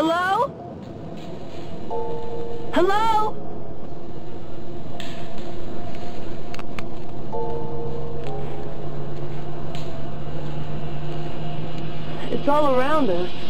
[0.00, 0.46] Hello?
[2.72, 3.34] Hello?
[12.30, 13.47] It's all around us.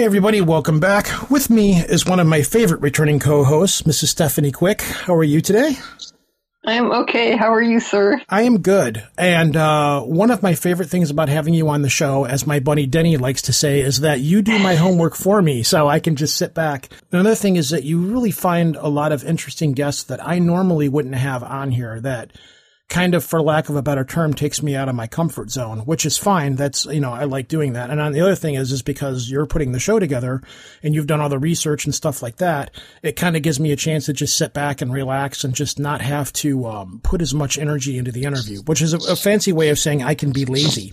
[0.00, 1.30] Hey, everybody, welcome back.
[1.30, 4.06] With me is one of my favorite returning co hosts, Mrs.
[4.06, 4.80] Stephanie Quick.
[4.80, 5.76] How are you today?
[6.64, 7.36] I am okay.
[7.36, 8.18] How are you, sir?
[8.26, 9.06] I am good.
[9.18, 12.60] And uh, one of my favorite things about having you on the show, as my
[12.60, 16.00] buddy Denny likes to say, is that you do my homework for me, so I
[16.00, 16.88] can just sit back.
[17.12, 20.88] Another thing is that you really find a lot of interesting guests that I normally
[20.88, 22.32] wouldn't have on here that
[22.90, 25.78] kind of, for lack of a better term, takes me out of my comfort zone,
[25.80, 26.56] which is fine.
[26.56, 27.88] That's, you know, I like doing that.
[27.88, 30.42] And on the other thing is, is because you're putting the show together
[30.82, 33.70] and you've done all the research and stuff like that, it kind of gives me
[33.70, 37.22] a chance to just sit back and relax and just not have to um, put
[37.22, 40.14] as much energy into the interview, which is a, a fancy way of saying I
[40.14, 40.92] can be lazy.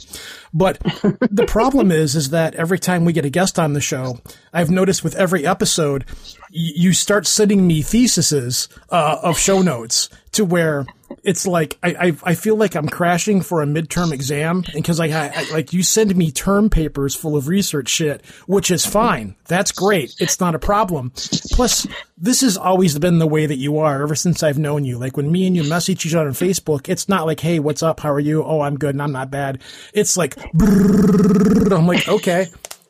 [0.54, 4.20] But the problem is, is that every time we get a guest on the show,
[4.54, 6.06] I've noticed with every episode,
[6.52, 10.86] you start sending me theses uh, of show notes to where
[11.24, 15.08] it's like I, I, I feel like I'm crashing for a midterm exam because I,
[15.08, 19.36] I like you send me term papers full of research shit, which is fine.
[19.46, 20.16] That's great.
[20.20, 21.12] It's not a problem.
[21.52, 21.88] Plus,
[22.18, 24.98] this has always been the way that you are ever since I've known you.
[24.98, 27.84] Like when me and you message each other on Facebook, it's not like, "Hey, what's
[27.84, 28.00] up?
[28.00, 28.44] How are you?
[28.44, 29.62] Oh, I'm good and I'm not bad."
[29.94, 32.48] It's like, I'm like, okay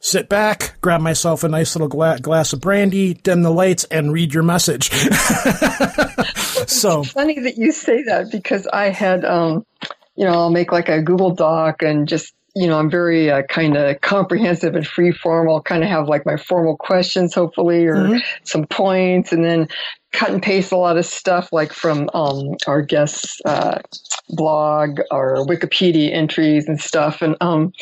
[0.08, 4.14] sit back, grab myself a nice little gla- glass of brandy, dim the lights, and
[4.14, 4.90] read your message.
[6.68, 9.66] so it's funny that you say that because I had, um,
[10.16, 13.44] you know, I'll make like a Google Doc and just, you know, I'm very uh,
[13.44, 15.50] kind of comprehensive and free form.
[15.50, 18.18] I'll kind of have like my formal questions, hopefully, or mm-hmm.
[18.44, 19.68] some points, and then
[20.14, 23.80] cut and paste a lot of stuff like from um, our guests' uh,
[24.30, 27.22] blog or Wikipedia entries and stuff.
[27.22, 27.74] And um,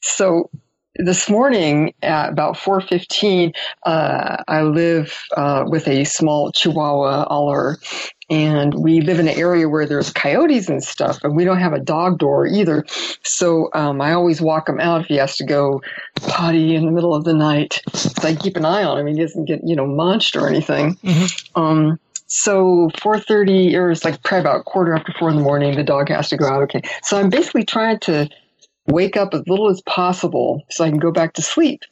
[0.00, 0.50] so
[0.96, 3.54] this morning at about 4.15
[3.86, 7.78] uh, i live uh, with a small chihuahua aller
[8.30, 11.72] and we live in an area where there's coyotes and stuff and we don't have
[11.72, 12.86] a dog door either.
[13.24, 15.82] So um, i always walk him out if he has to go
[16.22, 17.82] potty in the middle of the night.
[17.92, 19.08] So i keep an eye on him.
[19.08, 20.94] He doesn't get you know munched or anything.
[20.96, 21.60] Mm-hmm.
[21.60, 21.98] um,
[22.32, 26.08] so 4.30 or it's like probably about quarter after four in the morning the dog
[26.10, 26.62] has to go out.
[26.62, 26.82] Okay.
[27.02, 28.28] So i'm basically trying to
[28.90, 31.82] wake up as little as possible so I can go back to sleep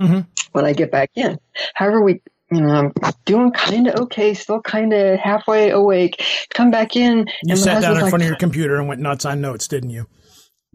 [0.00, 0.20] mm-hmm.
[0.52, 1.38] when I get back in.
[1.74, 6.24] However, we, you know, I'm doing kind of okay, still kind of halfway awake.
[6.54, 7.26] Come back in.
[7.44, 9.90] You sat down in like, front of your computer and went nuts on notes, didn't
[9.90, 10.06] you?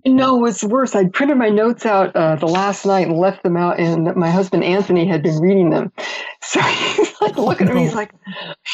[0.05, 0.95] No, it's worse.
[0.95, 4.29] I printed my notes out uh, the last night and left them out, and my
[4.29, 5.91] husband Anthony had been reading them.
[6.41, 7.83] So he's like looking at me.
[7.83, 8.11] He's like,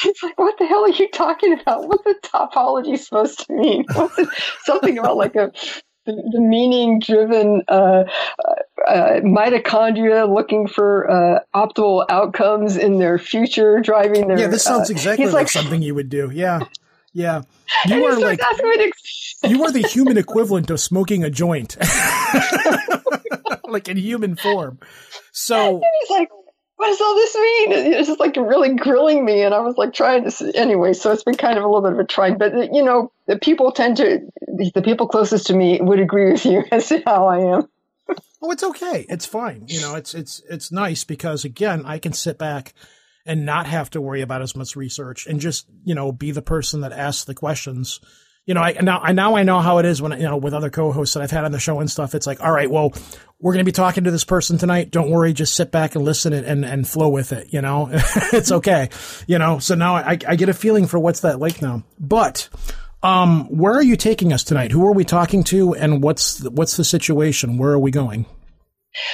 [0.01, 1.87] "He's like, what the hell are you talking about?
[1.87, 3.83] What's the topology supposed to mean?
[3.91, 4.29] What's it,
[4.63, 5.51] something about like a
[6.05, 8.03] the, the meaning driven uh,
[8.87, 14.39] uh, mitochondria looking for uh, optimal outcomes in their future, driving their.
[14.39, 16.31] Yeah, this sounds uh, exactly like, like, something you would do.
[16.33, 16.61] Yeah.
[17.13, 17.41] Yeah.
[17.87, 18.39] You are like,
[19.43, 21.75] you are the human equivalent of smoking a joint,
[23.67, 24.79] like in human form.
[25.31, 26.29] So he's like,
[26.77, 27.93] what does all this mean?
[27.93, 29.43] It's just like really grilling me.
[29.43, 31.93] And I was like trying to, anyway, so it's been kind of a little bit
[31.93, 35.55] of a trying, but uh, you know, the people tend to, the people closest to
[35.55, 37.69] me would agree with you as to how I am.
[38.41, 39.05] oh, it's okay.
[39.07, 39.65] It's fine.
[39.67, 42.73] You know, it's, it's, it's nice because again, I can sit back
[43.25, 46.41] and not have to worry about as much research and just, you know, be the
[46.41, 47.99] person that asks the questions
[48.45, 50.53] you know, I now I now I know how it is when you know with
[50.53, 52.13] other co-hosts that I've had on the show and stuff.
[52.13, 52.93] It's like, all right, well,
[53.39, 54.91] we're going to be talking to this person tonight.
[54.91, 57.51] Don't worry, just sit back and listen and and, and flow with it.
[57.51, 58.89] You know, it's okay.
[59.25, 61.83] You know, so now I I get a feeling for what's that like now.
[61.99, 62.49] But
[63.01, 64.71] um, where are you taking us tonight?
[64.71, 67.57] Who are we talking to, and what's the, what's the situation?
[67.57, 68.27] Where are we going?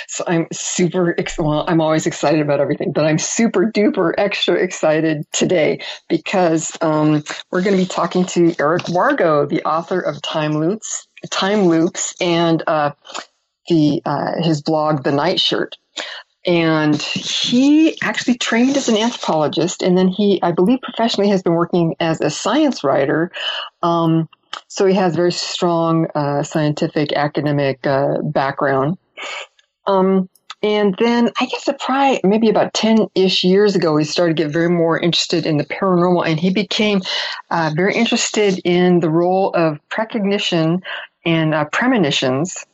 [0.07, 5.25] So I'm super, well, I'm always excited about everything, but I'm super duper extra excited
[5.31, 5.79] today
[6.09, 11.07] because um, we're going to be talking to Eric Wargo, the author of Time Loops,
[11.29, 12.91] Time Loops, and uh,
[13.69, 15.77] the uh, his blog, The Night Shirt.
[16.45, 21.53] And he actually trained as an anthropologist, and then he, I believe, professionally has been
[21.53, 23.31] working as a science writer.
[23.83, 24.27] Um,
[24.67, 28.97] so he has very strong uh, scientific academic uh, background.
[29.87, 30.29] Um,
[30.63, 34.51] and then I guess probably maybe about 10 ish years ago, he started to get
[34.51, 37.01] very more interested in the paranormal and he became
[37.49, 40.81] uh, very interested in the role of precognition
[41.25, 42.65] and uh, premonitions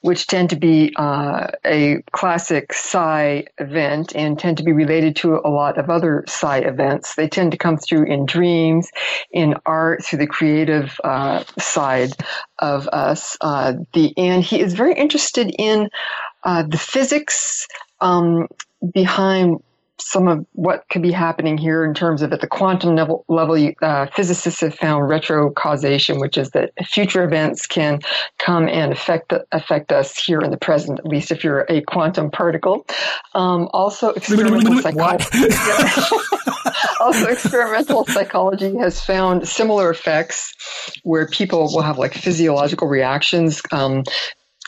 [0.00, 5.36] which tend to be uh, a classic psi event and tend to be related to
[5.36, 7.14] a lot of other psi events.
[7.14, 8.90] They tend to come through in dreams,
[9.30, 12.12] in art, through the creative uh, side
[12.58, 13.36] of us.
[13.40, 15.90] Uh, the and he is very interested in
[16.44, 17.66] uh, the physics
[18.00, 18.48] um,
[18.92, 19.62] behind
[20.00, 23.72] some of what could be happening here in terms of at the quantum level, level
[23.82, 28.00] uh, physicists have found retrocausation, which is that future events can
[28.38, 32.30] come and affect affect us here in the present, at least if you're a quantum
[32.30, 32.86] particle.
[33.34, 35.26] Um, also, experimental psychology.
[37.00, 40.54] also, experimental psychology has found similar effects
[41.02, 44.04] where people will have like physiological reactions um,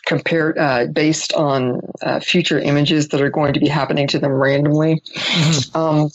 [0.06, 4.32] compared uh, based on uh, future images that are going to be happening to them
[4.32, 5.76] randomly, mm-hmm.
[5.76, 6.10] um,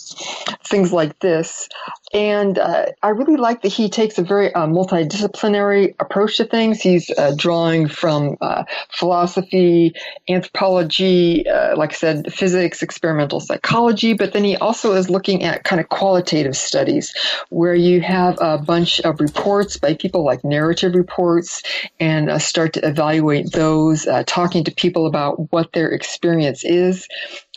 [0.65, 1.69] things like this.
[2.13, 6.81] And uh, I really like that he takes a very uh, multidisciplinary approach to things.
[6.81, 9.93] He's uh, drawing from uh, philosophy,
[10.29, 11.45] anthropology,
[11.75, 15.89] like I said, physics, experimental psychology, but then he also is looking at kind of
[15.89, 17.13] qualitative studies
[17.49, 21.61] where you have a bunch of reports by people like narrative reports
[21.99, 27.07] and start to evaluate those uh, talking to people about what their experience is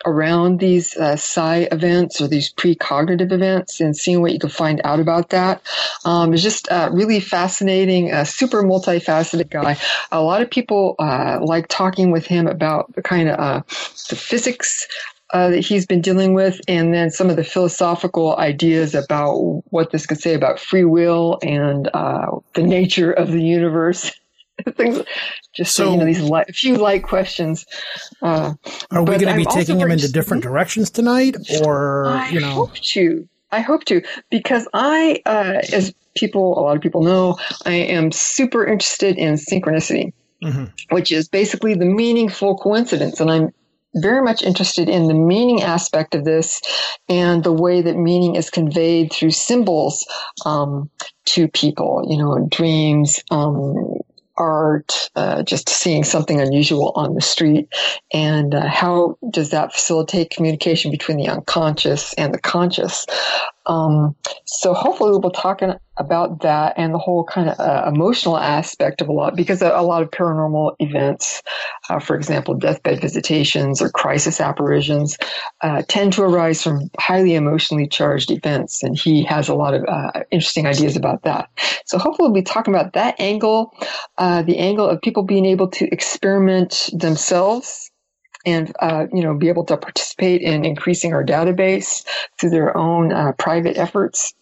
[0.05, 4.81] around these uh, psi events or these precognitive events and seeing what you can find
[4.85, 5.63] out about that.
[6.05, 9.77] Um, just uh, really fascinating, a super multifaceted guy.
[10.11, 13.63] A lot of people uh, like talking with him about the kind of uh,
[14.09, 14.87] the physics
[15.33, 19.93] uh, that he's been dealing with, and then some of the philosophical ideas about what
[19.93, 24.13] this could say about free will and uh, the nature of the universe.
[24.77, 25.03] Things
[25.55, 27.67] just so, you know these light, few light questions.
[28.23, 28.55] Uh,
[28.91, 32.51] are we going to be taking him into different directions tonight, or I you know?
[32.51, 33.29] hope to.
[33.53, 37.37] I hope to because I, uh, as people, a lot of people know,
[37.67, 40.13] I am super interested in synchronicity,
[40.43, 40.67] mm-hmm.
[40.95, 43.51] which is basically the meaningful coincidence, and I'm
[43.95, 46.61] very much interested in the meaning aspect of this
[47.09, 50.07] and the way that meaning is conveyed through symbols
[50.47, 50.91] um,
[51.27, 53.97] to people, you know, dreams, um,
[54.41, 57.69] art, uh, just seeing something unusual on the street,
[58.13, 63.07] and uh, how does that facilitate communication between the unconscious and the conscious?
[63.67, 64.17] Um,
[64.47, 69.03] so hopefully we'll be talking about that and the whole kind of uh, emotional aspect
[69.03, 71.43] of a lot because a, a lot of paranormal events,
[71.89, 75.19] uh, for example, deathbed visitations or crisis apparitions,
[75.61, 79.85] uh, tend to arise from highly emotionally charged events, and he has a lot of
[79.87, 81.51] uh, interesting ideas about that.
[81.85, 83.77] So hopefully we'll be talking about that angle,
[84.17, 87.90] uh, the angle of people being able to experiment themselves
[88.45, 92.05] and uh, you know be able to participate in increasing our database
[92.39, 94.35] through their own uh, private efforts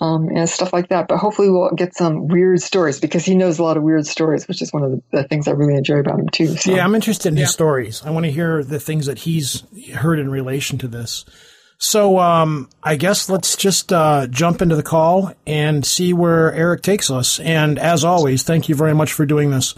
[0.00, 1.08] um, and stuff like that.
[1.08, 4.48] But hopefully, we'll get some weird stories because he knows a lot of weird stories,
[4.48, 6.56] which is one of the, the things I really enjoy about him too.
[6.56, 6.74] So.
[6.74, 7.42] Yeah, I'm interested in yeah.
[7.42, 8.02] his stories.
[8.04, 9.62] I want to hear the things that he's
[9.94, 11.24] heard in relation to this.
[11.78, 16.82] So um, I guess let's just uh, jump into the call and see where Eric
[16.82, 17.40] takes us.
[17.40, 19.74] And as always, thank you very much for doing this.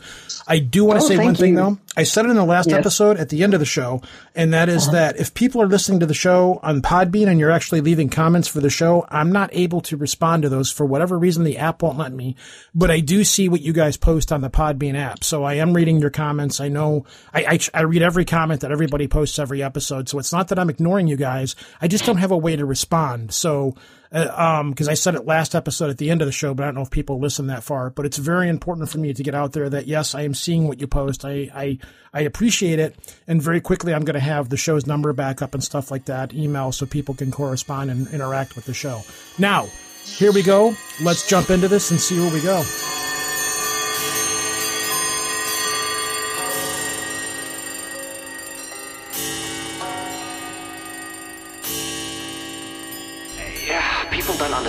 [0.47, 1.35] I do want to oh, say one you.
[1.35, 1.79] thing though.
[1.97, 2.79] I said it in the last yes.
[2.79, 4.03] episode at the end of the show,
[4.35, 4.93] and that is uh-huh.
[4.93, 8.47] that if people are listening to the show on Podbean and you're actually leaving comments
[8.47, 11.45] for the show, I'm not able to respond to those for whatever reason.
[11.45, 12.37] The app won't let me,
[12.75, 15.25] but I do see what you guys post on the Podbean app.
[15.25, 16.61] So I am reading your comments.
[16.61, 20.09] I know I, I, I read every comment that everybody posts every episode.
[20.09, 21.57] So it's not that I'm ignoring you guys.
[21.81, 23.33] I just don't have a way to respond.
[23.33, 23.75] So
[24.17, 26.67] um, because I said it last episode at the end of the show, but I
[26.67, 27.91] don't know if people listen that far.
[27.91, 30.69] But it's very important for me to get out there that yes, I am seeing
[30.69, 31.25] what you post.
[31.25, 31.79] I I,
[32.13, 32.97] I appreciate it,
[33.27, 36.07] and very quickly I'm going to have the show's number back up and stuff like
[36.07, 39.03] that, email, so people can correspond and interact with the show.
[39.39, 39.67] Now,
[40.05, 40.75] here we go.
[41.03, 42.63] Let's jump into this and see where we go.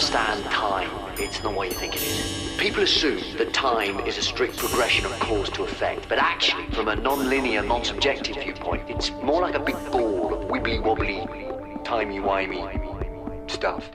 [0.07, 0.89] Understand time.
[1.19, 2.55] it's not what you think it is.
[2.57, 6.87] People assume that time is a strict progression of cause to effect, but actually, from
[6.87, 13.89] a non-linear, non-subjective viewpoint, it's more like a big ball of wibbly-wobbly, timey-wimey stuff.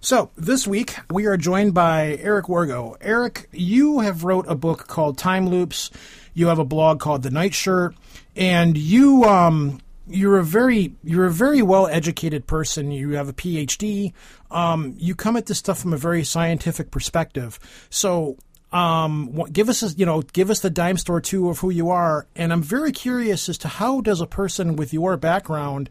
[0.00, 2.96] So this week we are joined by Eric Wargo.
[3.00, 5.90] Eric, you have wrote a book called Time Loops.
[6.32, 7.94] You have a blog called The Night Shirt,
[8.36, 9.80] and you um,
[10.10, 12.90] you're a very you're a very well educated person.
[12.90, 14.12] You have a PhD.
[14.50, 17.58] Um, you come at this stuff from a very scientific perspective.
[17.90, 18.36] So
[18.72, 21.90] um, give us a, you know give us the dime store too of who you
[21.90, 22.26] are.
[22.36, 25.90] And I'm very curious as to how does a person with your background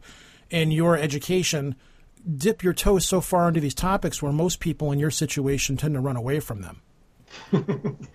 [0.50, 1.74] and your education
[2.36, 5.94] dip your toes so far into these topics where most people in your situation tend
[5.94, 6.82] to run away from them.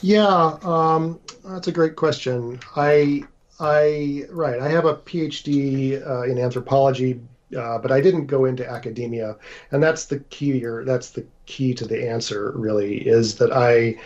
[0.00, 2.60] yeah, um, that's a great question.
[2.76, 3.24] I
[3.60, 4.60] I right.
[4.60, 7.20] I have a PhD uh, in anthropology,
[7.56, 9.36] uh, but I didn't go into academia,
[9.70, 10.64] and that's the key.
[10.64, 12.52] Or that's the key to the answer.
[12.56, 13.96] Really, is that I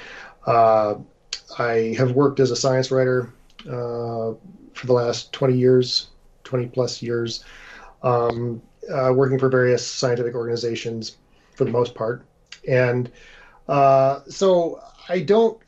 [0.46, 0.96] uh,
[1.58, 3.32] I have worked as a science writer
[3.66, 4.34] uh,
[4.74, 6.08] for the last twenty years,
[6.44, 7.44] twenty plus years,
[8.02, 8.60] um,
[8.92, 11.16] uh, working for various scientific organizations
[11.54, 12.26] for the most part,
[12.68, 13.10] and
[13.66, 15.58] uh, so I don't.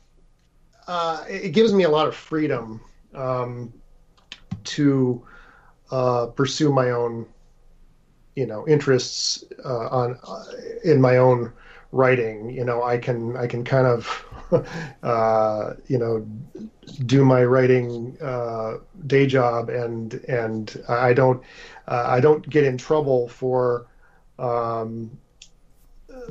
[1.27, 2.79] it gives me a lot of freedom
[3.13, 3.73] um,
[4.63, 5.25] to
[5.91, 7.25] uh, pursue my own,
[8.35, 10.45] you know, interests uh, on uh,
[10.83, 11.51] in my own
[11.91, 12.49] writing.
[12.49, 14.25] You know, I can I can kind of,
[15.03, 16.25] uh, you know,
[17.05, 18.77] do my writing uh,
[19.07, 21.43] day job, and and I don't
[21.87, 23.87] I don't get in trouble for
[24.39, 25.11] um,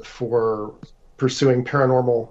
[0.02, 0.74] for
[1.16, 2.30] pursuing paranormal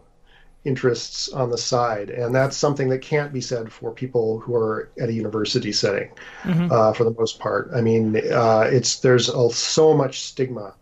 [0.66, 4.90] interests on the side, and that's something that can't be said for people who are
[5.00, 6.10] at a university setting,
[6.44, 6.72] mm-hmm.
[6.72, 7.70] uh, for the most part.
[7.74, 10.76] I mean, uh, it's there's a, so much stigma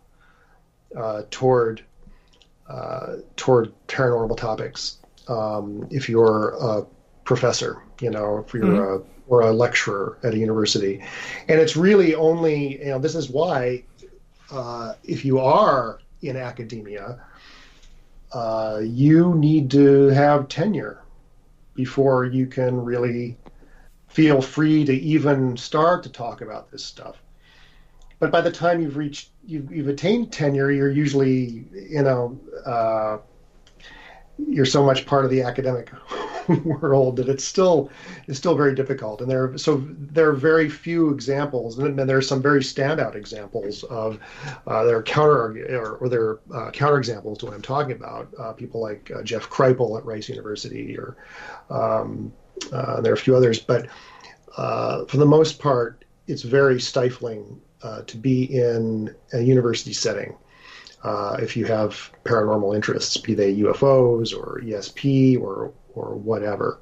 [0.96, 1.82] uh, toward
[2.68, 4.98] uh, toward paranormal topics.
[5.28, 6.86] Um, if you're a
[7.24, 9.04] professor, you know, if you're mm-hmm.
[9.04, 11.04] a or a lecturer at a university,
[11.48, 13.84] and it's really only you know this is why
[14.50, 17.20] uh, if you are in academia
[18.32, 21.02] uh, you need to have tenure
[21.74, 23.36] before you can really
[24.08, 27.22] feel free to even start to talk about this stuff.
[28.18, 33.18] But by the time you've reached, you've, you've attained tenure, you're usually, you know, uh,
[34.38, 35.90] you're so much part of the academic
[36.64, 37.90] world that it's still
[38.26, 39.20] it's still very difficult.
[39.20, 43.14] And there so there are very few examples, and then there are some very standout
[43.14, 44.18] examples of
[44.66, 48.28] uh, are counter or, or there are uh, counter examples to what I'm talking about.
[48.38, 51.16] Uh, people like uh, Jeff Kripal at Rice University, or
[51.70, 52.32] um,
[52.72, 53.88] uh, there are a few others, but
[54.56, 57.60] uh, for the most part, it's very stifling
[58.06, 60.36] to be in a university setting
[61.02, 66.78] uh, if you have paranormal interests, be they UFOs or ESP or or whatever.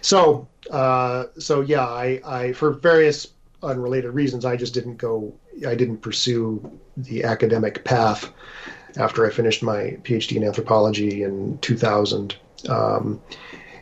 [0.00, 3.28] So uh, so yeah, I, I for various
[3.62, 5.34] unrelated reasons, I just didn't go.
[5.66, 8.32] I didn't pursue the academic path
[8.96, 12.36] after I finished my PhD in anthropology in 2000.
[12.68, 13.20] Um,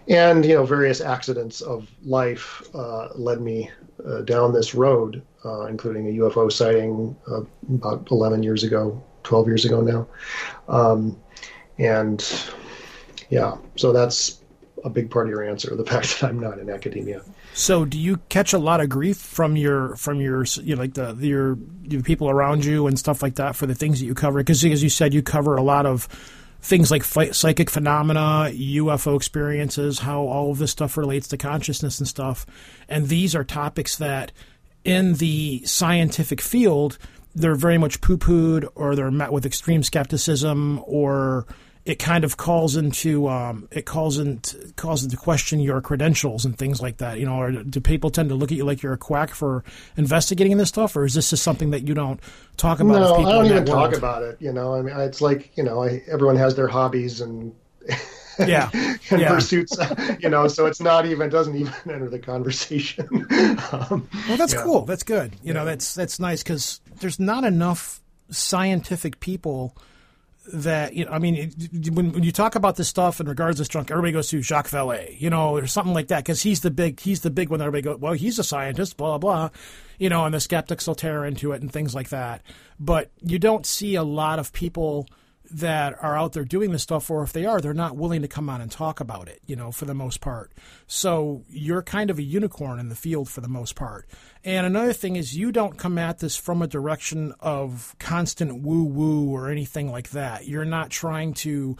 [0.09, 3.71] and you know, various accidents of life uh, led me
[4.07, 9.47] uh, down this road, uh, including a UFO sighting uh, about 11 years ago 12
[9.49, 10.06] years ago now.
[10.68, 11.21] Um,
[11.78, 12.25] and
[13.28, 14.40] yeah, so that's
[14.85, 17.23] a big part of your answer the fact that I'm not in academia.
[17.52, 20.95] So, do you catch a lot of grief from your from your you know, like
[20.95, 24.14] the your, your people around you and stuff like that for the things that you
[24.14, 24.38] cover?
[24.40, 26.06] Because as you said, you cover a lot of
[26.61, 32.09] things like psychic phenomena, UFO experiences, how all of this stuff relates to consciousness and
[32.09, 32.45] stuff.
[32.88, 34.33] And these are topics that
[34.85, 36.99] in the scientific field
[37.37, 41.47] they're very much poo pooed or they're met with extreme skepticism or
[41.85, 46.59] it kind of calls into um, it calls into calls into question your credentials and
[46.59, 47.21] things like that.
[47.21, 49.62] You know, or do people tend to look at you like you're a quack for
[49.97, 52.19] investigating this stuff, or is this just something that you don't
[52.57, 52.99] talk about?
[52.99, 54.37] No, I don't even talk about it.
[54.40, 57.55] You know, I mean, it's like you know, I, everyone has their hobbies and
[58.40, 59.28] yeah, and yeah.
[59.28, 59.76] pursuits,
[60.19, 60.49] you know.
[60.49, 63.07] So it's not even doesn't even enter the conversation.
[63.73, 64.62] um, well, that's yeah.
[64.62, 64.85] cool.
[64.87, 65.35] That's good.
[65.35, 65.52] You yeah.
[65.52, 68.00] know, that's that's nice because there's not enough
[68.31, 69.76] scientific people
[70.53, 71.11] that you know.
[71.11, 71.53] I mean,
[71.93, 74.69] when, when you talk about this stuff in regards to drunk, everybody goes to Jacques
[74.69, 77.59] Vallée, you know, or something like that because he's the big he's the big one.
[77.59, 79.50] That Everybody goes, well, he's a scientist, blah blah,
[79.99, 82.43] you know, and the skeptics will tear into it and things like that.
[82.79, 85.09] But you don't see a lot of people
[85.50, 88.29] that are out there doing this stuff, or if they are, they're not willing to
[88.29, 90.53] come on and talk about it, you know, for the most part.
[90.87, 94.09] So you're kind of a unicorn in the field for the most part.
[94.45, 98.85] And another thing is, you don't come at this from a direction of constant woo
[98.85, 100.47] woo or anything like that.
[100.47, 101.76] You're not trying to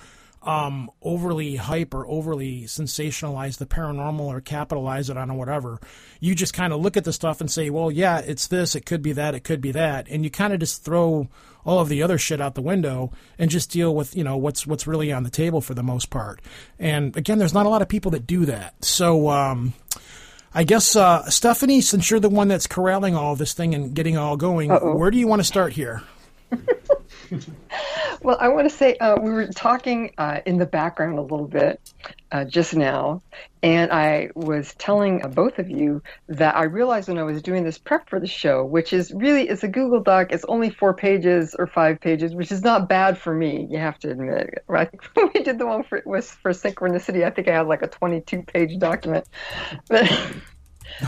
[0.47, 5.81] um, overly hype or overly sensationalize the paranormal or capitalize it on or whatever.
[6.21, 8.87] You just kind of look at the stuff and say, well, yeah, it's this, it
[8.87, 11.29] could be that, it could be that, and you kind of just throw
[11.65, 14.69] all of the other shit out the window and just deal with you know what's
[14.69, 16.41] what's really on the table for the most part.
[16.79, 18.85] And again, there's not a lot of people that do that.
[18.85, 19.29] So.
[19.29, 19.75] Um,
[20.55, 24.17] I guess uh, Stephanie, since you're the one that's corralling all this thing and getting
[24.17, 24.97] all going, Uh-oh.
[24.97, 26.03] where do you want to start here?
[28.23, 31.47] well, I want to say uh, we were talking uh, in the background a little
[31.47, 31.81] bit
[32.33, 33.23] uh, just now,
[33.63, 37.65] and I was telling uh, both of you that I realized when I was doing
[37.65, 40.33] this prep for the show, which is really it's a Google Doc.
[40.33, 43.67] It's only four pages or five pages, which is not bad for me.
[43.71, 44.63] You have to admit.
[44.67, 44.91] Right?
[45.15, 47.89] when we did the one for was for synchronicity, I think I had like a
[47.89, 49.27] 22 page document,
[49.89, 50.11] but.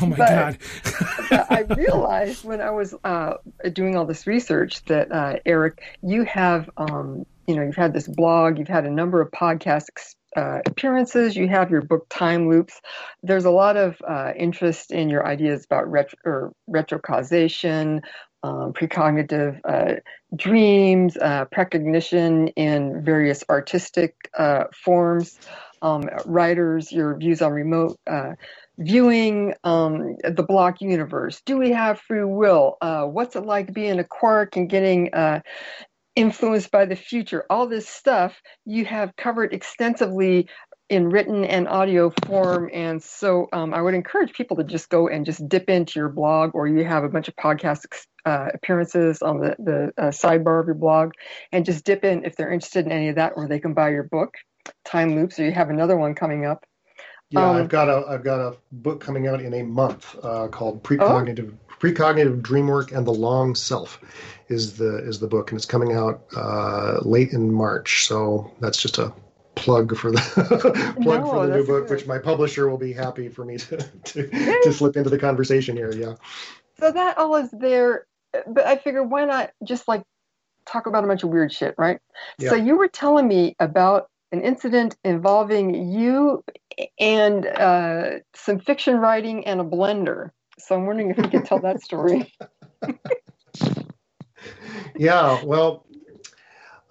[0.00, 0.58] Oh my but, God.
[1.30, 3.34] but I realized when I was uh,
[3.72, 8.06] doing all this research that, uh, Eric, you have, um, you know, you've had this
[8.06, 12.80] blog, you've had a number of podcast uh, appearances, you have your book Time Loops.
[13.22, 18.02] There's a lot of uh, interest in your ideas about retro, or retrocausation,
[18.42, 20.00] um, precognitive uh,
[20.36, 24.14] dreams, uh, precognition in various artistic
[24.72, 25.38] forms.
[25.80, 27.98] Um, writers, your views on remote
[28.78, 31.42] viewing um, the block universe.
[31.44, 32.76] Do we have free will?
[32.80, 35.40] Uh, what's it like being a quark and getting uh,
[36.14, 37.44] influenced by the future?
[37.50, 40.48] All this stuff you have covered extensively
[40.88, 42.70] in written and audio form.
[42.72, 46.08] And so um, I would encourage people to just go and just dip into your
[46.08, 47.84] blog, or you have a bunch of podcast
[48.24, 51.12] uh, appearances on the, the uh, sidebar of your blog,
[51.52, 53.90] and just dip in if they're interested in any of that, or they can buy
[53.90, 54.34] your book,
[54.84, 56.64] Time Loops, or you have another one coming up.
[57.30, 60.48] Yeah, um, I've got a I've got a book coming out in a month uh,
[60.48, 61.74] called Precognitive oh.
[61.78, 64.00] Precognitive Dreamwork and the Long Self
[64.48, 68.06] is the is the book, and it's coming out uh, late in March.
[68.06, 69.12] So that's just a
[69.56, 71.96] plug for the plug no, for the new book, good.
[71.96, 74.28] which my publisher will be happy for me to to,
[74.62, 75.92] to slip into the conversation here.
[75.92, 76.14] Yeah.
[76.80, 78.06] So that all is there,
[78.46, 80.02] but I figure why not just like
[80.64, 82.00] talk about a bunch of weird shit, right?
[82.38, 82.50] Yeah.
[82.50, 86.44] So you were telling me about an incident involving you
[86.98, 90.30] and uh, some fiction writing and a blender.
[90.58, 92.32] So I'm wondering if you could tell that story.
[94.96, 95.86] yeah, well,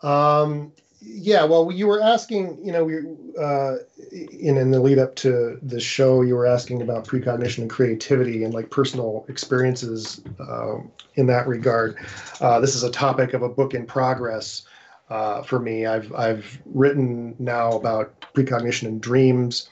[0.04, 0.72] um,
[1.02, 2.98] yeah, well, you were asking, you know, we,
[3.40, 3.76] uh,
[4.12, 8.44] in in the lead up to the show, you were asking about precognition and creativity
[8.44, 11.98] and like personal experiences um, in that regard.
[12.42, 14.64] Uh, this is a topic of a book in progress
[15.10, 15.86] uh, for me.
[15.86, 19.70] I've I've written now about precognition and dreams,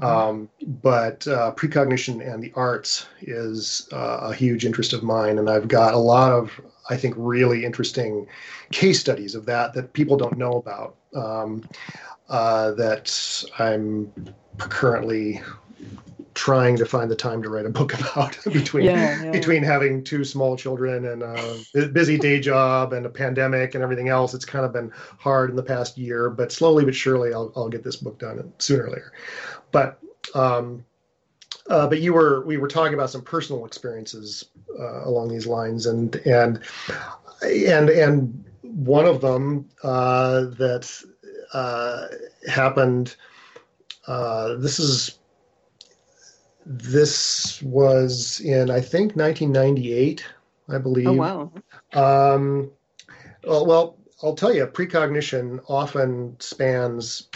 [0.00, 0.04] mm-hmm.
[0.04, 0.48] um,
[0.82, 5.68] but uh, precognition and the arts is uh, a huge interest of mine, and I've
[5.68, 8.26] got a lot of I think really interesting
[8.70, 10.96] case studies of that that people don't know about.
[11.14, 11.68] Um,
[12.28, 14.10] uh, that I'm
[14.56, 15.42] currently
[16.34, 19.30] trying to find the time to write a book about between yeah, yeah.
[19.30, 24.08] between having two small children and a busy day job and a pandemic and everything
[24.08, 27.52] else it's kind of been hard in the past year but slowly but surely i'll,
[27.56, 29.12] I'll get this book done sooner or later
[29.70, 29.98] but
[30.34, 30.84] um,
[31.68, 34.46] uh, but you were we were talking about some personal experiences
[34.78, 36.60] uh, along these lines and and
[37.42, 40.90] and and one of them uh, that
[41.52, 42.06] uh,
[42.48, 43.16] happened
[44.06, 45.18] uh, this is
[46.64, 50.24] this was in, I think, 1998,
[50.68, 51.08] I believe.
[51.08, 51.52] Oh, wow.
[51.92, 52.70] Um,
[53.44, 57.28] well, well, I'll tell you, precognition often spans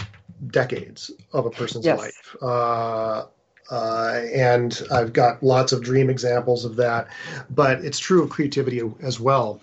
[0.48, 1.98] decades of a person's yes.
[1.98, 2.36] life.
[2.40, 3.24] Uh,
[3.70, 7.08] uh, and I've got lots of dream examples of that,
[7.50, 9.60] but it's true of creativity as well.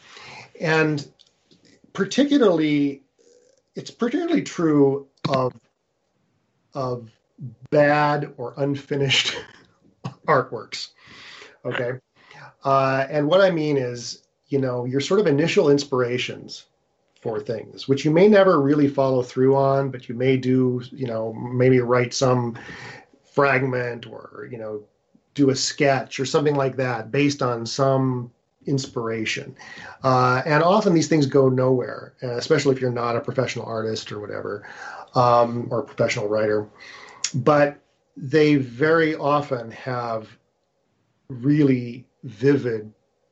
[0.60, 1.08] And
[1.94, 3.04] particularly,
[3.76, 5.54] it's particularly true of,
[6.74, 7.10] of
[7.70, 9.36] bad or unfinished
[10.28, 10.90] artworks.
[11.66, 11.94] Okay.
[12.64, 16.66] Uh, and what I mean is, you know, your sort of initial inspirations
[17.22, 21.08] for things, which you may never really follow through on, but you may do, you
[21.08, 22.58] know, maybe write some
[23.24, 24.84] fragment or, you know,
[25.34, 28.32] do a sketch or something like that based on some
[28.66, 29.56] inspiration.
[30.04, 34.20] Uh, and often these things go nowhere, especially if you're not a professional artist or
[34.20, 34.68] whatever,
[35.16, 36.68] um, or a professional writer
[37.34, 37.80] but
[38.16, 40.38] they very often have
[41.30, 42.92] really vivid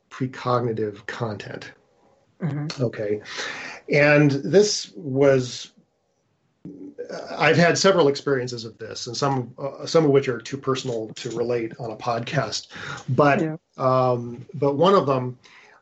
[0.09, 1.71] precognitive content.
[2.41, 2.79] Mhm.
[2.81, 3.21] Okay.
[3.89, 5.71] And this was,
[7.31, 11.09] I've had several experiences of this, and some uh, some of which are too personal
[11.15, 12.67] to relate on a podcast.
[13.09, 13.57] But Yeah.
[13.77, 15.37] um, but one of them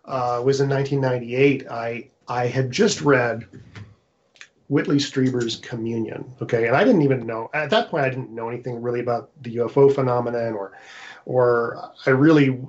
[0.06, 1.68] uh, was in 1998.
[1.70, 3.46] I I had just read
[4.70, 6.32] Whitley Strieber's Communion.
[6.42, 8.06] Okay, and I didn't even know at that point.
[8.06, 10.74] I didn't know anything really about the UFO phenomenon, or
[11.26, 12.60] or I really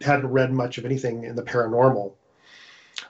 [0.00, 2.12] hadn't read much of anything in the paranormal.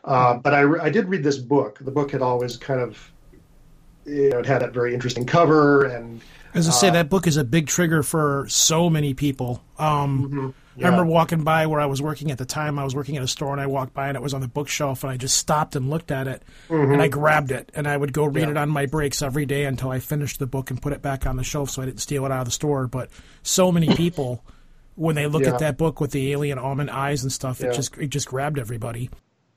[0.04, 1.78] Uh, but I, I did read this book.
[1.80, 3.12] The book had always kind of,
[4.04, 6.20] you know, it had that very interesting cover, and
[6.54, 9.62] As I say, that book is a big trigger for so many people.
[9.78, 10.86] Um, yeah.
[10.86, 12.78] I remember walking by where I was working at the time.
[12.78, 14.48] I was working at a store, and I walked by, and it was on the
[14.48, 17.96] bookshelf, and I just stopped and looked at it, and I grabbed it, and I
[17.96, 18.50] would go read Yeah.
[18.52, 21.26] it on my breaks every day until I finished the book and put it back
[21.26, 22.86] on the shelf, so I didn't steal it out of the store.
[22.86, 23.10] But
[23.42, 24.44] so many people,
[24.94, 25.54] when they look Yeah.
[25.54, 28.58] at that book with the alien almond eyes and stuff, it just it just grabbed
[28.58, 29.10] everybody.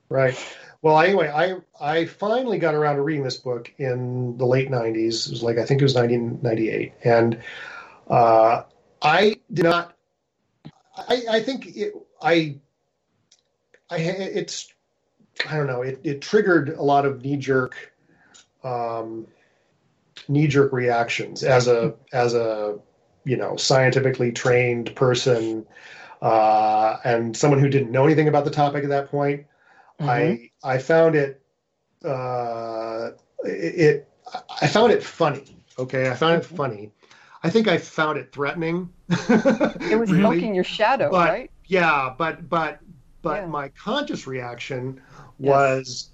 [0.09, 0.37] Right.
[0.83, 5.27] Well, anyway, I I finally got around to reading this book in the late '90s.
[5.27, 7.39] It was like I think it was 1998, and
[8.09, 8.63] uh,
[9.01, 9.95] I did not.
[11.07, 12.57] I I think it, I
[13.89, 14.71] I it's
[15.49, 15.81] I don't know.
[15.81, 17.93] It it triggered a lot of knee jerk
[18.63, 19.27] um,
[20.27, 22.79] knee jerk reactions as a as a
[23.23, 25.65] you know scientifically trained person
[26.21, 29.45] uh, and someone who didn't know anything about the topic at that point.
[29.99, 31.41] I I found it
[32.05, 33.11] uh,
[33.43, 34.09] it, it
[34.61, 35.57] I found it funny.
[35.77, 36.91] Okay, I found it funny.
[37.43, 38.89] I think I found it threatening.
[39.89, 40.41] It was really.
[40.41, 41.51] poking your shadow, But right?
[41.65, 42.79] yeah, but but
[43.21, 43.45] but Yeah.
[43.47, 45.01] my conscious reaction
[45.39, 45.83] Yes.
[45.85, 46.09] was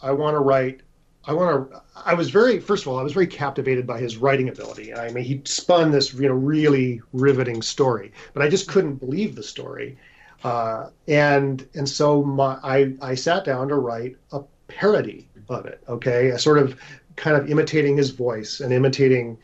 [0.00, 0.82] I want to write.
[1.24, 1.82] I want to.
[1.94, 4.94] I was very first of all, I was very captivated by his writing ability.
[4.94, 9.36] I mean, he spun this you know really riveting story, but I just couldn't believe
[9.36, 9.98] the story,
[10.44, 15.82] uh, and and so my I I sat down to write a parody of it.
[15.88, 16.80] Okay, a sort of
[17.16, 19.36] kind of imitating his voice and imitating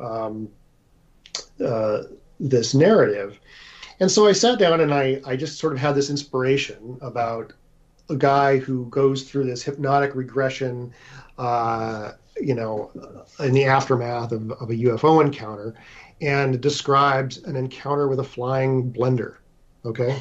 [0.00, 0.48] um,
[1.64, 2.02] uh,
[2.38, 3.38] this narrative.
[4.00, 7.52] And so I sat down and I, I just sort of had this inspiration about
[8.08, 10.92] a guy who goes through this hypnotic regression,
[11.38, 12.90] uh, you know,
[13.38, 15.74] in the aftermath of, of a UFO encounter
[16.20, 19.36] and describes an encounter with a flying blender.
[19.84, 20.20] Okay.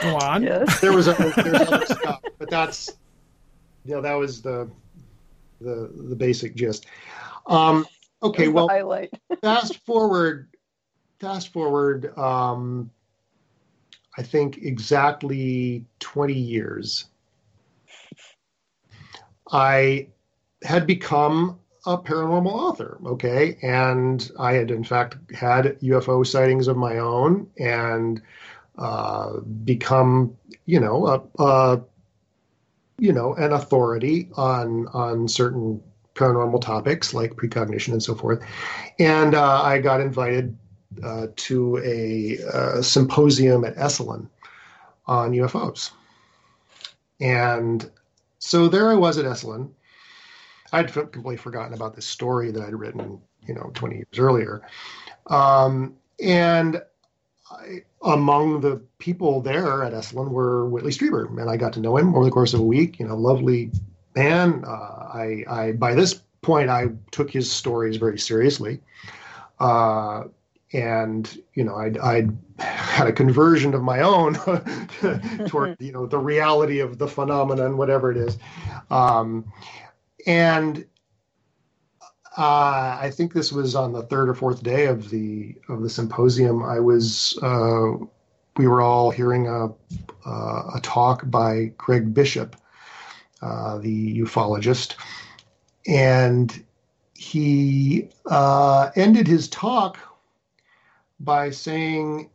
[0.00, 0.42] Go on.
[0.42, 0.80] Yes.
[0.80, 2.96] There was, a, there was other stuff, but that's,
[3.84, 4.68] you know, that was the,
[5.60, 6.86] the, the basic gist.
[7.46, 7.86] Um,
[8.22, 8.48] okay.
[8.48, 9.12] Well, highlight.
[9.42, 10.48] fast forward
[11.18, 12.90] fast forward um,
[14.18, 17.06] i think exactly 20 years
[19.50, 20.06] i
[20.62, 26.76] had become a paranormal author okay and i had in fact had ufo sightings of
[26.76, 28.20] my own and
[28.78, 31.80] uh, become you know a, a
[32.98, 35.80] you know an authority on on certain
[36.16, 38.42] paranormal topics like precognition and so forth
[38.98, 40.56] and uh, I got invited
[41.02, 44.28] uh, to a, uh symposium at Esalen
[45.06, 45.90] on UFOs.
[47.20, 47.88] And
[48.38, 49.70] so there I was at Esalen.
[50.72, 54.66] I'd completely forgotten about this story that I'd written, you know, 20 years earlier.
[55.28, 56.82] Um, and
[57.50, 61.96] I, among the people there at Esalen were Whitley Strieber, and I got to know
[61.96, 62.98] him over the course of a week.
[62.98, 63.70] You know, lovely
[64.16, 64.64] man.
[64.66, 68.80] Uh, I, I by this point I took his stories very seriously,
[69.60, 70.24] uh,
[70.72, 74.34] and you know I'd, I'd had a conversion of my own
[75.46, 78.38] toward you know the reality of the phenomenon, whatever it is,
[78.90, 79.52] um,
[80.26, 80.84] and.
[82.38, 85.88] Uh, I think this was on the third or fourth day of the of the
[85.88, 86.62] symposium.
[86.62, 87.92] I was uh,
[88.58, 89.68] we were all hearing a
[90.26, 92.54] uh, a talk by Greg Bishop,
[93.46, 94.96] uh, the ufologist,
[95.86, 96.64] and
[97.14, 99.98] he uh, ended his talk
[101.20, 102.30] by saying,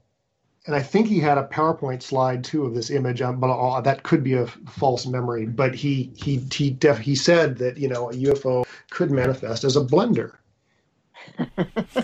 [0.65, 3.81] and I think he had a PowerPoint slide too of this image, um, but uh,
[3.81, 5.45] that could be a false memory.
[5.45, 9.75] But he he he def- he said that you know a UFO could manifest as
[9.75, 10.33] a blender.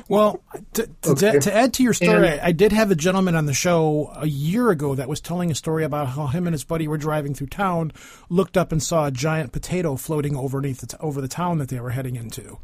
[0.10, 0.42] Well,
[0.74, 1.40] to, to, Okay.
[1.40, 4.12] to add to your story, And- I, I did have a gentleman on the show
[4.16, 6.98] a year ago that was telling a story about how him and his buddy were
[6.98, 7.92] driving through town,
[8.30, 11.70] looked up and saw a giant potato floating overneath the t- over the town that
[11.70, 12.58] they were heading into.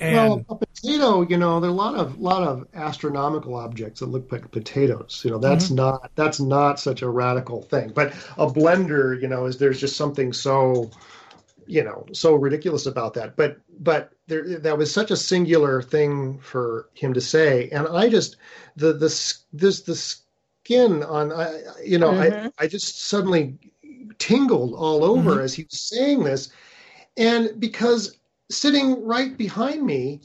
[0.00, 4.00] And well, a potato, you know, there are a lot of lot of astronomical objects
[4.00, 5.22] that look like potatoes.
[5.24, 5.76] You know, that's mm-hmm.
[5.76, 7.90] not that's not such a radical thing.
[7.92, 10.90] But a blender, you know, is there's just something so,
[11.68, 13.36] you know, so ridiculous about that.
[13.36, 18.08] But but there that was such a singular thing for him to say, and I
[18.08, 18.36] just
[18.76, 19.08] the the
[19.52, 23.58] this the skin on I you know I I just suddenly
[24.18, 25.40] tingled all over mm-hmm.
[25.40, 26.50] as he was saying this.
[27.16, 28.16] And because
[28.50, 30.20] sitting right behind me,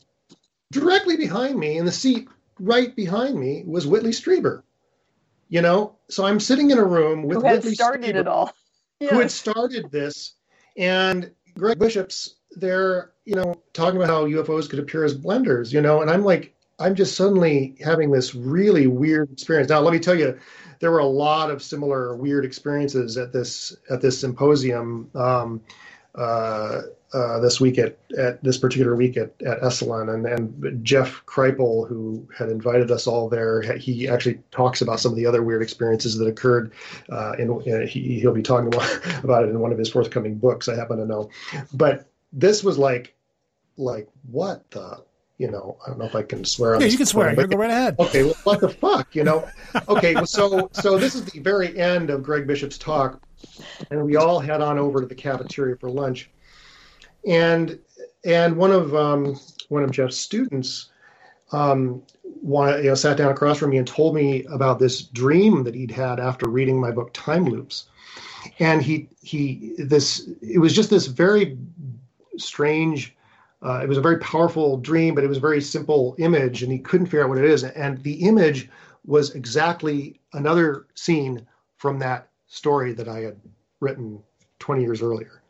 [0.71, 2.27] directly behind me in the seat
[2.59, 4.63] right behind me was Whitley Strieber.
[5.49, 8.27] You know, so I'm sitting in a room with who had Whitley started Strieber, it
[8.27, 8.53] all,
[8.99, 9.11] yes.
[9.11, 10.33] who had started this,
[10.75, 15.81] and Greg Bishop's there, you know, talking about how UFOs could appear as blenders, you
[15.81, 19.69] know, and I'm like, I'm just suddenly having this really weird experience.
[19.69, 20.37] Now, let me tell you,
[20.79, 25.09] there were a lot of similar weird experiences at this at this symposium.
[25.15, 25.61] Um,
[26.15, 26.81] Uh,
[27.13, 31.87] uh, this week at, at this particular week at, at Esalen and, and Jeff Kripal,
[31.87, 35.61] who had invited us all there, he actually talks about some of the other weird
[35.61, 36.71] experiences that occurred.
[37.09, 40.35] Uh, in, in, he, he'll be talking about, about it in one of his forthcoming
[40.35, 40.67] books.
[40.67, 41.29] I happen to know,
[41.73, 43.13] but this was like,
[43.77, 45.03] like what the,
[45.37, 46.79] you know, I don't know if I can swear.
[46.79, 47.35] yeah, you can swear.
[47.35, 47.95] But, go right ahead.
[47.99, 49.47] Okay, well, what the fuck, you know?
[49.89, 53.21] Okay, well, so so this is the very end of Greg Bishop's talk,
[53.89, 56.29] and we all head on over to the cafeteria for lunch
[57.25, 57.79] and
[58.25, 59.37] and one of um,
[59.69, 60.89] one of Jeff's students
[61.51, 62.01] um,
[62.43, 65.91] you know, sat down across from me and told me about this dream that he'd
[65.91, 67.85] had after reading my book Time Loops,
[68.59, 71.57] and he he this it was just this very
[72.37, 73.15] strange.
[73.61, 76.71] Uh, it was a very powerful dream, but it was a very simple image, and
[76.71, 77.63] he couldn't figure out what it is.
[77.63, 78.69] And the image
[79.05, 83.39] was exactly another scene from that story that I had
[83.79, 84.21] written
[84.59, 85.41] 20 years earlier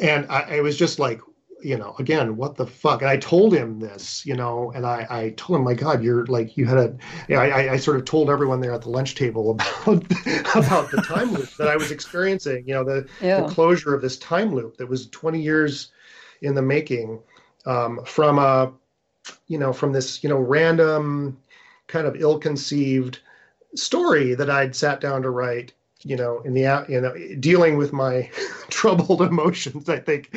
[0.00, 1.20] and I, I, was just like
[1.62, 5.06] you know again what the fuck and i told him this you know and i
[5.08, 6.96] i told him my god you're like you had a
[7.28, 9.50] you know, I, I sort of told everyone there at the lunch table
[9.86, 10.04] about
[10.54, 13.40] about the time loop that i was experiencing you know the, yeah.
[13.40, 15.92] the closure of this time loop that was 20 years
[16.42, 17.18] in the making
[17.64, 18.72] um, from a
[19.48, 21.38] you know from this you know random
[21.86, 23.20] kind of ill-conceived
[23.74, 25.72] story that i'd sat down to write
[26.06, 28.30] you know, in the you know, dealing with my
[28.68, 29.88] troubled emotions.
[29.88, 30.34] I think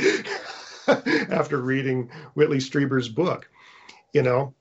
[0.88, 3.48] after reading Whitley Strieber's book,
[4.12, 4.56] you know,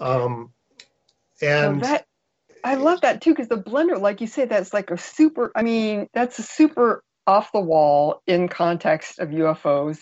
[0.00, 0.52] um,
[1.40, 2.06] and well, that
[2.64, 5.52] I love that too because the blender, like you say, that's like a super.
[5.54, 10.00] I mean, that's a super off the wall in context of UFOs,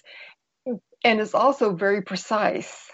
[1.04, 2.90] and it's also very precise.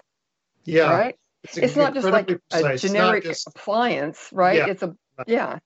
[0.65, 1.15] Yeah, right.
[1.45, 2.83] It's, it's not just like precise.
[2.83, 4.57] a generic just, appliance, right?
[4.57, 4.67] Yeah.
[4.67, 4.93] It's a
[5.27, 5.59] yeah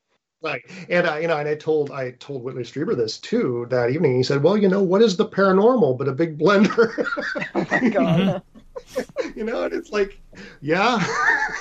[0.45, 3.89] Right, and I, you know, and I told I told Whitley Strieber this too that
[3.89, 4.15] evening.
[4.15, 7.03] He said, "Well, you know, what is the paranormal but a big blender?"
[7.55, 8.43] oh my god!
[9.35, 10.19] you know, and it's like,
[10.61, 11.03] yeah.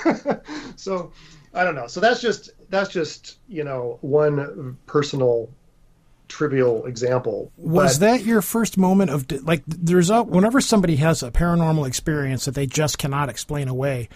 [0.75, 1.11] so,
[1.55, 1.87] I don't know.
[1.87, 5.49] So that's just that's just you know one personal
[6.27, 7.51] trivial example.
[7.57, 9.63] Was but, that your first moment of like?
[9.65, 14.09] There's a whenever somebody has a paranormal experience that they just cannot explain away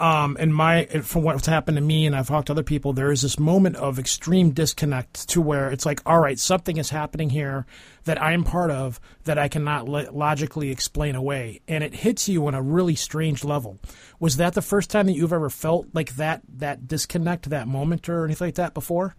[0.00, 3.12] um, and my from what's happened to me, and I've talked to other people, there
[3.12, 7.28] is this moment of extreme disconnect to where it's like, all right, something is happening
[7.28, 7.66] here
[8.04, 12.46] that I'm part of that I cannot lo- logically explain away, and it hits you
[12.46, 13.78] on a really strange level.
[14.18, 18.08] Was that the first time that you've ever felt like that that disconnect, that moment,
[18.08, 19.16] or anything like that before?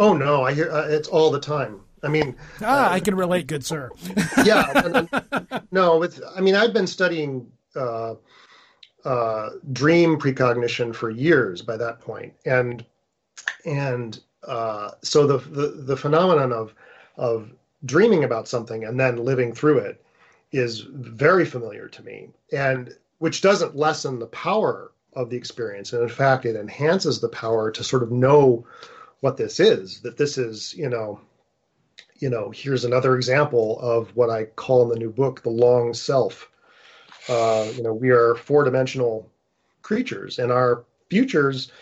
[0.00, 1.80] Oh no, I hear uh, it's all the time.
[2.02, 3.90] I mean, ah, uh, I can relate, good sir.
[4.44, 5.04] yeah,
[5.70, 7.50] no, with I mean, I've been studying.
[7.76, 8.14] Uh,
[9.04, 12.84] uh, dream precognition for years by that point, and
[13.64, 16.74] and uh, so the, the the phenomenon of
[17.16, 17.52] of
[17.84, 20.02] dreaming about something and then living through it
[20.52, 26.02] is very familiar to me, and which doesn't lessen the power of the experience, and
[26.02, 28.66] in fact, it enhances the power to sort of know
[29.20, 30.00] what this is.
[30.00, 31.20] That this is, you know,
[32.18, 35.94] you know, here's another example of what I call in the new book the long
[35.94, 36.50] self
[37.28, 39.30] uh, you know, we are four dimensional
[39.82, 41.72] creatures, and our futures,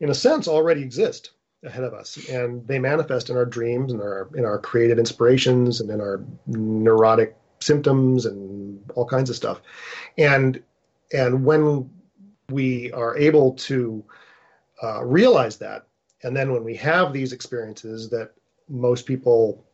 [0.00, 1.30] in a sense, already exist
[1.64, 5.80] ahead of us, and they manifest in our dreams and our in our creative inspirations
[5.80, 9.60] and in our neurotic symptoms and all kinds of stuff.
[10.18, 10.62] And
[11.12, 11.90] and when
[12.50, 14.04] we are able to
[14.82, 15.86] uh, realize that,
[16.22, 18.32] and then when we have these experiences that
[18.68, 19.64] most people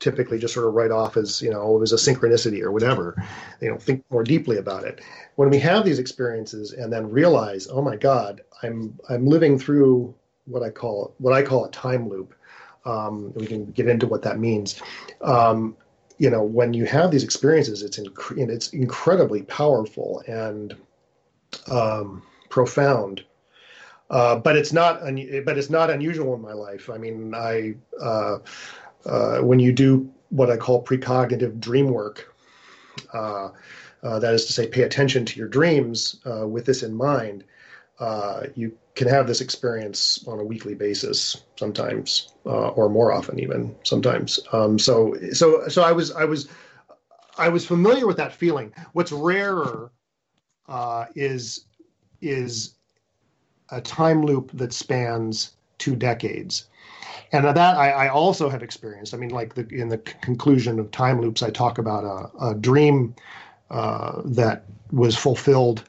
[0.00, 3.14] typically just sort of write off as you know it was a synchronicity or whatever.
[3.60, 5.00] You don't think more deeply about it.
[5.36, 10.14] When we have these experiences and then realize oh my god i'm i'm living through
[10.46, 12.34] what i call what i call a time loop
[12.86, 14.80] um, we can get into what that means.
[15.20, 15.76] Um,
[16.18, 20.76] you know when you have these experiences it's inc- it's incredibly powerful and
[21.70, 23.24] um, profound.
[24.10, 26.90] Uh, but it's not un- but it's not unusual in my life.
[26.90, 28.38] I mean i uh,
[29.06, 32.34] uh, when you do what I call precognitive dream work,
[33.12, 33.50] uh,
[34.02, 37.44] uh, that is to say, pay attention to your dreams uh, with this in mind,
[37.98, 43.38] uh, you can have this experience on a weekly basis sometimes, uh, or more often
[43.38, 44.40] even sometimes.
[44.52, 46.48] Um, so, so, so I was, I was,
[47.36, 48.72] I was familiar with that feeling.
[48.92, 49.92] What's rarer
[51.14, 51.64] is
[52.22, 52.74] is
[53.70, 56.66] a time loop that spans two decades.
[57.32, 59.14] And that I, I, also have experienced.
[59.14, 62.54] I mean, like the, in the conclusion of time loops, I talk about a, a
[62.54, 63.14] dream
[63.70, 65.84] uh, that was fulfilled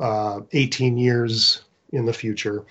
[0.00, 2.64] uh, 18 years in the future,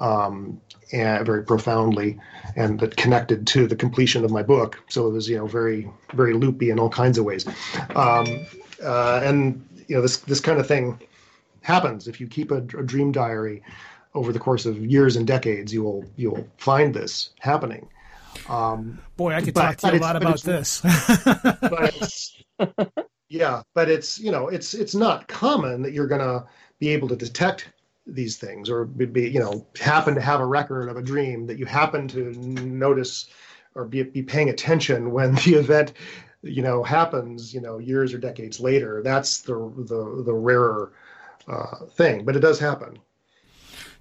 [0.00, 0.58] um,
[0.92, 2.18] and very profoundly,
[2.56, 4.82] and that connected to the completion of my book.
[4.88, 7.46] So it was, you know, very, very loopy in all kinds of ways.
[7.94, 8.46] Um,
[8.82, 10.98] uh, and you know, this this kind of thing
[11.60, 13.62] happens if you keep a, a dream diary
[14.14, 15.72] over the course of years and decades.
[15.72, 17.88] You will you'll find this happening.
[18.48, 20.80] Um, Boy, I could talk to you a lot about this.
[20.80, 22.32] but
[23.28, 26.44] yeah, but it's you know it's it's not common that you're gonna
[26.78, 27.68] be able to detect
[28.06, 31.58] these things or be you know happen to have a record of a dream that
[31.58, 33.26] you happen to notice
[33.74, 35.94] or be, be paying attention when the event
[36.42, 40.92] you know happens you know years or decades later that's the the the rarer
[41.48, 42.98] uh, thing but it does happen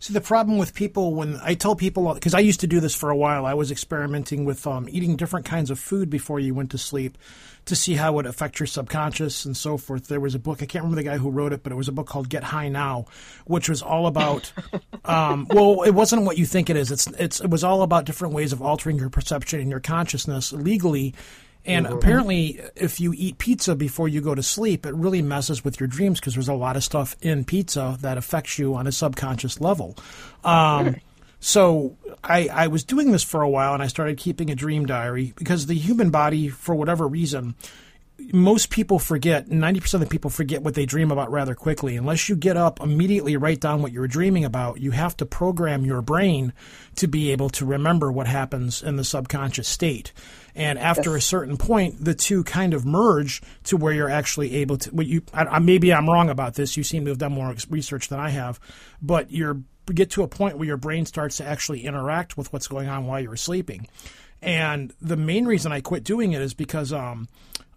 [0.04, 2.94] See, the problem with people when I tell people, because I used to do this
[2.94, 6.54] for a while, I was experimenting with um, eating different kinds of food before you
[6.54, 7.18] went to sleep
[7.68, 10.10] to see how it would affect your subconscious and so forth.
[10.10, 11.88] There was a book, I can't remember the guy who wrote it, but it was
[11.88, 13.06] a book called Get High Now,
[13.46, 14.52] which was all about,
[15.06, 16.92] um, well, it wasn't what you think it is.
[16.92, 20.52] It's, it's, it was all about different ways of altering your perception and your consciousness
[20.52, 21.16] legally
[21.66, 21.96] and mm-hmm.
[21.96, 25.88] apparently, if you eat pizza before you go to sleep, it really messes with your
[25.88, 29.62] dreams because there's a lot of stuff in pizza that affects you on a subconscious
[29.62, 29.98] level.
[30.44, 30.98] Um,
[31.40, 34.86] so I, I was doing this for a while and I started keeping a dream
[34.86, 37.56] diary because the human body, for whatever reason,
[38.32, 42.30] most people forget 90% of the people forget what they dream about rather quickly unless
[42.30, 46.02] you get up immediately write down what you're dreaming about you have to program your
[46.02, 46.54] brain
[46.96, 50.14] to be able to remember what happens in the subconscious state
[50.56, 51.20] and after yes.
[51.20, 55.06] a certain point the two kind of merge to where you're actually able to what
[55.06, 58.20] you I, maybe i'm wrong about this you seem to have done more research than
[58.20, 58.60] i have
[59.02, 59.64] but you
[59.94, 63.06] get to a point where your brain starts to actually interact with what's going on
[63.06, 63.88] while you're sleeping
[64.42, 67.28] and the main reason i quit doing it is because um,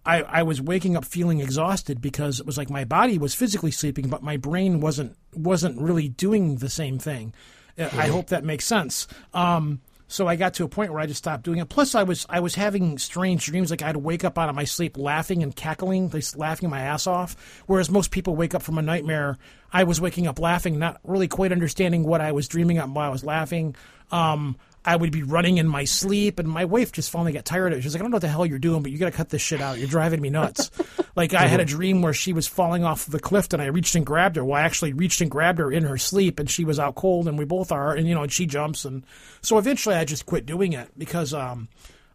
[0.05, 3.73] I, I was waking up feeling exhausted because it was like my body was physically
[3.73, 7.35] sleeping, but my brain wasn't wasn't really doing the same thing.
[7.79, 9.07] I hope that makes sense.
[9.35, 11.69] Um, so I got to a point where I just stopped doing it.
[11.69, 14.65] Plus, I was I was having strange dreams, like I'd wake up out of my
[14.65, 17.63] sleep laughing and cackling, laughing my ass off.
[17.67, 19.37] Whereas most people wake up from a nightmare,
[19.73, 23.09] I was waking up laughing, not really quite understanding what I was dreaming up while
[23.09, 23.75] I was laughing.
[24.13, 27.73] Um, I would be running in my sleep, and my wife just finally got tired
[27.73, 27.83] of it.
[27.83, 29.31] She's like, I don't know what the hell you're doing, but you got to cut
[29.31, 29.79] this shit out.
[29.79, 30.71] You're driving me nuts.
[31.17, 33.97] like, I had a dream where she was falling off the cliff, and I reached
[33.97, 34.45] and grabbed her.
[34.45, 37.27] Well, I actually reached and grabbed her in her sleep, and she was out cold,
[37.27, 38.85] and we both are, and, you know, and she jumps.
[38.85, 39.05] And
[39.43, 41.69] so eventually I just quit doing it because, um,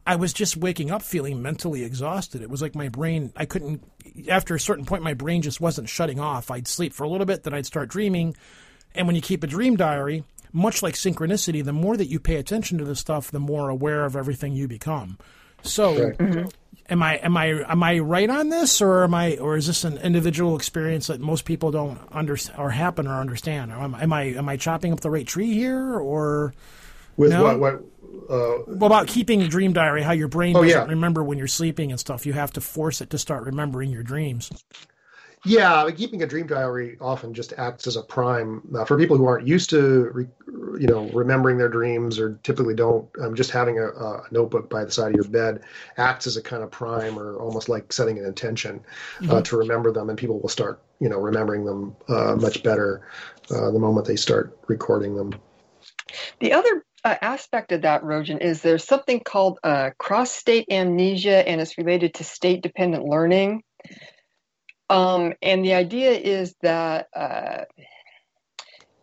[0.08, 2.42] I was just waking up feeling mentally exhausted.
[2.42, 3.84] It was like my brain, I couldn't,
[4.30, 6.50] after a certain point, my brain just wasn't shutting off.
[6.50, 8.36] I'd sleep for a little bit, then I'd start dreaming.
[8.96, 10.24] And when you keep a dream diary,
[10.54, 14.06] much like synchronicity, the more that you pay attention to this stuff, the more aware
[14.06, 15.18] of everything you become.
[15.64, 16.18] So, right.
[16.18, 16.48] mm-hmm.
[16.90, 19.84] am I am I am I right on this, or am I or is this
[19.84, 23.72] an individual experience that most people don't understand or happen or understand?
[23.72, 26.54] Or am, am, I am I chopping up the right tree here, or
[27.18, 27.44] with no?
[27.44, 27.84] what what?
[28.30, 30.86] Uh, well, about keeping a dream diary, how your brain oh, doesn't yeah.
[30.86, 32.26] remember when you're sleeping and stuff.
[32.26, 34.52] You have to force it to start remembering your dreams.
[35.44, 39.26] Yeah, keeping a dream diary often just acts as a prime uh, for people who
[39.26, 40.28] aren't used to, re,
[40.80, 43.10] you know, remembering their dreams or typically don't.
[43.20, 45.62] Um, just having a, a, notebook by the side of your bed
[45.98, 48.82] acts as a kind of prime, or almost like setting an intention
[49.22, 49.42] uh, mm-hmm.
[49.42, 53.02] to remember them, and people will start, you know, remembering them uh, much better
[53.50, 55.34] uh, the moment they start recording them.
[56.40, 61.48] The other uh, aspect of that, Rojan, is there's something called uh, cross state amnesia,
[61.48, 63.64] and it's related to state dependent learning.
[64.92, 67.64] Um, and the idea is that uh,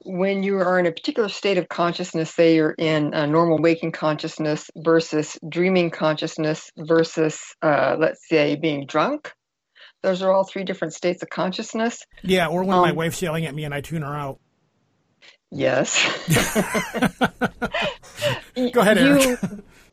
[0.05, 3.93] when you are in a particular state of consciousness, say you're in a normal waking
[3.93, 9.33] consciousness versus dreaming consciousness versus, uh, let's say, being drunk,
[10.03, 12.05] those are all three different states of consciousness.
[12.23, 14.41] Yeah, or when um, my wife's yelling at me and I tune her out.
[15.51, 16.05] Yes.
[18.73, 19.25] Go ahead, Eric.
[19.25, 19.39] You,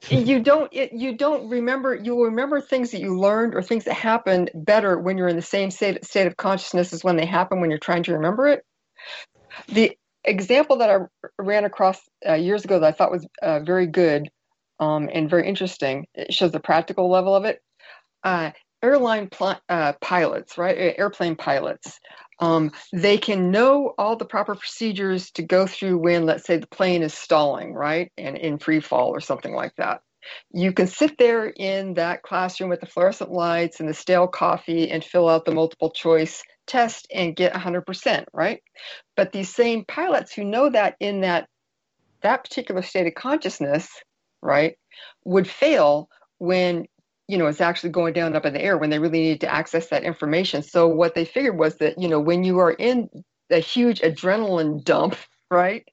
[0.10, 4.52] you don't you don't remember you remember things that you learned or things that happened
[4.56, 7.70] better when you're in the same state, state of consciousness as when they happen when
[7.72, 8.64] you're trying to remember it.
[9.70, 10.98] The example that i
[11.40, 14.30] ran across uh, years ago that i thought was uh, very good
[14.80, 17.62] um, and very interesting it shows the practical level of it.
[18.24, 18.52] Uh,
[18.84, 20.96] airline pl- uh, pilots right?
[20.98, 22.00] Airplane pilots
[22.40, 26.68] um, they can know all the proper procedures to go through when, let's say, the
[26.68, 30.02] plane is stalling, right, and in free fall or something like that.
[30.52, 34.90] You can sit there in that classroom with the fluorescent lights and the stale coffee
[34.90, 38.62] and fill out the multiple choice test and get 100%, right?
[39.16, 41.48] But these same pilots who know that in that
[42.22, 43.88] that particular state of consciousness,
[44.42, 44.78] right,
[45.26, 46.10] would fail
[46.40, 46.88] when
[47.28, 49.52] you know it's actually going down up in the air when they really need to
[49.54, 50.64] access that information.
[50.64, 53.10] So what they figured was that you know when you are in
[53.50, 55.16] a huge adrenaline dump,
[55.52, 55.88] right,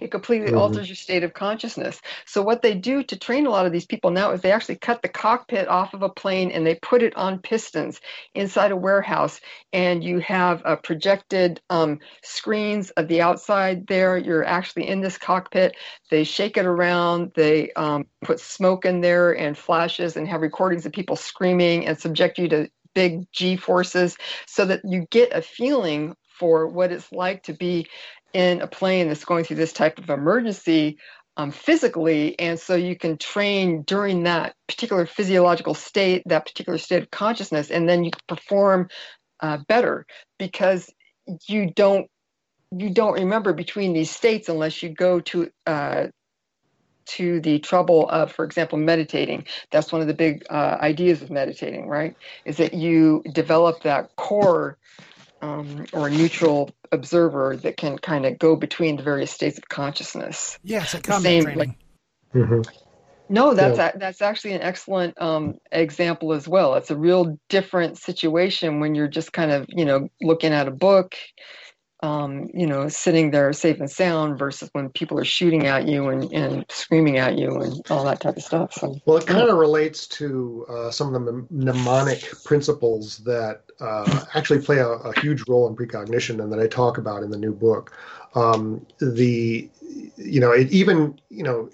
[0.00, 0.58] it completely mm-hmm.
[0.58, 2.00] alters your state of consciousness.
[2.26, 4.76] So what they do to train a lot of these people now is they actually
[4.76, 8.00] cut the cockpit off of a plane and they put it on pistons
[8.34, 9.40] inside a warehouse,
[9.72, 14.16] and you have a projected um, screens of the outside there.
[14.16, 15.76] You're actually in this cockpit.
[16.10, 17.32] They shake it around.
[17.34, 21.98] They um, put smoke in there and flashes and have recordings of people screaming and
[21.98, 24.16] subject you to big G forces
[24.46, 27.86] so that you get a feeling for what it's like to be
[28.32, 30.98] in a plane that's going through this type of emergency
[31.36, 32.38] um, physically.
[32.38, 37.70] And so you can train during that particular physiological state, that particular state of consciousness,
[37.70, 38.88] and then you perform
[39.40, 40.06] uh, better
[40.38, 40.90] because
[41.48, 42.08] you don't
[42.74, 46.06] you don't remember between these states unless you go to uh,
[47.04, 49.46] to the trouble of, for example, meditating.
[49.70, 52.16] That's one of the big uh, ideas of meditating, right?
[52.44, 54.78] Is that you develop that core
[55.42, 59.68] um, or a neutral observer that can kind of go between the various states of
[59.68, 60.58] consciousness.
[60.62, 61.58] Yes, a combat Same, training.
[61.58, 61.78] Like,
[62.34, 62.60] mm-hmm.
[63.28, 63.92] No, that's yeah.
[63.94, 66.74] a, that's actually an excellent um, example as well.
[66.74, 70.72] It's a real different situation when you're just kind of you know looking at a
[70.72, 71.16] book
[72.02, 76.08] um, you know, sitting there safe and sound versus when people are shooting at you
[76.08, 78.72] and, and screaming at you and all that type of stuff.
[78.72, 84.24] So, well, it kind of relates to uh, some of the mnemonic principles that uh,
[84.34, 87.38] actually play a, a, huge role in precognition and that I talk about in the
[87.38, 87.96] new book.
[88.34, 89.68] Um, the
[90.16, 91.68] you know, it, even you know,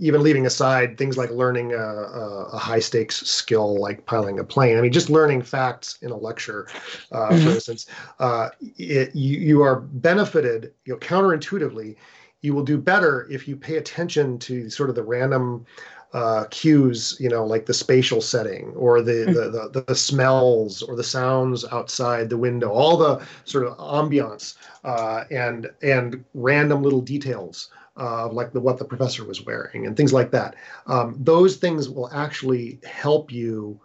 [0.00, 4.78] even leaving aside things like learning a, a, high stakes skill like piloting a plane.
[4.78, 6.68] I mean, just learning facts in a lecture,
[7.12, 7.44] uh, mm-hmm.
[7.44, 7.86] for instance,
[8.20, 10.72] uh, it, you, you are benefited.
[10.84, 11.96] You know, counterintuitively,
[12.42, 15.66] you will do better if you pay attention to sort of the random
[16.12, 19.32] uh, cues, you know, like the spatial setting or the, mm-hmm.
[19.34, 24.56] the, the, the, smells or the sounds outside the window, all the sort of ambiance
[24.84, 29.96] uh, and and random little details uh, like the what the professor was wearing and
[29.96, 30.54] things like that.
[30.86, 33.78] Um, those things will actually help you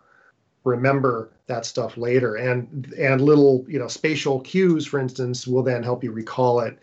[0.63, 5.83] remember that stuff later, and and little you know spatial cues, for instance, will then
[5.83, 6.77] help you recall it,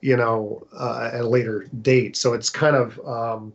[0.00, 2.16] you know, uh, at a later date.
[2.16, 3.52] So it's kind of um,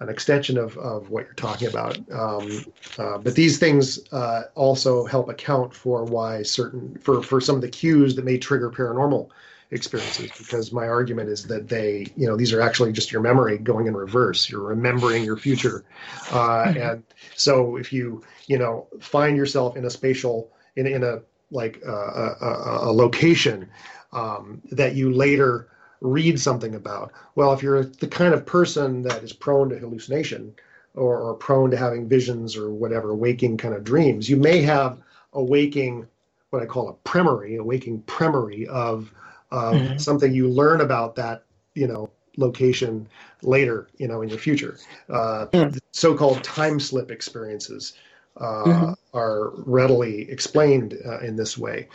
[0.00, 1.96] an extension of, of what you're talking about.
[2.10, 2.64] Um,
[2.98, 7.62] uh, but these things uh, also help account for why certain for for some of
[7.62, 9.30] the cues that may trigger paranormal
[9.70, 13.58] experiences because my argument is that they you know these are actually just your memory
[13.58, 15.84] going in reverse you're remembering your future
[16.30, 16.80] uh, mm-hmm.
[16.80, 17.02] and
[17.34, 21.20] so if you you know find yourself in a spatial in, in a
[21.50, 23.68] like uh, a, a, a location
[24.12, 25.68] um, that you later
[26.06, 30.54] read something about well if you're the kind of person that is prone to hallucination
[30.94, 34.98] or, or prone to having visions or whatever waking kind of dreams you may have
[35.34, 36.06] a waking
[36.50, 39.12] what i call a premory a waking premory of
[39.52, 39.96] mm-hmm.
[39.98, 41.44] something you learn about that
[41.74, 43.08] you know location
[43.42, 44.78] later you know in your future
[45.08, 45.78] uh, mm.
[45.92, 47.94] so-called time slip experiences
[48.38, 48.92] uh, mm-hmm.
[49.16, 51.88] are readily explained uh, in this way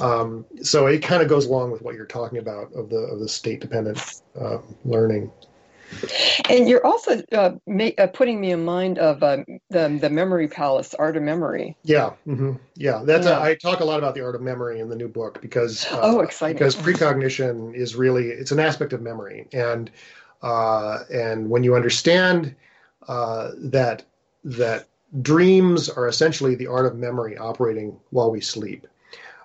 [0.00, 3.20] um, so it kind of goes along with what you're talking about of the of
[3.20, 5.30] the state dependent uh, learning
[6.48, 9.38] and you're also uh, ma- uh, putting me in mind of uh,
[9.70, 11.76] the the memory palace, art of memory.
[11.82, 12.54] Yeah, mm-hmm.
[12.76, 13.02] yeah.
[13.04, 13.38] That's yeah.
[13.38, 15.86] A, I talk a lot about the art of memory in the new book because
[15.92, 16.56] uh, oh, exciting!
[16.56, 19.90] Because precognition is really it's an aspect of memory, and
[20.42, 22.54] uh, and when you understand
[23.08, 24.04] uh, that
[24.44, 24.88] that
[25.20, 28.86] dreams are essentially the art of memory operating while we sleep,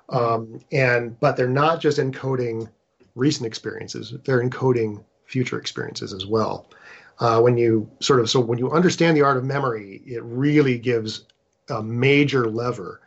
[0.09, 2.69] um, and but they're not just encoding
[3.15, 6.67] recent experiences; they're encoding future experiences as well.
[7.19, 10.77] Uh, when you sort of so when you understand the art of memory, it really
[10.77, 11.25] gives
[11.69, 13.01] a major lever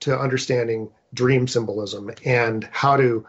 [0.00, 3.26] to understanding dream symbolism and how to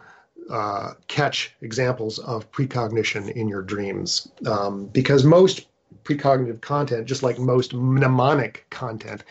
[0.50, 4.28] uh, catch examples of precognition in your dreams.
[4.46, 5.67] Um, because most
[6.08, 9.24] precognitive content, just like most mnemonic content,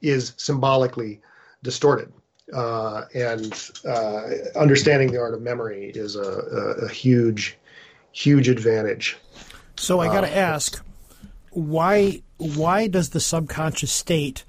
[0.00, 1.20] is symbolically
[1.62, 2.12] distorted.
[2.52, 4.22] Uh, and uh,
[4.56, 7.56] understanding the art of memory is a, a, a huge
[8.12, 9.16] huge advantage.
[9.76, 10.84] So I got to uh, ask,
[11.50, 14.44] why why does the subconscious state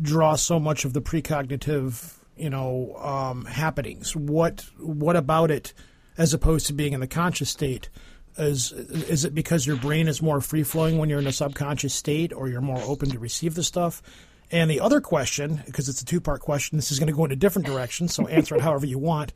[0.00, 4.16] draw so much of the precognitive you know, um, happenings?
[4.16, 5.72] What what about it,
[6.18, 7.88] as opposed to being in the conscious state?
[8.36, 11.94] Is is it because your brain is more free flowing when you're in a subconscious
[11.94, 14.02] state, or you're more open to receive the stuff?
[14.50, 17.24] And the other question, because it's a two part question, this is going to go
[17.24, 19.32] in a different direction, so answer it however you want.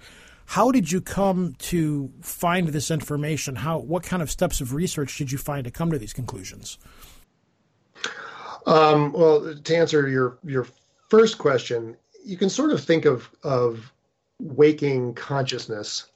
[0.46, 3.54] How did you come to find this information?
[3.54, 6.78] How what kind of steps of research did you find to come to these conclusions?
[8.66, 10.66] Um, well, to answer your your
[11.08, 13.92] first question, you can sort of think of of
[14.40, 16.06] waking consciousness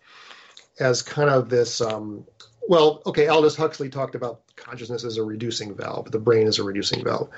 [0.81, 1.81] as kind of this.
[1.81, 2.27] Um,
[2.69, 6.11] well, okay, Aldous Huxley talked about consciousness as a reducing valve.
[6.11, 7.29] The brain is a reducing valve.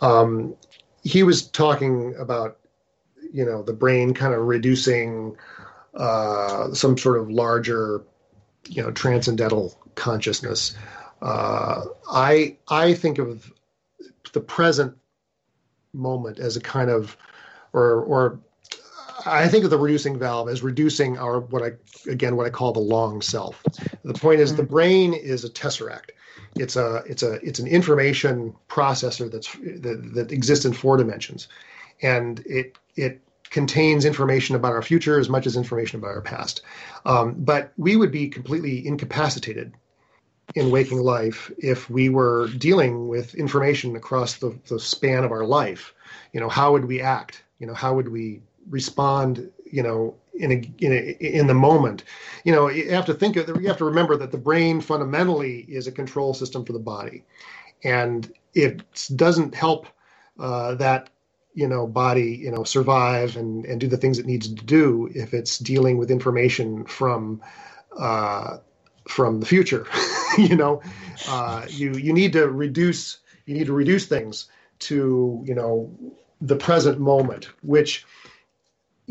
[0.00, 0.56] Um,
[1.02, 2.58] he was talking about,
[3.32, 5.36] you know, the brain kind of reducing
[5.94, 8.02] uh, some sort of larger,
[8.68, 10.76] you know, transcendental consciousness.
[11.20, 13.52] Uh, I I think of
[14.32, 14.96] the present
[15.92, 17.16] moment as a kind of,
[17.72, 18.40] or or
[19.26, 21.72] I think of the reducing valve as reducing our what I
[22.10, 23.62] again what I call the long self.
[24.04, 26.10] The point is the brain is a tesseract.
[26.56, 31.48] It's a it's a it's an information processor that's that, that exists in four dimensions,
[32.02, 33.20] and it it
[33.50, 36.62] contains information about our future as much as information about our past.
[37.04, 39.74] Um, but we would be completely incapacitated
[40.54, 45.44] in waking life if we were dealing with information across the, the span of our
[45.44, 45.94] life.
[46.32, 47.44] You know, how would we act?
[47.58, 49.50] You know, how would we respond?
[49.70, 52.04] You know, in a, in a, in the moment.
[52.44, 55.60] You know, you have to think of you have to remember that the brain fundamentally
[55.68, 57.24] is a control system for the body,
[57.84, 58.82] and it
[59.16, 59.86] doesn't help
[60.38, 61.10] uh, that
[61.54, 65.10] you know body you know survive and and do the things it needs to do
[65.14, 67.40] if it's dealing with information from
[67.98, 68.58] uh,
[69.08, 69.86] from the future.
[70.38, 70.80] you know,
[71.28, 74.46] uh, you you need to reduce you need to reduce things
[74.80, 75.90] to you know
[76.40, 78.04] the present moment, which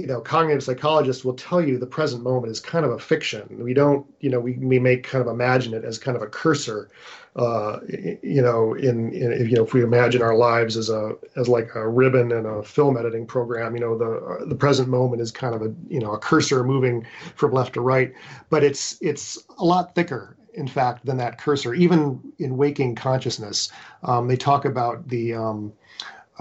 [0.02, 3.64] you know cognitive psychologists will tell you the present moment is kind of a fiction.
[3.64, 6.28] We don't you know we we make kind of imagine it as kind of a
[6.28, 6.90] cursor.
[7.34, 11.48] Uh, you know, in, in you know, if we imagine our lives as a as
[11.48, 15.32] like a ribbon in a film editing program, you know, the the present moment is
[15.32, 18.12] kind of a you know a cursor moving from left to right,
[18.50, 21.74] but it's it's a lot thicker in fact, than that cursor.
[21.74, 23.72] Even in waking consciousness,
[24.04, 25.34] um, they talk about the.
[25.34, 25.72] Um,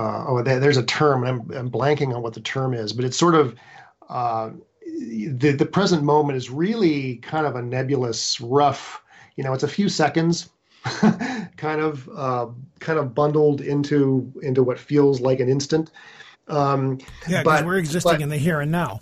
[0.00, 3.18] uh, oh, there's a term, I'm, I'm, blanking on what the term is, but it's
[3.18, 3.54] sort of
[4.08, 4.50] uh,
[4.82, 9.02] the the present moment is really kind of a nebulous, rough.
[9.36, 10.48] You know, it's a few seconds,
[11.56, 12.46] kind of uh,
[12.78, 15.90] kind of bundled into into what feels like an instant.
[16.48, 16.98] Um,
[17.28, 19.00] yeah, because we're existing but, in the here and now.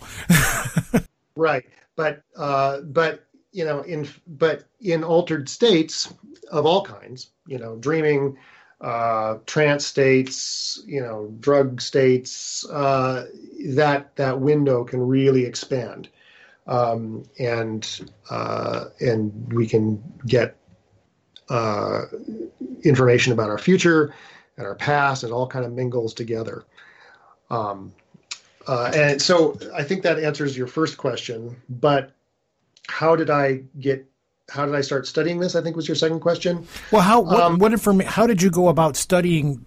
[1.37, 6.13] right, but uh, but you know, in but in altered states
[6.51, 8.37] of all kinds, you know, dreaming,
[8.81, 13.27] uh, trance states, you know, drug states, uh,
[13.71, 16.09] that that window can really expand,
[16.67, 20.57] um, and uh, and we can get
[21.49, 22.03] uh,
[22.85, 24.15] information about our future
[24.57, 25.25] and our past.
[25.25, 26.65] It all kind of mingles together.
[27.51, 27.93] Um,
[28.67, 32.13] uh, and so I think that answers your first question, but
[32.87, 34.07] how did I get
[34.49, 35.55] how did I start studying this?
[35.55, 36.67] I think was your second question.
[36.91, 39.65] Well, how what, um, what informa- How did you go about studying?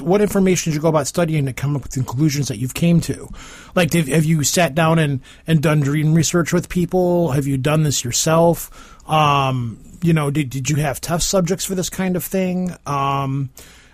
[0.00, 2.74] What information did you go about studying to come up with the conclusions that you've
[2.74, 3.28] came to?
[3.74, 7.32] Like, have, have you sat down and, and done dream research with people?
[7.32, 8.70] Have you done this yourself?
[9.08, 12.74] Um, you know, did did you have test subjects for this kind of thing?
[12.86, 13.50] Um,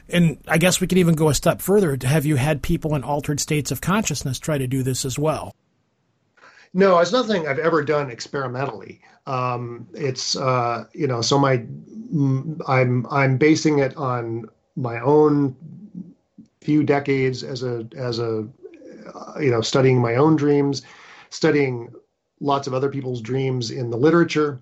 [0.08, 1.96] and I guess we could even go a step further.
[2.02, 5.54] Have you had people in altered states of consciousness try to do this as well?
[6.74, 9.00] No, it's nothing I've ever done experimentally.
[9.26, 11.64] Um, it's uh, you know, so my
[12.66, 14.46] I'm I'm basing it on
[14.76, 15.54] my own
[16.60, 18.46] few decades as a as a
[19.40, 20.82] you know studying my own dreams,
[21.30, 21.92] studying
[22.40, 24.60] lots of other people's dreams in the literature,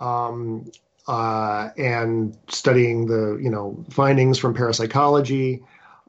[0.00, 0.70] um,
[1.08, 5.62] uh, and studying the you know findings from parapsychology,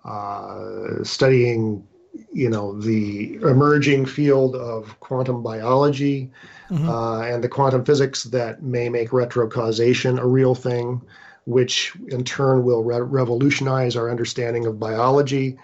[0.05, 1.85] uh, studying
[2.31, 6.29] you know the emerging field of quantum biology
[6.69, 6.89] mm-hmm.
[6.89, 11.01] uh, and the quantum physics that may make retrocausation a real thing
[11.45, 15.57] which in turn will re- revolutionize our understanding of biology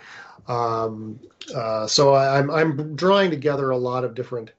[0.47, 1.19] um,
[1.53, 4.51] uh, so I, am I'm, I'm drawing together a lot of different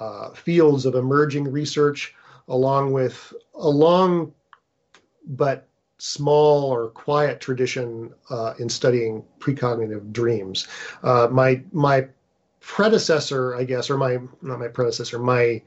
[0.00, 2.14] uh, fields of emerging research
[2.48, 4.32] along with a long
[5.26, 5.68] but
[6.04, 10.66] small or quiet tradition uh, in studying precognitive dreams.
[11.04, 12.08] Uh, my my
[12.58, 15.62] predecessor, I guess, or my not my predecessor, my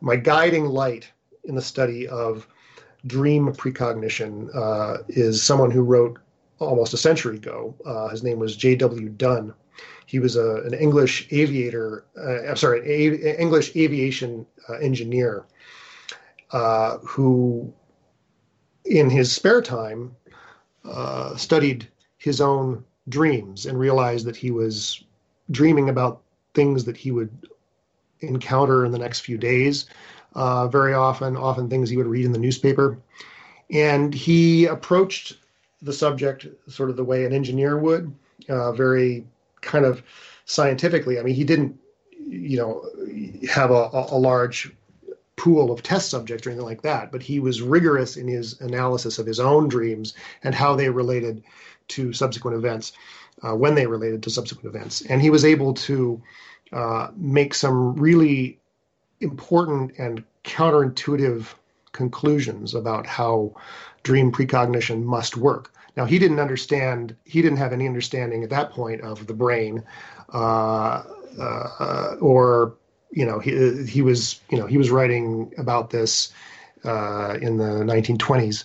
[0.00, 1.10] my guiding light
[1.42, 2.46] in the study of
[3.04, 6.20] dream precognition uh, is someone who wrote
[6.60, 7.74] almost a century ago.
[7.84, 9.08] Uh, his name was J.W.
[9.08, 9.52] Dunne.
[10.06, 15.46] He was a, an English aviator, uh, I'm sorry, an a, English aviation uh, engineer
[17.02, 17.72] who,
[18.90, 20.14] in his spare time,
[20.84, 21.88] uh, studied
[22.18, 25.02] his own dreams and realized that he was
[25.50, 26.20] dreaming about
[26.54, 27.30] things that he would
[28.20, 29.86] encounter in the next few days.
[30.34, 32.98] Uh, very often, often things he would read in the newspaper.
[33.70, 35.36] And he approached
[35.82, 38.12] the subject sort of the way an engineer would,
[38.48, 39.24] uh, very
[39.60, 40.02] kind of
[40.44, 41.18] scientifically.
[41.18, 41.78] I mean, he didn't,
[42.26, 42.84] you know,
[43.48, 44.72] have a, a large
[45.40, 49.18] pool of test subjects or anything like that, but he was rigorous in his analysis
[49.18, 50.12] of his own dreams
[50.44, 51.42] and how they related
[51.88, 52.92] to subsequent events,
[53.42, 55.00] uh, when they related to subsequent events.
[55.00, 56.22] And he was able to
[56.72, 58.58] uh, make some really
[59.20, 61.46] important and counterintuitive
[61.92, 63.54] conclusions about how
[64.02, 65.72] dream precognition must work.
[65.96, 69.84] Now, he didn't understand, he didn't have any understanding at that point of the brain
[70.34, 71.02] uh,
[71.38, 72.74] uh, or
[73.10, 76.32] you know he he was you know he was writing about this
[76.84, 78.64] uh, in the 1920s,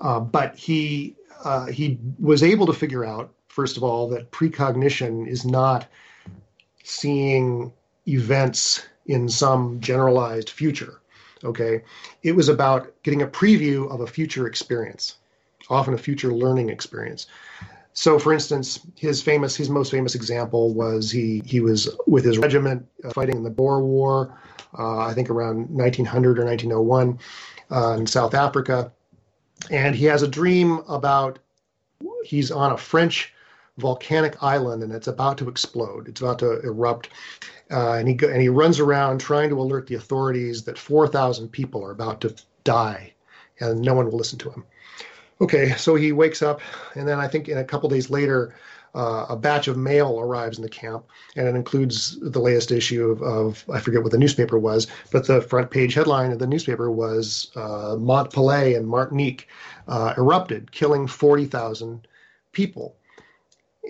[0.00, 5.26] uh, but he uh, he was able to figure out first of all that precognition
[5.26, 5.86] is not
[6.84, 7.72] seeing
[8.06, 11.00] events in some generalized future.
[11.44, 11.82] Okay,
[12.22, 15.16] it was about getting a preview of a future experience,
[15.70, 17.28] often a future learning experience.
[17.98, 22.38] So, for instance, his famous, his most famous example was he he was with his
[22.38, 24.38] regiment uh, fighting in the Boer War,
[24.78, 27.18] uh, I think around 1900 or 1901
[27.72, 28.92] uh, in South Africa,
[29.72, 31.40] and he has a dream about
[32.22, 33.34] he's on a French
[33.78, 36.06] volcanic island and it's about to explode.
[36.06, 37.08] It's about to erupt,
[37.72, 41.48] uh, and he go, and he runs around trying to alert the authorities that 4,000
[41.48, 42.32] people are about to
[42.62, 43.12] die,
[43.58, 44.64] and no one will listen to him.
[45.40, 46.60] Okay, so he wakes up,
[46.94, 48.54] and then I think in a couple days later,
[48.94, 51.04] uh, a batch of mail arrives in the camp,
[51.36, 55.26] and it includes the latest issue of, of, I forget what the newspaper was, but
[55.26, 59.48] the front page headline of the newspaper was uh, and Martinique
[59.86, 62.08] uh, erupted, killing 40,000
[62.52, 62.96] people.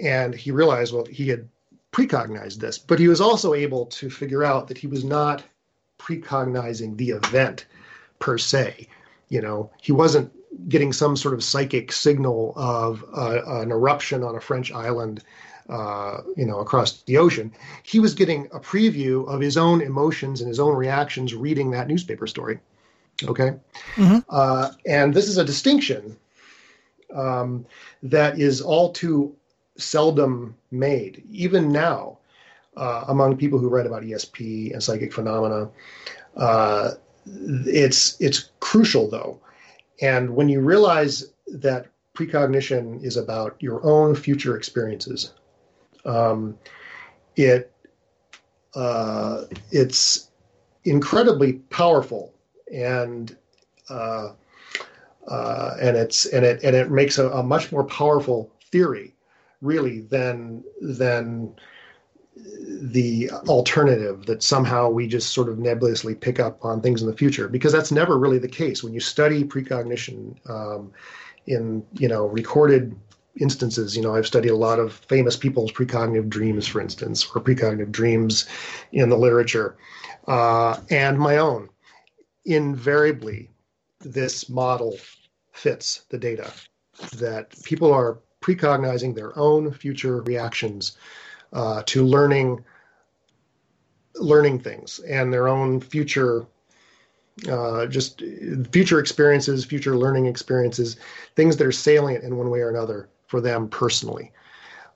[0.02, 1.48] And he realized, well, he had
[1.92, 5.42] precognized this, but he was also able to figure out that he was not
[5.98, 7.66] precognizing the event
[8.18, 8.88] per se.
[9.28, 10.32] You know, he wasn't
[10.66, 15.22] getting some sort of psychic signal of uh, an eruption on a French island,
[15.68, 17.52] uh, you know, across the ocean.
[17.82, 21.88] He was getting a preview of his own emotions and his own reactions reading that
[21.88, 22.58] newspaper story.
[23.24, 23.52] Okay,
[23.96, 24.18] mm-hmm.
[24.28, 26.16] uh, and this is a distinction
[27.14, 27.66] um,
[28.02, 29.34] that is all too
[29.76, 32.18] seldom made, even now,
[32.76, 35.68] uh, among people who write about ESP and psychic phenomena.
[36.36, 36.92] Uh,
[37.26, 39.40] it's it's crucial though
[40.00, 45.32] and when you realize that precognition is about your own future experiences,
[46.04, 46.58] um,
[47.36, 47.72] it
[48.74, 50.30] uh, it's
[50.84, 52.32] incredibly powerful
[52.72, 53.36] and
[53.88, 54.32] uh,
[55.26, 59.14] uh, and it's and it and it makes a, a, much more powerful theory,
[59.60, 61.54] really, than than
[62.80, 67.16] the alternative that somehow we just sort of nebulously pick up on things in the
[67.16, 68.82] future because that's never really the case.
[68.82, 70.92] When you study precognition um,
[71.46, 72.94] in you know recorded
[73.40, 77.40] instances you know i've studied a lot of famous people's precognitive dreams for instance or
[77.40, 78.46] precognitive dreams
[78.90, 79.76] in the literature
[80.28, 81.68] uh, and my own.
[82.44, 83.50] Invariably
[84.00, 84.96] this model
[85.52, 86.52] fits the data
[87.16, 90.96] that people are precognizing their own future reactions
[91.52, 92.64] uh, to learning
[94.14, 96.46] learning things and their own future
[97.48, 98.22] uh, just
[98.72, 100.96] future experiences future learning experiences
[101.36, 104.32] things that are salient in one way or another for them personally.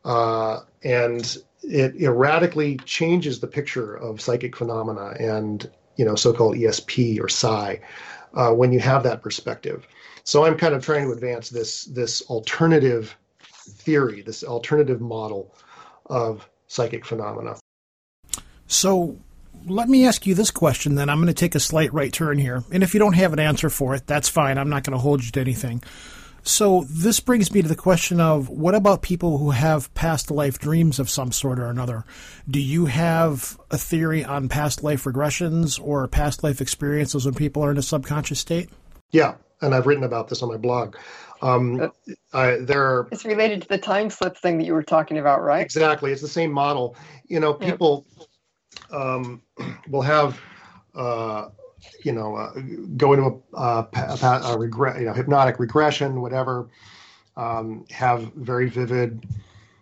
[0.04, 7.20] Uh, and it radically changes the picture of psychic phenomena and you know so-called esp
[7.20, 7.80] or psi
[8.34, 9.86] uh, when you have that perspective.
[10.24, 15.54] So i'm kind of trying to advance this this alternative theory this alternative model
[16.06, 17.56] of psychic phenomena.
[18.66, 19.16] So
[19.66, 21.08] let me ask you this question then.
[21.08, 22.64] I'm going to take a slight right turn here.
[22.72, 24.58] And if you don't have an answer for it, that's fine.
[24.58, 25.82] I'm not going to hold you to anything.
[26.44, 30.58] So this brings me to the question of what about people who have past life
[30.58, 32.04] dreams of some sort or another?
[32.50, 37.64] Do you have a theory on past life regressions or past life experiences when people
[37.64, 38.70] are in a subconscious state?
[39.12, 40.96] Yeah, and I've written about this on my blog.
[41.42, 41.90] Um,
[42.32, 45.42] I, there are, it's related to the time slip thing that you were talking about,
[45.42, 45.60] right?
[45.60, 46.12] Exactly.
[46.12, 46.96] It's the same model.
[47.26, 48.06] You know, people
[48.92, 49.42] um,
[49.88, 50.40] will have,
[50.94, 51.48] uh,
[52.04, 52.52] you know, uh,
[52.96, 56.68] go into a, a, a, a regret, you know, hypnotic regression, whatever,
[57.36, 59.26] um, have very vivid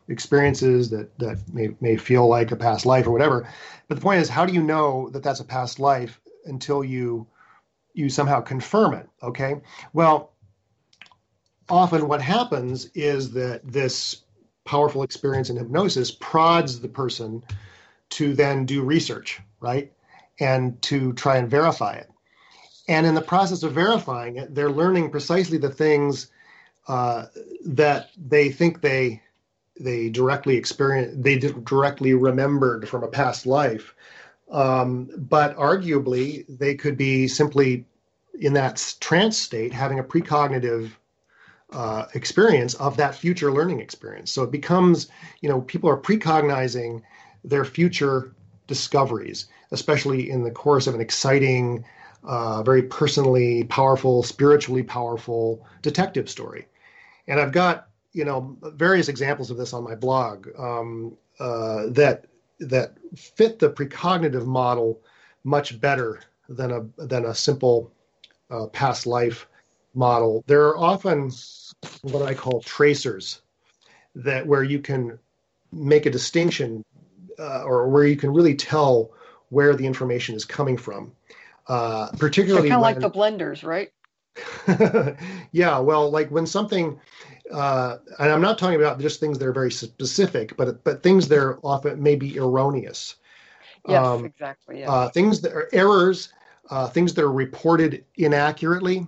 [0.08, 3.48] experiences that that may may feel like a past life or whatever.
[3.88, 7.26] But the point is, how do you know that that's a past life until you
[7.94, 9.08] you somehow confirm it?
[9.22, 9.56] Okay.
[9.92, 10.29] Well,
[11.70, 14.22] often what happens is that this
[14.64, 17.42] powerful experience in hypnosis prods the person
[18.10, 19.92] to then do research, right?
[20.38, 22.10] And to try and verify it.
[22.88, 26.28] And in the process of verifying it, they're learning precisely the things
[26.88, 27.26] uh,
[27.66, 29.22] that they think they
[29.78, 33.94] they directly experience they directly remembered from a past life.
[34.50, 37.86] Um, but arguably, they could be simply
[38.38, 40.90] in that trance state having a precognitive
[41.72, 44.32] uh, experience of that future learning experience.
[44.32, 45.08] So it becomes,
[45.40, 47.02] you know, people are precognizing
[47.44, 48.32] their future
[48.66, 51.84] discoveries, especially in the course of an exciting,
[52.24, 56.66] uh, very personally powerful, spiritually powerful detective story.
[57.26, 62.26] And I've got, you know, various examples of this on my blog um, uh, that
[62.58, 65.00] that fit the precognitive model
[65.44, 67.92] much better than a than a simple
[68.50, 69.46] uh, past life
[69.94, 70.44] model.
[70.46, 71.30] There are often
[72.02, 73.42] what I call tracers
[74.14, 75.18] that where you can
[75.72, 76.84] make a distinction
[77.38, 79.10] uh, or where you can really tell
[79.50, 81.12] where the information is coming from.
[81.66, 83.92] Uh, particularly kind of like the blenders, right?
[85.52, 86.98] yeah, well, like when something,
[87.52, 91.28] uh, and I'm not talking about just things that are very specific, but but things
[91.28, 93.16] that are often maybe erroneous.
[93.86, 94.80] Yes, um, exactly.
[94.80, 94.90] Yeah.
[94.90, 96.32] Uh, things that are errors,
[96.70, 99.06] uh, things that are reported inaccurately.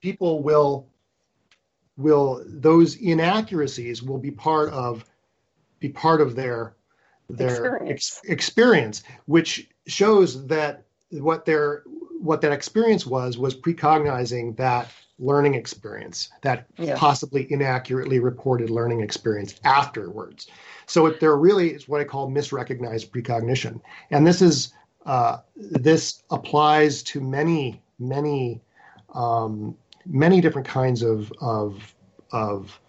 [0.00, 0.86] People will
[1.96, 5.04] will those inaccuracies will be part of
[5.80, 6.74] be part of their
[7.28, 9.02] their experience, ex- experience.
[9.26, 11.82] which shows that what their
[12.20, 16.96] what that experience was was precognizing that learning experience that yeah.
[16.96, 20.48] possibly inaccurately reported learning experience afterwards.
[20.86, 23.80] So it, there really is what i call misrecognized precognition.
[24.10, 24.72] And this is
[25.06, 28.60] uh, this applies to many many
[29.14, 29.76] um,
[30.06, 31.94] many different kinds of of
[32.30, 32.80] of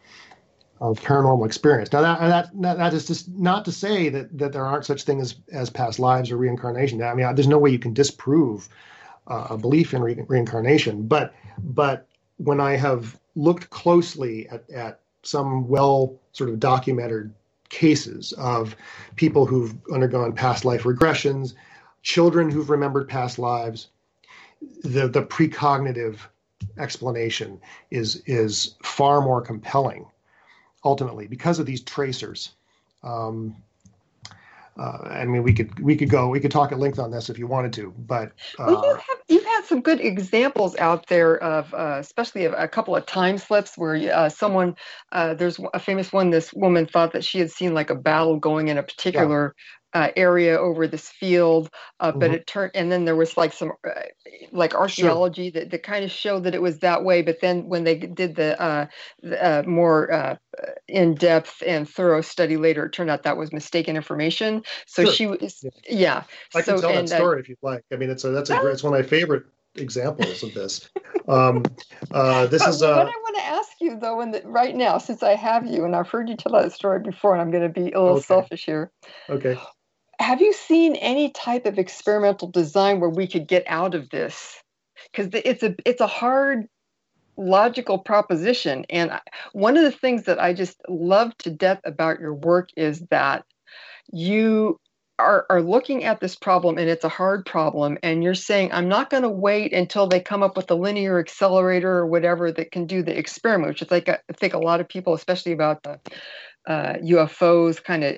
[0.81, 1.91] of paranormal experience.
[1.91, 5.21] Now that that that is just not to say that that there aren't such things
[5.21, 7.01] as as past lives or reincarnation.
[7.01, 8.67] I mean, there's no way you can disprove
[9.27, 11.07] uh, a belief in re- reincarnation.
[11.07, 12.07] But but
[12.37, 17.33] when I have looked closely at at some well sort of documented
[17.69, 18.75] cases of
[19.15, 21.53] people who've undergone past life regressions,
[22.03, 23.87] children who've remembered past lives,
[24.83, 26.19] the the precognitive
[26.77, 27.59] explanation
[27.91, 30.05] is is far more compelling
[30.83, 32.51] ultimately because of these tracers.
[33.03, 33.55] Um,
[34.77, 37.29] uh, I mean, we could we could go we could talk at length on this
[37.29, 41.07] if you wanted to, but uh, well, you have you've had some good examples out
[41.07, 44.75] there of uh, especially a, a, couple of time slips where uh, someone
[45.13, 46.29] uh, there's a famous one.
[46.29, 49.55] This woman thought that she had seen like a battle going in a particular
[49.95, 51.69] uh, area over this field,
[52.01, 52.19] uh, mm-hmm.
[52.19, 54.01] but it turned, and then there was like some uh,
[54.51, 55.61] like archaeology sure.
[55.61, 57.21] that, that kind of showed that it was that way.
[57.21, 58.87] But then when they did the, uh,
[59.23, 60.35] the uh, more uh,
[60.89, 64.63] in depth and thorough study later, it turned out that was mistaken information.
[64.85, 65.13] So sure.
[65.13, 65.71] she was, yeah.
[65.89, 66.23] yeah.
[66.53, 67.83] I so, can tell and, that story if you'd like.
[67.93, 70.89] I mean, it's a that's a great, it's one of my favorite examples of this.
[71.27, 71.63] Um,
[72.11, 75.23] uh, this is uh, what I want to ask you though, the, right now, since
[75.23, 77.69] I have you and I've heard you tell that story before, and I'm going to
[77.69, 78.21] be a little okay.
[78.21, 78.91] selfish here.
[79.27, 79.57] Okay
[80.19, 84.61] have you seen any type of experimental design where we could get out of this?
[85.11, 86.67] Because it's a it's a hard
[87.37, 89.11] logical proposition, and
[89.53, 93.45] one of the things that I just love to death about your work is that
[94.11, 94.79] you
[95.17, 98.89] are, are looking at this problem and it's a hard problem and you're saying i'm
[98.89, 102.71] not going to wait until they come up with a linear accelerator or whatever that
[102.71, 105.81] can do the experiment which is like i think a lot of people especially about
[105.83, 105.99] the
[106.67, 108.15] uh, ufos kind of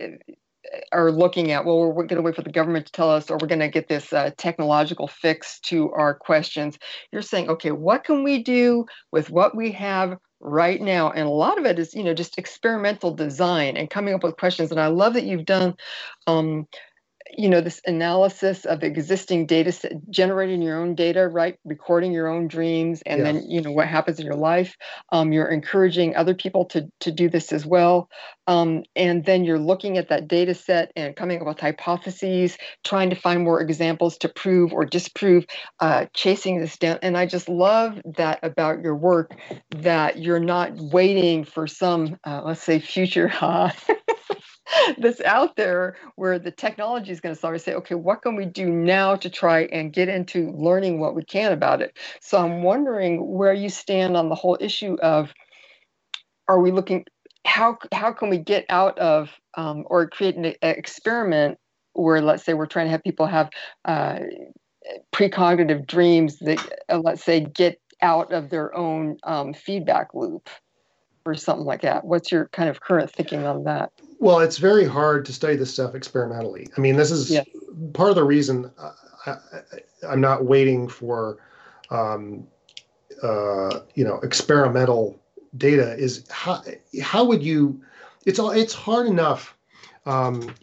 [0.92, 3.38] are looking at well we're, going to wait for the government to tell us or
[3.42, 6.78] we're going to get this uh, technological fix to our questions.
[7.12, 11.12] You're saying okay what can we do with what we have right now?
[11.12, 14.38] And a lot of it is you know just experimental design and coming up with
[14.38, 14.72] questions.
[14.72, 15.76] And i love that you've done
[16.28, 16.68] um,
[17.36, 21.58] you know this analysis of existing data set, generating your own data right?
[21.66, 24.76] Recording your own dreams and then you know what happens in your life.
[25.12, 28.10] Um, you're encouraging other people to to do this as well.
[28.48, 33.10] Um, and then you're looking at that data set and coming up with hypotheses trying
[33.10, 35.46] to find more examples to prove or disprove
[35.80, 37.00] uh, chasing this down.
[37.02, 39.36] And i just love that about your work
[39.72, 43.28] that you're not waiting for some uh, let's say future
[44.98, 48.36] that's out there where the technology is going to start to say, okay, what can
[48.36, 51.98] we do now to try and get into learning what we can about it?
[52.22, 55.34] So I'm wondering where you stand on the whole issue of
[56.48, 57.06] are we looking
[57.46, 61.58] how how can we get out of um, or create an experiment
[61.94, 63.50] where let's say we're trying to have people have
[63.86, 64.20] uh,
[65.14, 66.60] precognitive dreams that
[66.90, 70.50] uh, let's say get out of their own um, feedback loop
[71.26, 74.86] or something like that what's your kind of current thinking on that well it's very
[74.86, 77.46] hard to study this stuff experimentally i mean this is yes.
[77.94, 78.72] part of the reason
[79.26, 79.36] I,
[80.04, 81.38] am not waiting for
[81.90, 82.48] um,
[83.24, 85.20] uh, you know experimental
[85.58, 86.64] data is how
[87.02, 87.82] how would you
[88.26, 89.56] it's all it's hard enough
[90.06, 90.54] um,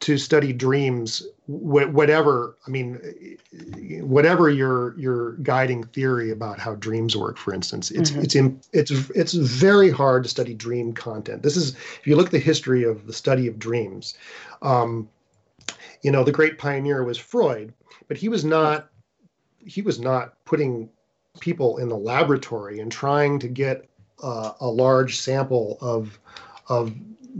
[0.00, 2.98] to study dreams whatever i mean
[4.00, 8.22] whatever your your guiding theory about how dreams work for instance it's mm-hmm.
[8.72, 12.32] it's it's it's very hard to study dream content this is if you look at
[12.32, 14.16] the history of the study of dreams
[14.62, 15.08] um,
[16.02, 17.72] you know the great pioneer was freud
[18.08, 18.88] but he was not
[19.64, 20.88] he was not putting
[21.40, 23.88] people in the laboratory and trying to get
[24.22, 26.18] uh, a large sample of
[26.68, 26.94] of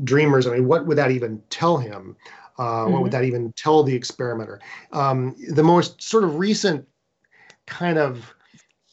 [0.05, 0.47] dreamers.
[0.47, 2.17] I mean, what would that even tell him?
[2.59, 2.93] Uh, mm-hmm.
[2.93, 3.23] What would mm-hmm.
[3.23, 4.61] that even tell the experimenter?
[4.93, 6.87] Um, the most sort of recent
[7.67, 8.33] kind of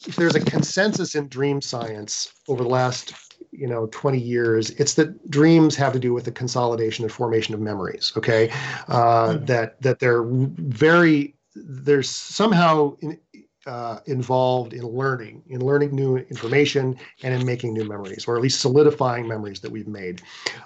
[0.06, 3.14] if there's a consensus in dream science over the last
[3.52, 7.54] you know 20 years it's that dreams have to do with the consolidation and formation
[7.54, 8.50] of memories okay
[8.88, 9.44] uh, mm-hmm.
[9.44, 13.18] that that they're very they're somehow in,
[13.66, 18.42] uh, involved in learning, in learning new information, and in making new memories, or at
[18.42, 20.22] least solidifying memories that we've made.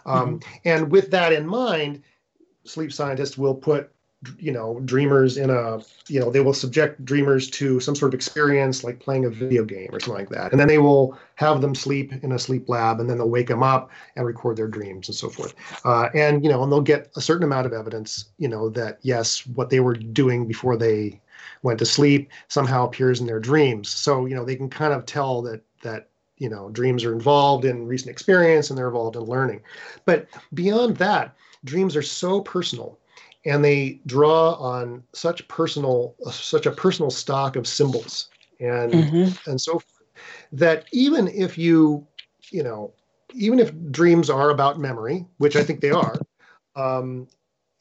[0.06, 0.50] Um, mm-hmm.
[0.64, 2.02] And with that in mind,
[2.68, 3.90] sleep scientists will put
[4.36, 8.14] you know dreamers in a you know they will subject dreamers to some sort of
[8.14, 11.60] experience like playing a video game or something like that and then they will have
[11.60, 14.66] them sleep in a sleep lab and then they'll wake them up and record their
[14.66, 15.54] dreams and so forth
[15.84, 18.98] uh, and you know and they'll get a certain amount of evidence you know that
[19.02, 21.20] yes what they were doing before they
[21.62, 23.88] went to sleep somehow appears in their dreams.
[23.88, 26.08] So, you know, they can kind of tell that that
[26.38, 29.60] you know dreams are involved in recent experience and they're involved in learning.
[30.04, 31.36] But beyond that,
[31.68, 32.98] dreams are so personal
[33.44, 38.28] and they draw on such personal such a personal stock of symbols
[38.60, 39.50] and mm-hmm.
[39.50, 40.02] and so forth
[40.52, 42.06] that even if you
[42.50, 42.92] you know
[43.34, 46.14] even if dreams are about memory which i think they are
[46.76, 47.28] um,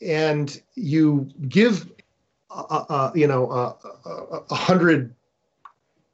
[0.01, 1.89] and you give
[2.49, 3.73] uh, uh, you know, uh,
[4.05, 5.13] uh, a hundred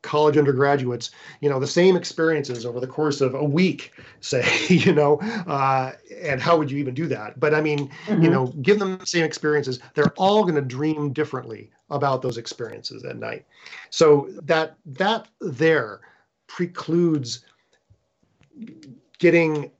[0.03, 1.09] college undergraduates,
[1.41, 5.93] you know, the same experiences over the course of a week, say, you know, uh,
[6.21, 7.39] and how would you even do that?
[7.39, 8.21] But I mean, mm-hmm.
[8.21, 9.79] you know, give them the same experiences.
[9.95, 13.45] They're all going to dream differently about those experiences at night.
[13.89, 16.01] So that that there
[16.47, 17.45] precludes
[19.17, 19.71] getting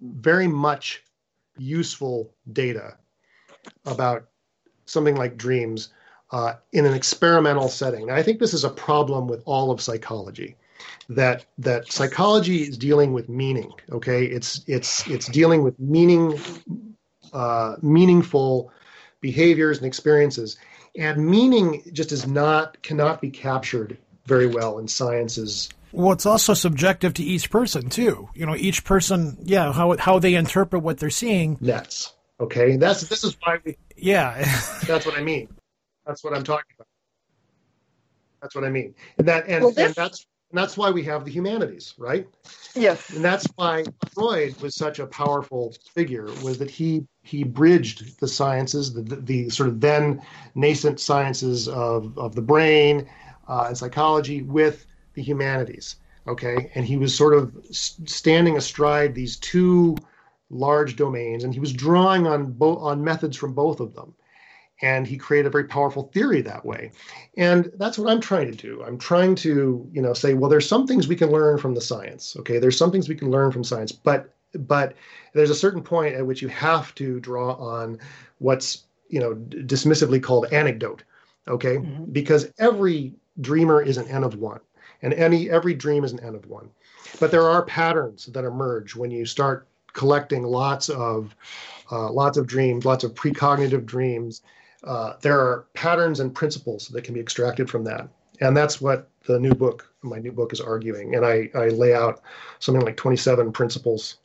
[0.00, 1.02] very much
[1.56, 2.96] useful data
[3.86, 4.28] about
[4.86, 5.90] something like dreams
[6.30, 8.02] uh, in an experimental setting.
[8.02, 10.56] And I think this is a problem with all of psychology.
[11.08, 13.72] That that psychology is dealing with meaning.
[13.90, 16.38] Okay, it's it's it's dealing with meaning,
[17.32, 18.72] uh, meaningful
[19.20, 20.56] behaviors and experiences,
[20.96, 26.54] and meaning just is not cannot be captured very well in sciences well, it's also
[26.54, 28.28] subjective to each person too.
[28.34, 31.56] You know, each person, yeah, how how they interpret what they're seeing.
[31.60, 32.12] Yes.
[32.40, 32.76] Okay.
[32.76, 34.38] That's this is why we yeah.
[34.86, 35.48] that's what I mean.
[36.06, 36.88] That's what I'm talking about.
[38.42, 38.94] That's what I mean.
[39.18, 39.86] And that and, well, this...
[39.86, 42.28] and that's and that's why we have the humanities, right?
[42.76, 43.10] Yes.
[43.10, 48.28] And that's why Freud was such a powerful figure was that he he bridged the
[48.28, 50.22] sciences, the, the, the sort of then
[50.54, 53.08] nascent sciences of, of the brain
[53.48, 55.96] uh, and psychology with the humanities.
[56.28, 59.96] Okay, and he was sort of standing astride these two
[60.50, 64.14] large domains, and he was drawing on both on methods from both of them.
[64.82, 66.90] And he created a very powerful theory that way.
[67.36, 68.82] And that's what I'm trying to do.
[68.82, 71.80] I'm trying to, you know, say, well, there's some things we can learn from the
[71.80, 72.36] science.
[72.40, 74.94] Okay, there's some things we can learn from science, but but
[75.32, 77.98] there's a certain point at which you have to draw on
[78.38, 81.02] what's you know dismissively called anecdote
[81.48, 82.04] okay mm-hmm.
[82.12, 84.60] because every dreamer is an n of one
[85.02, 86.70] and any every dream is an n of one
[87.18, 91.34] but there are patterns that emerge when you start collecting lots of
[91.90, 94.42] uh, lots of dreams, lots of precognitive dreams.
[94.86, 98.08] Uh, there are patterns and principles that can be extracted from that,
[98.40, 101.14] and that's what the new book, my new book, is arguing.
[101.14, 102.22] And I, I lay out
[102.58, 104.18] something like 27 principles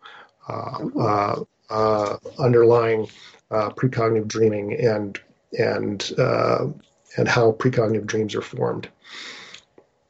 [0.48, 3.08] uh, uh, uh underlying
[3.52, 5.20] uh, precognitive dreaming and
[5.58, 6.12] and
[7.18, 8.90] and how precognitive dreams are formed.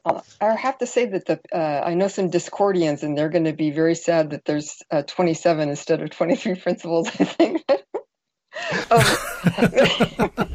[0.04, 3.44] Uh, I have to say that the uh, I know some Discordians, and they're going
[3.44, 7.08] to be very sad that there's uh, 27 instead of 23 principles.
[7.08, 7.64] I think.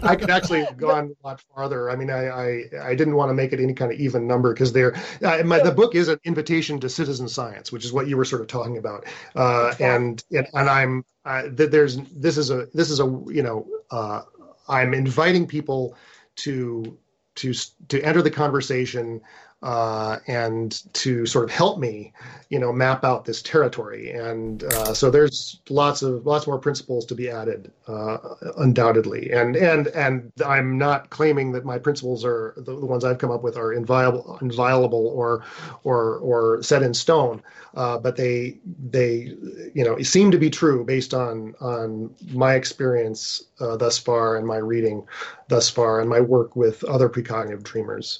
[0.05, 1.89] I could actually have gone a lot farther.
[1.89, 4.53] I mean, I I, I didn't want to make it any kind of even number
[4.53, 8.07] because there, uh, my, the book is an invitation to citizen science, which is what
[8.07, 9.05] you were sort of talking about.
[9.35, 13.67] Uh, and, and and I'm uh, there's this is a this is a you know
[13.91, 14.21] uh,
[14.67, 15.95] I'm inviting people
[16.37, 16.97] to
[17.35, 17.53] to
[17.89, 19.21] to enter the conversation
[19.65, 22.13] uh, and to sort of help me,
[22.49, 24.11] you know, map out this territory.
[24.11, 28.17] And uh, so there's lots of lots more principles to be added, uh,
[28.57, 29.31] undoubtedly.
[29.31, 33.31] And and and I'm not claiming that my principles are the, the ones I've come
[33.31, 35.43] up with are inviolable, inviolable or
[35.83, 37.41] or or set in stone.
[37.73, 38.59] Uh, but they
[38.91, 39.35] they
[39.73, 44.45] you know seem to be true based on on my experience uh, thus far and
[44.45, 45.07] my reading
[45.47, 48.19] thus far and my work with other precognitive dreamers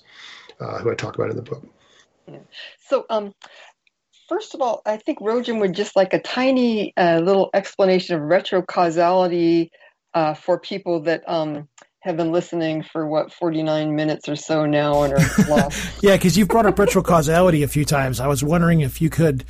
[0.60, 1.66] uh, who I talk about in the book.
[2.28, 2.39] Yeah.
[2.88, 3.34] So, um,
[4.28, 8.22] first of all, I think Rojan would just like a tiny uh, little explanation of
[8.22, 9.70] retrocausality
[10.14, 11.68] uh, for people that um,
[11.99, 16.03] have been listening for what 49 minutes or so now and are lost.
[16.03, 18.20] yeah, because you've brought up retrocausality a few times.
[18.20, 19.43] I was wondering if you could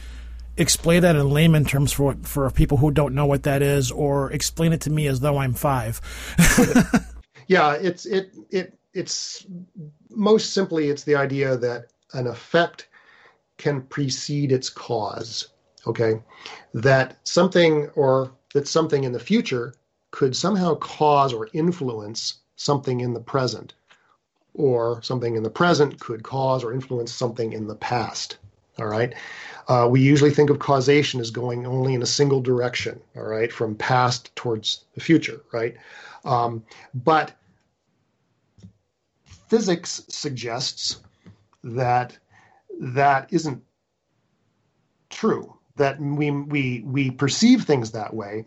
[0.58, 4.32] explain that in layman terms for for people who don't know what that is, or
[4.32, 6.02] explain it to me as though I'm five.
[7.48, 9.46] yeah, it's it it it's
[10.16, 12.88] most simply it's the idea that an effect
[13.58, 15.50] can precede its cause
[15.88, 16.22] okay?
[16.74, 19.74] That something or that something in the future
[20.12, 23.74] could somehow cause or influence something in the present
[24.54, 28.38] or something in the present could cause or influence something in the past
[28.78, 29.14] all right?
[29.70, 33.52] Uh, we usually think of causation as going only in a single direction all right
[33.52, 35.76] from past towards the future right?
[36.24, 36.64] Um,
[36.94, 37.34] but
[39.48, 41.02] physics suggests
[41.64, 42.18] that
[42.80, 43.62] that isn't
[45.10, 48.46] true that we we we perceive things that way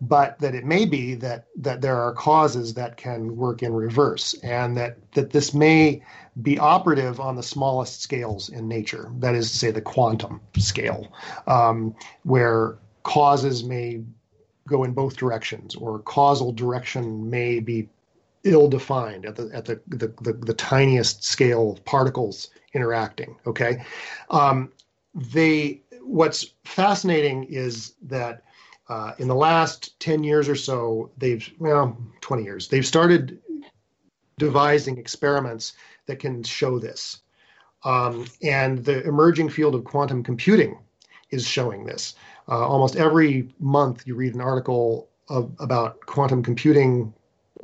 [0.00, 4.34] but that it may be that that there are causes that can work in reverse
[4.42, 6.02] and that that this may
[6.42, 9.10] be operative on the smallest scales in nature.
[9.18, 11.12] That is to say the quantum scale
[11.46, 11.94] um,
[12.24, 14.02] where causes may
[14.68, 17.88] go in both directions or causal direction may be
[18.46, 23.36] ill-defined at the at the the, the, the tiniest scale particles interacting.
[23.46, 23.84] Okay,
[24.30, 24.72] um,
[25.14, 28.42] they what's fascinating is that
[28.88, 33.40] uh, in the last 10 years or so they've well 20 years they've started
[34.38, 35.72] devising experiments
[36.06, 37.22] that can show this
[37.84, 40.78] um, and the emerging field of quantum computing
[41.30, 42.14] is showing this
[42.48, 47.12] uh, almost every month you read an article of, about quantum computing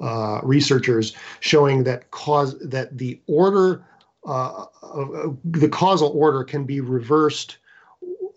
[0.03, 3.85] uh, researchers showing that cause that the order
[4.27, 4.67] uh,
[5.45, 7.59] the causal order can be reversed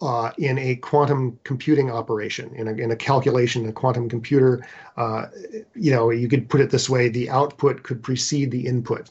[0.02, 4.66] uh, in a quantum computing operation, in a, in a calculation in a quantum computer.
[4.98, 5.28] Uh,
[5.76, 9.10] you know, you could put it this way: the output could precede the input.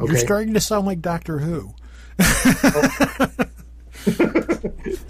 [0.00, 0.12] Okay?
[0.12, 1.74] You're starting to sound like Doctor Who.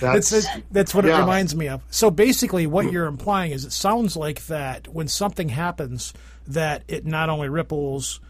[0.00, 1.18] that's, that's, that's what yeah.
[1.18, 1.82] it reminds me of.
[1.90, 6.12] So basically, what you're implying is it sounds like that when something happens,
[6.46, 8.20] that it not only ripples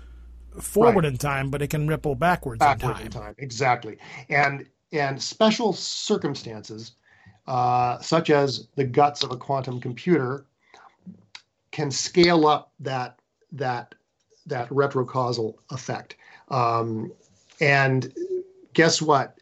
[0.61, 1.13] forward right.
[1.13, 3.07] in time, but it can ripple backwards backward in time.
[3.07, 3.35] In time.
[3.39, 6.93] Exactly, and and special circumstances,
[7.47, 10.45] uh, such as the guts of a quantum computer,
[11.71, 13.19] can scale up that
[13.53, 13.95] that
[14.47, 16.17] that retrocausal effect.
[16.49, 17.13] Um,
[17.61, 18.13] and
[18.73, 19.39] guess what?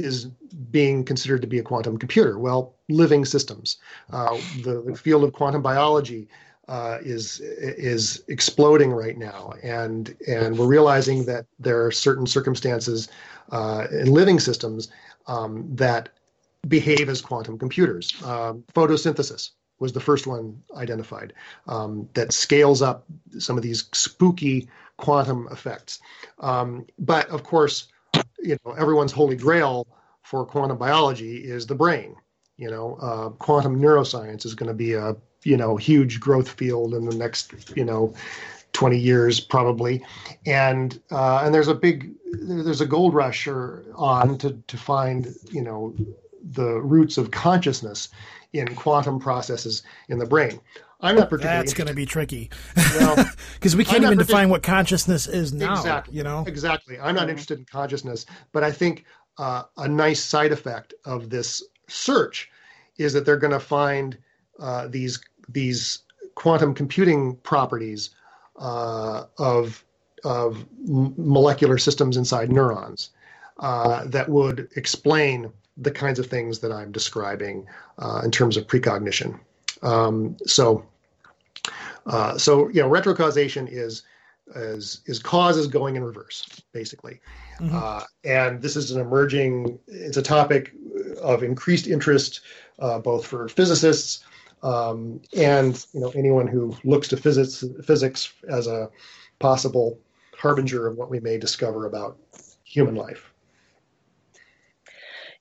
[0.00, 0.26] Is
[0.70, 2.38] being considered to be a quantum computer?
[2.38, 3.78] Well, living systems.
[4.12, 6.28] Uh, the, the, field of quantum biology
[6.68, 13.08] uh, is is exploding right now, and and we're realizing that there are certain circumstances
[13.50, 14.88] uh, in living systems
[15.26, 16.10] um, that
[16.68, 18.12] behave as quantum computers.
[18.24, 21.32] Um, photosynthesis was the first one identified
[21.66, 23.06] um, that scales up
[23.38, 26.00] some of these spooky quantum effects.
[26.38, 27.88] Um, but of course,
[28.42, 29.86] you know everyone's holy grail
[30.22, 32.16] for quantum biology is the brain.
[32.56, 36.94] You know, uh, quantum neuroscience is going to be a you know huge growth field
[36.94, 38.14] in the next you know
[38.72, 40.04] 20 years probably,
[40.46, 45.62] and uh, and there's a big there's a gold rush on to to find you
[45.62, 45.94] know
[46.52, 48.08] the roots of consciousness
[48.52, 50.60] in quantum processes in the brain.
[51.02, 51.60] I'm not particularly.
[51.60, 55.74] That's going to be tricky because we can't even define what consciousness is now.
[55.74, 56.16] Exactly.
[56.16, 56.44] You know.
[56.46, 56.98] Exactly.
[56.98, 57.30] I'm not mm-hmm.
[57.30, 59.04] interested in consciousness, but I think
[59.38, 62.50] uh, a nice side effect of this search
[62.98, 64.18] is that they're going to find
[64.58, 66.00] uh, these these
[66.34, 68.10] quantum computing properties
[68.58, 69.84] uh, of
[70.24, 73.10] of molecular systems inside neurons
[73.60, 77.66] uh, that would explain the kinds of things that I'm describing
[77.98, 79.40] uh, in terms of precognition.
[79.82, 80.84] Um, so
[82.06, 84.02] Uh, so you know, retrocausation is
[84.56, 87.20] is is causes going in reverse, basically.
[87.58, 87.76] Mm-hmm.
[87.76, 89.78] Uh, and this is an emerging.
[89.86, 90.72] It's a topic
[91.22, 92.40] of increased interest,
[92.78, 94.24] uh, both for physicists
[94.62, 98.90] um, and you know anyone who looks to physics physics as a
[99.38, 99.98] possible
[100.36, 102.18] harbinger of what we may discover about
[102.64, 103.29] human life.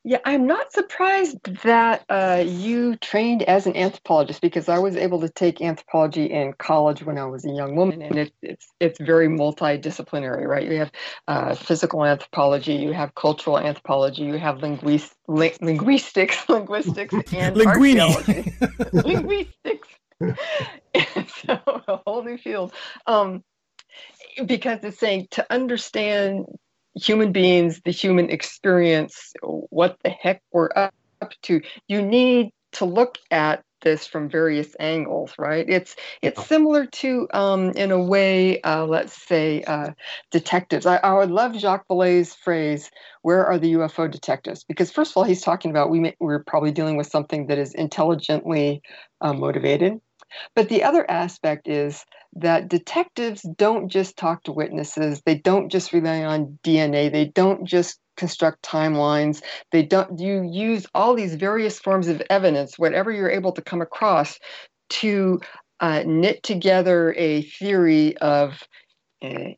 [0.10, 5.22] Yeah, I'm not surprised that uh, you trained as an anthropologist because I was able
[5.22, 9.00] to take anthropology in college when I was a young woman, and it, it's it's
[9.00, 10.66] very multidisciplinary, right?
[10.66, 10.92] You have
[11.28, 18.48] uh, physical anthropology, you have cultural anthropology, you have linguist, li- linguistics, linguistics, and archaeology,
[19.06, 19.90] linguistics.
[21.44, 22.74] so a whole new field.
[23.06, 23.44] Um,
[24.44, 26.48] because it's saying to understand
[26.96, 30.94] human beings, the human experience, what the heck we're up
[31.44, 31.62] to.
[31.88, 35.66] You need to look at this from various angles, right?
[35.68, 39.92] It's it's similar to, um, in a way, uh, let's say, uh,
[40.32, 40.86] detectives.
[40.86, 45.18] I, I would love Jacques Vallée's phrase, "Where are the UFO detectives?" Because first of
[45.18, 48.82] all, he's talking about we may, we're probably dealing with something that is intelligently
[49.22, 50.00] uh, motivated,
[50.56, 55.94] but the other aspect is that detectives don't just talk to witnesses, they don't just
[55.94, 61.80] rely on DNA, they don't just construct timelines, they don't you use all these various
[61.80, 64.40] forms of evidence, whatever you're able to come across,
[64.90, 65.40] to
[65.80, 68.64] uh, knit together a theory of.
[69.22, 69.52] Uh,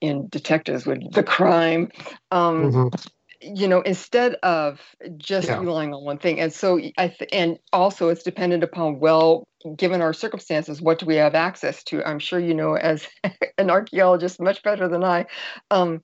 [0.00, 1.90] in detectives with the crime.
[2.30, 2.96] Um, mm-hmm
[3.40, 4.80] you know instead of
[5.16, 5.60] just yeah.
[5.60, 10.02] relying on one thing and so i th- and also it's dependent upon well given
[10.02, 13.06] our circumstances what do we have access to i'm sure you know as
[13.58, 15.24] an archaeologist much better than i
[15.70, 16.02] um,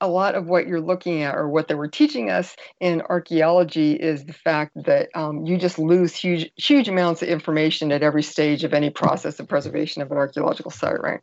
[0.00, 3.92] a lot of what you're looking at or what they were teaching us in archaeology
[3.94, 8.22] is the fact that um, you just lose huge huge amounts of information at every
[8.22, 11.20] stage of any process of preservation of an archaeological site right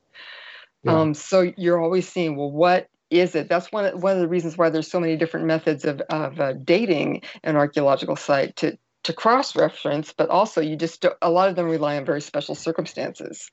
[0.83, 0.99] yeah.
[0.99, 2.87] um, so you're always seeing well what
[3.19, 3.49] is it?
[3.49, 6.39] That's one of, one of the reasons why there's so many different methods of, of
[6.39, 11.49] uh, dating an archaeological site to, to cross reference, but also you just a lot
[11.49, 13.49] of them rely on very special circumstances.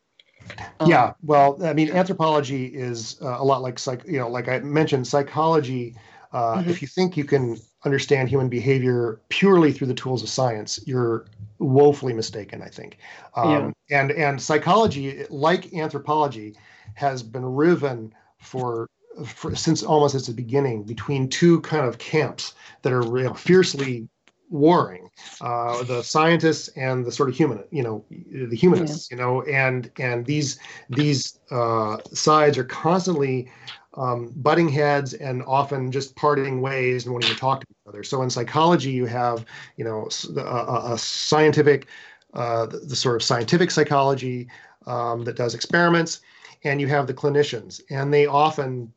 [0.81, 4.03] Um, yeah, well, I mean, anthropology is uh, a lot like psych.
[4.07, 5.95] You know, like I mentioned, psychology.
[6.33, 6.71] Uh, mm-hmm.
[6.71, 11.27] If you think you can understand human behavior purely through the tools of science, you're
[11.59, 12.63] woefully mistaken.
[12.63, 12.99] I think.
[13.37, 14.01] Um, yeah.
[14.01, 16.57] And and psychology, like anthropology,
[16.95, 18.89] has been riven for
[19.25, 24.09] for, since almost its beginning between two kind of camps that are you know, fiercely
[24.51, 25.09] warring
[25.41, 29.17] uh, the scientists and the sort of human you know the humanists yeah.
[29.17, 30.59] you know and and these
[30.91, 33.51] these uh, sides are constantly
[33.95, 38.03] um, butting heads and often just parting ways and won't even talk to each other
[38.03, 39.45] so in psychology you have
[39.77, 41.87] you know a, a scientific
[42.35, 44.49] uh, the, the, sort of scientific psychology
[44.87, 46.21] um, that does experiments
[46.65, 48.93] and you have the clinicians and they often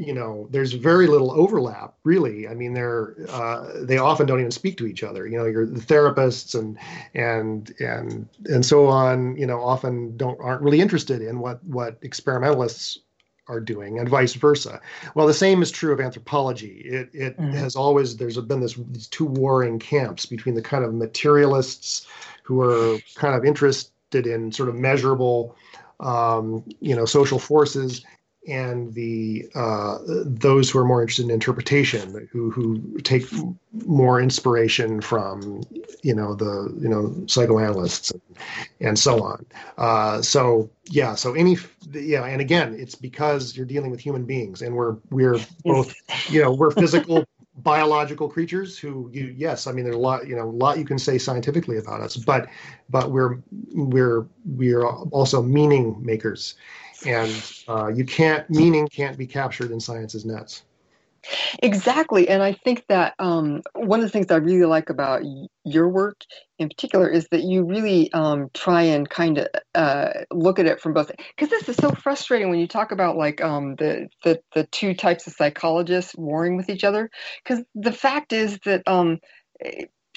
[0.00, 2.48] you know there's very little overlap really.
[2.48, 5.26] I mean they're uh, they often don't even speak to each other.
[5.26, 6.78] You know you're the therapists and
[7.14, 11.98] and and and so on you know often don't aren't really interested in what what
[12.02, 12.98] experimentalists
[13.48, 14.80] are doing and vice versa.
[15.14, 16.82] Well the same is true of anthropology.
[16.84, 17.52] It it mm-hmm.
[17.52, 22.06] has always there's been this these two warring camps between the kind of materialists
[22.42, 25.56] who are kind of interested in sort of measurable
[26.00, 28.04] um, you know social forces
[28.48, 33.24] and the uh, those who are more interested in interpretation, who who take
[33.86, 35.62] more inspiration from
[36.02, 38.22] you know the you know psychoanalysts and,
[38.80, 39.46] and so on.
[39.76, 41.56] Uh, so yeah, so any
[41.92, 45.94] yeah, and again, it's because you're dealing with human beings, and we're we're both
[46.30, 47.24] you know we're physical.
[47.56, 50.84] biological creatures who you yes i mean there's a lot you know a lot you
[50.84, 52.48] can say scientifically about us but
[52.88, 53.38] but we're
[53.74, 56.54] we're we're also meaning makers
[57.06, 60.64] and uh, you can't meaning can't be captured in science's nets.
[61.62, 62.28] Exactly.
[62.28, 65.22] And i think that um, one of the things i really like about
[65.64, 66.22] your work
[66.58, 70.80] in particular is that you really um, try and kind of uh, look at it
[70.80, 74.40] from both because this is so frustrating when you talk about like um, the, the
[74.54, 77.10] the two types of psychologists warring with each other.
[77.44, 79.20] Because the fact is that um,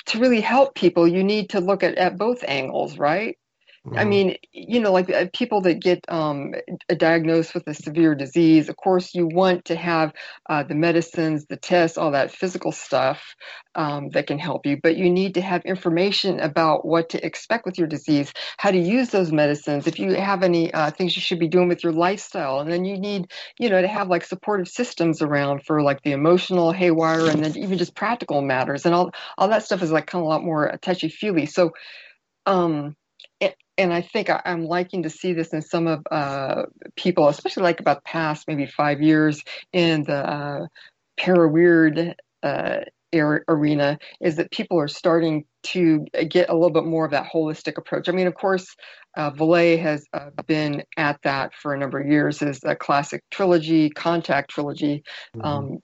[0.06, 3.38] to really help people you need to look at, at both angles right
[3.86, 3.98] Mm-hmm.
[3.98, 6.54] I mean, you know, like uh, people that get um,
[6.88, 10.14] diagnosed with a severe disease, of course, you want to have
[10.50, 13.36] uh, the medicines, the tests, all that physical stuff
[13.76, 17.66] um, that can help you, but you need to have information about what to expect
[17.66, 21.22] with your disease, how to use those medicines, if you have any uh, things you
[21.22, 22.62] should be doing with your lifestyle.
[22.62, 26.14] And then you need, you know, to have like supportive systems around for like the
[26.14, 28.86] emotional haywire and then even just practical matters.
[28.86, 31.48] And all, all that stuff is like kind of a lot more touchy feely.
[31.48, 31.72] So,
[32.46, 32.96] um,
[33.78, 36.64] and I think I, am liking to see this in some of uh,
[36.96, 40.68] people, especially like about the past maybe five years in the uh,
[41.18, 42.78] para weird uh,
[43.14, 47.78] arena, is that people are starting to get a little bit more of that holistic
[47.78, 48.10] approach.
[48.10, 48.76] I mean, of course,
[49.16, 52.40] uh, Vallée has uh, been at that for a number of years.
[52.40, 55.04] His classic trilogy, Contact trilogy,
[55.36, 55.46] mm-hmm.
[55.46, 55.80] um,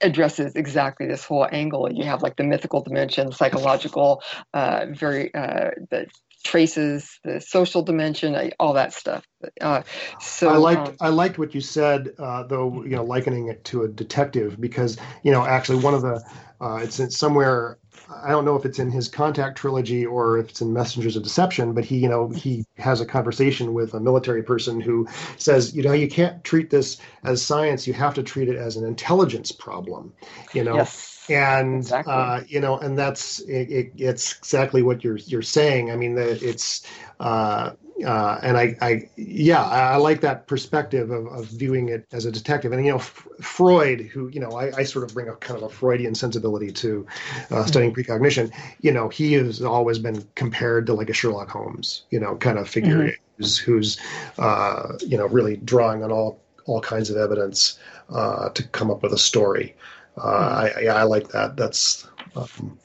[0.00, 1.90] addresses exactly this whole angle.
[1.90, 4.22] You have like the mythical dimension, psychological,
[4.52, 6.06] uh, very uh, the
[6.44, 9.26] traces, the social dimension, all that stuff.
[9.60, 9.82] Uh,
[10.20, 13.64] so I liked um, I liked what you said, uh, though you know, likening it
[13.64, 16.22] to a detective because you know actually one of the
[16.60, 17.78] uh, it's in somewhere
[18.22, 21.22] I don't know if it's in his Contact trilogy or if it's in Messengers of
[21.22, 25.08] Deception, but he, you know, he has a conversation with a military person who
[25.38, 28.76] says, you know, you can't treat this as science; you have to treat it as
[28.76, 30.12] an intelligence problem.
[30.52, 32.12] You know, yes and exactly.
[32.12, 35.90] uh, you know, and that's it, it, it's exactly what you're you're saying.
[35.90, 36.86] I mean, it's
[37.20, 37.72] uh,
[38.04, 42.32] uh, and I, I yeah, I, like that perspective of, of viewing it as a
[42.32, 42.72] detective.
[42.72, 45.56] And you know, F- Freud, who you know, I, I, sort of bring a kind
[45.56, 47.06] of a Freudian sensibility to
[47.50, 48.02] uh, studying mm-hmm.
[48.02, 48.50] precognition.
[48.80, 52.58] You know, he has always been compared to like a Sherlock Holmes, you know, kind
[52.58, 53.22] of figure mm-hmm.
[53.38, 54.00] who's, who's
[54.38, 57.78] uh, you know really drawing on all all kinds of evidence
[58.10, 59.76] uh, to come up with a story.
[60.16, 61.56] Uh, I, I, like that.
[61.56, 62.78] That's um,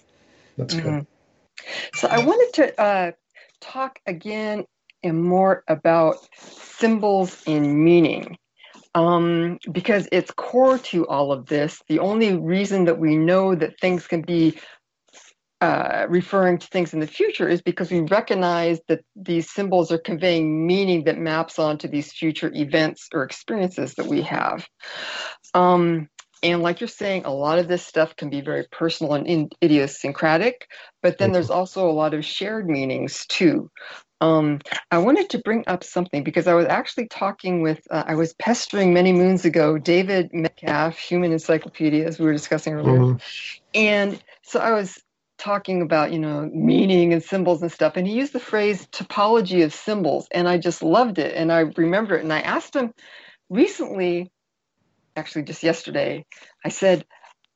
[0.57, 0.99] that's mm-hmm.
[0.99, 1.07] good.
[1.93, 3.11] So I wanted to uh,
[3.61, 4.65] talk again
[5.03, 8.37] and more about symbols and meaning.
[8.95, 11.79] Um, because it's core to all of this.
[11.87, 14.57] The only reason that we know that things can be
[15.61, 19.97] uh, referring to things in the future is because we recognize that these symbols are
[19.97, 24.65] conveying meaning that maps onto these future events or experiences that we have.
[25.53, 26.07] Um,
[26.41, 30.69] and like you're saying, a lot of this stuff can be very personal and idiosyncratic,
[31.01, 33.69] but then there's also a lot of shared meanings too.
[34.21, 34.59] Um,
[34.91, 38.33] I wanted to bring up something because I was actually talking with, uh, I was
[38.33, 42.99] pestering many moons ago David Metcalf, Human Encyclopedia, as we were discussing earlier.
[42.99, 43.17] Mm-hmm.
[43.75, 45.01] And so I was
[45.37, 47.95] talking about, you know, meaning and symbols and stuff.
[47.95, 50.27] And he used the phrase topology of symbols.
[50.31, 51.33] And I just loved it.
[51.33, 52.23] And I remember it.
[52.23, 52.93] And I asked him
[53.49, 54.29] recently,
[55.15, 56.25] actually just yesterday,
[56.63, 57.05] I said,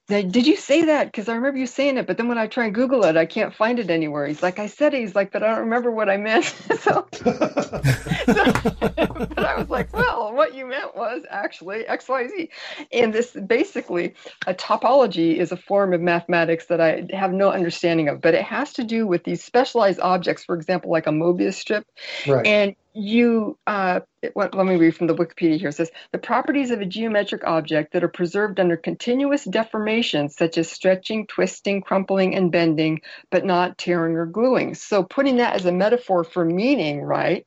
[0.08, 1.06] did you say that?
[1.06, 3.26] Because I remember you saying it, but then when I try and Google it, I
[3.26, 4.28] can't find it anywhere.
[4.28, 5.00] He's like, I said it.
[5.00, 6.44] He's like, but I don't remember what I meant.
[6.82, 7.24] so, so
[8.26, 12.50] but I was like, well, what you meant was actually X, Y, Z.
[12.92, 14.16] And this basically,
[14.46, 18.44] a topology is a form of mathematics that I have no understanding of, but it
[18.44, 21.88] has to do with these specialized objects, for example, like a Mobius strip.
[22.28, 22.46] Right.
[22.46, 24.02] And you uh,
[24.36, 25.70] let, me read from the wikipedia here.
[25.70, 30.58] It says the properties of a geometric object that are preserved under continuous deformation such
[30.58, 33.02] as stretching twisting crumpling and bending
[33.32, 34.76] but not tearing or gluing.
[34.76, 37.46] So putting that as a metaphor for meaning right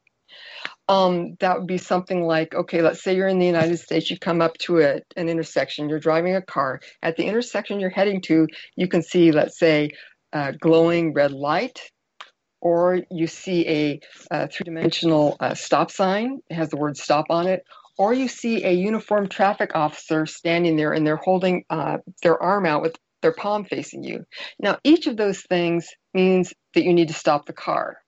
[0.89, 4.19] um, that would be something like okay let's say you're in the united states you
[4.19, 6.81] come up to a, an intersection you're driving a car.
[7.03, 8.47] At the intersection you're heading to
[8.77, 9.91] you can see let's say
[10.33, 11.81] a glowing red light
[12.67, 14.01] or you see a,
[14.33, 17.63] a three-dimensional uh, stop sign, it has the word stop on it,
[17.97, 22.67] or you see a uniformed traffic officer standing there and they're holding uh, their arm
[22.67, 24.25] out with their palm facing you.
[24.59, 27.99] Now, each of those things means that you need to stop the car.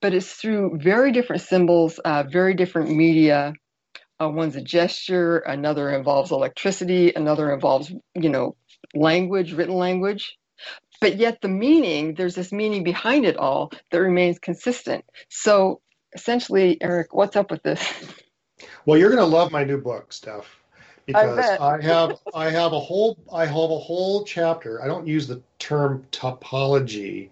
[0.00, 3.54] But it's through very different symbols, uh, very different media.
[4.22, 8.54] Uh, one's a gesture, another involves electricity, another involves, you know,
[8.94, 10.38] language, written language
[11.00, 15.80] but yet the meaning there's this meaning behind it all that remains consistent so
[16.14, 17.82] essentially eric what's up with this
[18.86, 20.58] well you're going to love my new book steph
[21.08, 24.82] because I, I, have I have a whole I have a whole chapter.
[24.82, 27.30] I don't use the term topology,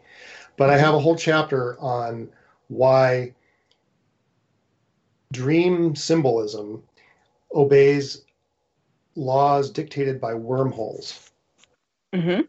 [0.56, 2.30] but I have a whole chapter on
[2.68, 3.34] why
[5.30, 6.82] dream symbolism
[7.55, 8.22] obeys
[9.14, 11.30] laws dictated by wormholes.
[12.14, 12.43] Mm-hmm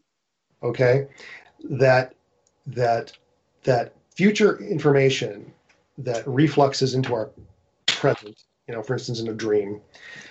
[0.63, 1.07] okay
[1.63, 2.13] that
[2.65, 3.11] that
[3.63, 5.51] that future information
[5.97, 7.29] that refluxes into our
[7.85, 9.81] present you know for instance in a dream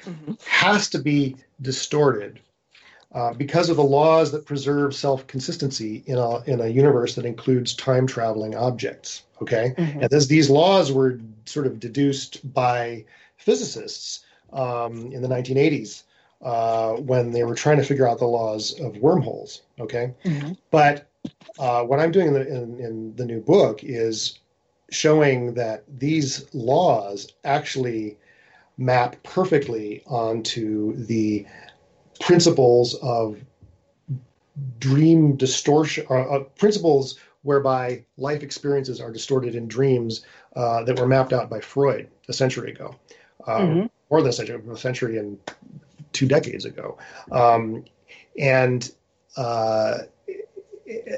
[0.04, 0.32] mm-hmm.
[0.46, 2.40] has to be distorted
[3.12, 7.74] uh, because of the laws that preserve self-consistency in a, in a universe that includes
[7.74, 10.00] time traveling objects okay mm-hmm.
[10.00, 13.04] and this, these laws were sort of deduced by
[13.36, 16.02] physicists um, in the 1980s
[16.42, 19.62] uh, when they were trying to figure out the laws of wormholes.
[19.80, 20.52] Okay, mm-hmm.
[20.70, 21.08] but
[21.58, 24.38] uh, what I'm doing in the, in, in the new book is
[24.90, 28.16] showing that these laws actually
[28.78, 31.46] map perfectly onto the
[32.20, 33.38] principles of
[34.78, 40.24] dream distortion, uh, uh, principles whereby life experiences are distorted in dreams
[40.56, 42.94] uh, that were mapped out by Freud a century ago,
[43.46, 43.90] um, Mhm.
[44.10, 45.38] more than a century, a century and
[46.16, 46.98] two decades ago,
[47.30, 47.84] um,
[48.38, 48.90] and
[49.36, 49.98] uh,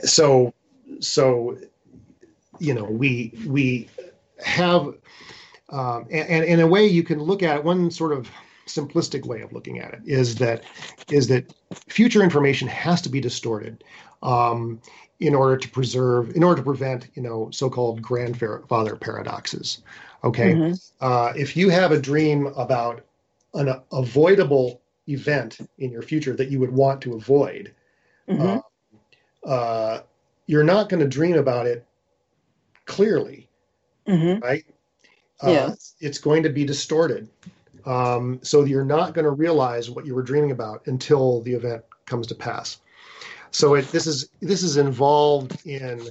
[0.02, 0.52] so
[1.00, 1.56] so
[2.58, 3.88] you know we we
[4.44, 4.94] have
[5.70, 8.28] um, and, and in a way you can look at it, one sort of
[8.66, 10.64] simplistic way of looking at it is that
[11.10, 11.54] is that
[11.88, 13.84] future information has to be distorted
[14.22, 14.80] um,
[15.20, 19.82] in order to preserve in order to prevent you know so-called grandfather paradoxes.
[20.24, 20.52] Okay?
[20.52, 20.90] Mhm.
[21.00, 23.04] uh, if you have a dream about
[23.54, 27.74] an avoidable event in your future that you would want to avoid
[28.28, 28.62] Mhm.
[29.44, 30.00] uh,
[30.46, 31.86] you're not going to dream about it
[32.86, 33.48] clearly
[34.06, 34.42] Mhm.
[34.42, 34.64] right?
[35.44, 35.74] Yeah.
[36.00, 37.28] it's going to be distorted.
[37.86, 41.84] Um, so you're not going to realize what you were dreaming about until the event
[42.06, 42.80] comes to pass.
[43.50, 46.08] So it, this is this is involved in,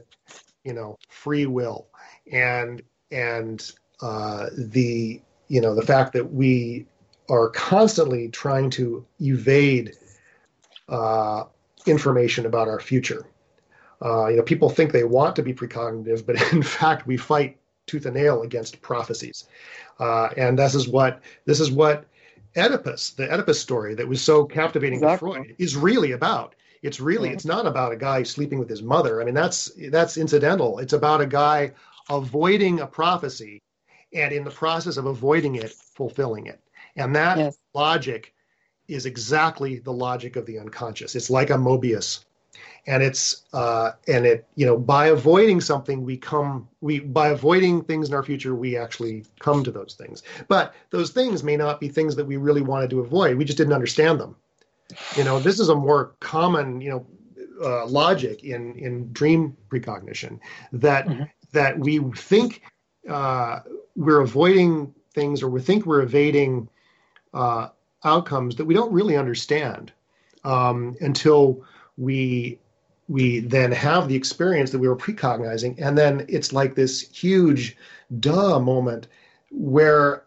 [0.64, 1.88] you know, free will
[2.32, 3.72] and and
[4.02, 6.86] uh, the you know the fact that we
[7.30, 9.94] are constantly trying to evade
[10.90, 11.44] uh,
[11.86, 13.26] information about our future.
[14.04, 17.58] Uh, you know, people think they want to be precognitive, but in fact, we fight
[17.88, 19.46] tooth and nail against prophecies.
[20.00, 22.06] Uh, and this is what this is what
[22.56, 25.32] Oedipus, the Oedipus story that was so captivating Exactly.
[25.32, 26.56] to Freud, is really about.
[26.84, 27.34] It's really Yeah.
[27.34, 29.22] it's not about a guy sleeping with his mother.
[29.22, 30.80] I mean, that's that's incidental.
[30.80, 31.72] It's about a guy
[32.10, 33.62] avoiding a prophecy,
[34.14, 36.62] and in the process of avoiding it, fulfilling it.
[36.98, 37.58] And that Yes.
[37.74, 38.34] logic
[38.88, 41.16] is exactly the logic of the unconscious.
[41.16, 42.26] It's like a Mobius
[42.88, 47.84] and it's uh, and it you know by avoiding something we come we by avoiding
[47.84, 51.80] things in our future we actually come to those things but those things may not
[51.80, 54.36] be things that we really wanted to avoid we just didn't understand them
[55.16, 57.06] you know this is a more common you know
[57.64, 60.40] uh, logic in in dream precognition
[60.72, 61.30] that Mhm.
[61.52, 62.62] that we think
[63.10, 63.60] uh,
[63.96, 66.70] we're avoiding things or we think we're evading
[67.38, 67.70] uh,
[68.04, 69.92] outcomes that we don't really understand
[70.44, 71.64] um, until
[71.98, 72.60] we
[73.10, 75.76] we then have the experience that we were precognizing.
[75.80, 77.78] And then it's like this huge
[78.20, 79.08] duh moment
[79.50, 80.24] where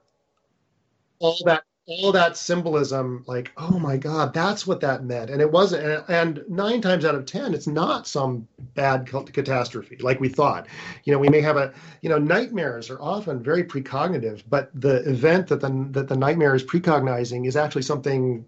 [1.19, 5.29] all that all that symbolism like oh my god that's what that meant.
[5.29, 9.25] And it wasn't and, and nine times out of ten it's not some bad ca-
[9.25, 10.69] catastrophe like we thought.
[11.05, 15.09] You know we may have a you know nightmares are often very precognitive but the
[15.09, 18.47] event that the that the nightmare is precognizing is actually something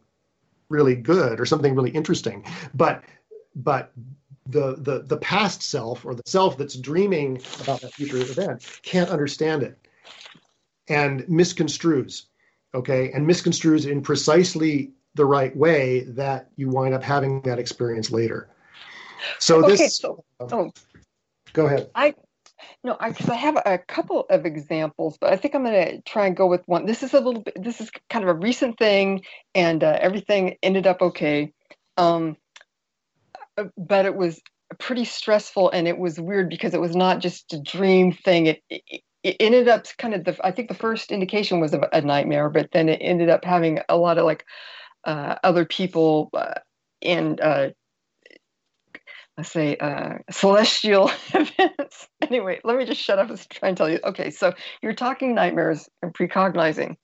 [0.68, 2.44] really good or something really interesting.
[2.74, 3.02] But
[3.56, 3.92] but
[4.46, 9.10] the the the past self or the self that's dreaming about that future event can't
[9.10, 9.78] understand it
[10.88, 12.24] and misconstrues
[12.74, 18.10] okay and misconstrues in precisely the right way that you wind up having that experience
[18.10, 18.48] later
[19.38, 20.70] so Okay, this so oh,
[21.52, 22.14] go ahead I
[22.84, 26.02] no, I, 'cause I have a couple of examples, but I think I'm going to
[26.02, 26.86] try and go with one.
[26.86, 27.62] This is a little bit.
[27.62, 29.24] This is kind of a recent thing,
[29.54, 31.52] and uh, everything ended up okay.
[31.96, 32.36] Um,
[33.76, 34.40] but it was
[34.78, 38.46] pretty stressful, and it was weird because it was not just a dream thing.
[38.46, 40.36] It it, it ended up kind of the.
[40.44, 43.80] I think the first indication was of a nightmare, but then it ended up having
[43.88, 44.44] a lot of like
[45.04, 46.54] uh, other people uh,
[47.02, 47.70] and uh,
[49.36, 52.08] let's say uh, celestial events.
[52.20, 53.98] Anyway, let me just shut up and try and tell you.
[54.04, 56.96] Okay, so you're talking nightmares and precognizing.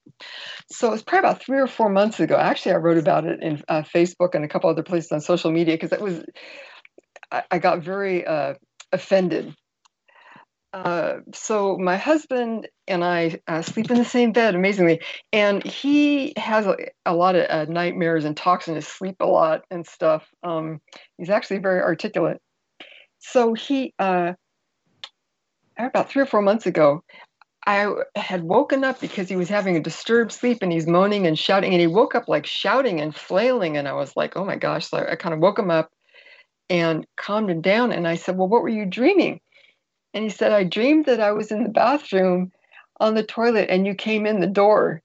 [0.70, 2.36] So it's probably about three or four months ago.
[2.36, 5.50] Actually, I wrote about it in uh, Facebook and a couple other places on social
[5.50, 6.24] media because it was.
[7.30, 8.54] I, I got very uh,
[8.92, 9.54] offended.
[10.72, 15.00] Uh, so my husband and I uh, sleep in the same bed, amazingly,
[15.32, 16.76] and he has a,
[17.06, 20.28] a lot of uh, nightmares and talks in his sleep a lot and stuff.
[20.42, 20.80] Um,
[21.16, 22.38] he's actually very articulate.
[23.18, 24.34] So he, uh,
[25.78, 27.02] about three or four months ago,
[27.66, 31.38] I had woken up because he was having a disturbed sleep and he's moaning and
[31.38, 34.56] shouting, and he woke up like shouting and flailing, and I was like, oh my
[34.56, 34.86] gosh!
[34.88, 35.90] So I kind of woke him up
[36.68, 39.40] and calmed him down, and I said, well, what were you dreaming?
[40.14, 42.52] And he said, I dreamed that I was in the bathroom
[43.01, 45.02] on the toilet and you came in the door.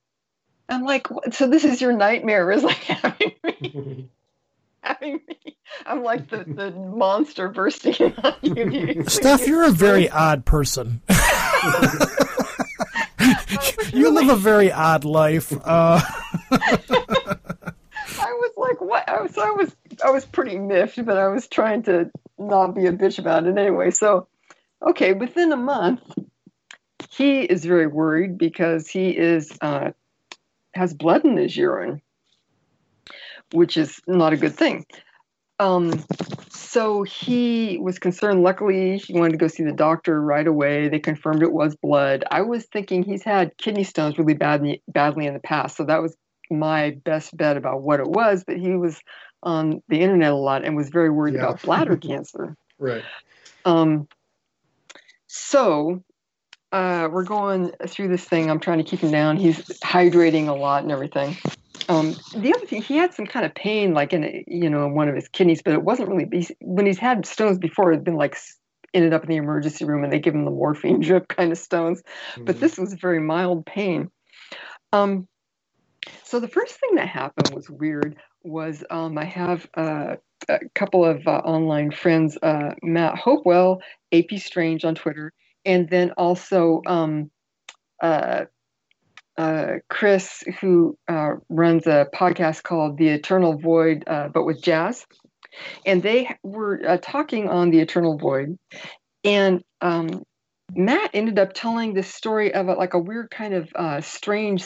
[0.69, 1.33] I'm like, what?
[1.33, 4.09] so this is your nightmare is like having me,
[4.81, 5.57] having me.
[5.85, 9.03] I'm like the, the monster bursting on you.
[9.07, 11.01] Steph, you're a very odd person.
[13.91, 15.51] you live a very odd life.
[15.51, 15.99] Uh,
[18.19, 19.07] I was like, what?
[19.09, 22.85] I was, I was, I was pretty miffed, but I was trying to not be
[22.85, 23.91] a bitch about it anyway.
[23.91, 24.27] So,
[24.87, 26.01] okay, within a month,
[27.09, 29.91] he is very worried because he is uh,
[30.73, 32.01] has blood in his urine,
[33.51, 34.85] which is not a good thing.
[35.59, 36.03] um,
[36.49, 38.41] so he was concerned.
[38.43, 40.89] Luckily, he wanted to go see the doctor right away.
[40.89, 42.23] They confirmed it was blood.
[42.31, 46.01] I was thinking he's had kidney stones really badly, badly in the past, so that
[46.01, 46.15] was
[46.49, 48.43] my best bet about what it was.
[48.45, 48.99] But he was
[49.43, 51.43] on the internet a lot and was very worried Yeah.
[51.49, 52.55] about bladder cancer.
[52.79, 53.03] Right.
[53.65, 54.07] Um,
[55.35, 56.03] so
[56.71, 58.51] uh, we're going through this thing.
[58.51, 59.37] I'm trying to keep him down.
[59.37, 61.35] He's hydrating a lot and everything.
[61.89, 65.09] Um, the other thing, he had some kind of pain, like in you know one
[65.09, 66.27] of his kidneys, but it wasn't really.
[66.31, 68.37] he's- When he's had stones before, it'd been like
[68.93, 71.57] ended up in the emergency room, and they give him the morphine drip kind of
[71.57, 72.03] stones.
[72.39, 72.59] But Mhm.
[72.59, 74.11] this was very mild pain.
[74.91, 75.27] Um,
[76.25, 78.17] so the first thing that happened was weird.
[78.43, 80.15] Was um, I have uh,
[80.49, 85.31] a couple of uh, online friends, uh, Matt Hopewell, AP Strange on Twitter,
[85.65, 87.31] and then also um,
[88.01, 88.45] uh,
[89.37, 95.05] uh, Chris, who uh, runs a podcast called The Eternal Void, uh, but with jazz.
[95.85, 98.57] And they were talking on The Eternal Void.
[99.23, 100.23] And um,
[100.75, 104.65] Matt ended up telling this story of a, like a weird kind of strange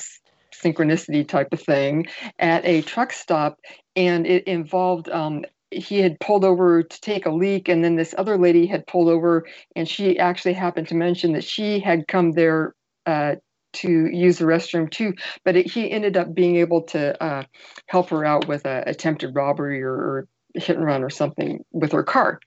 [0.54, 2.08] synchronicity type of thing
[2.40, 3.60] at a truck stop.
[3.96, 8.16] And it involved um, he had pulled over to take a leak, and then this
[8.18, 9.46] other lady had pulled over,
[9.76, 12.74] and she actually happened to mention that she had come there
[13.06, 13.36] uh,
[13.74, 15.14] to use the restroom too.
[15.44, 17.44] But it, he ended up being able to uh,
[17.88, 21.92] help her out with a attempted robbery or, or hit and run or something with
[21.92, 22.40] her car.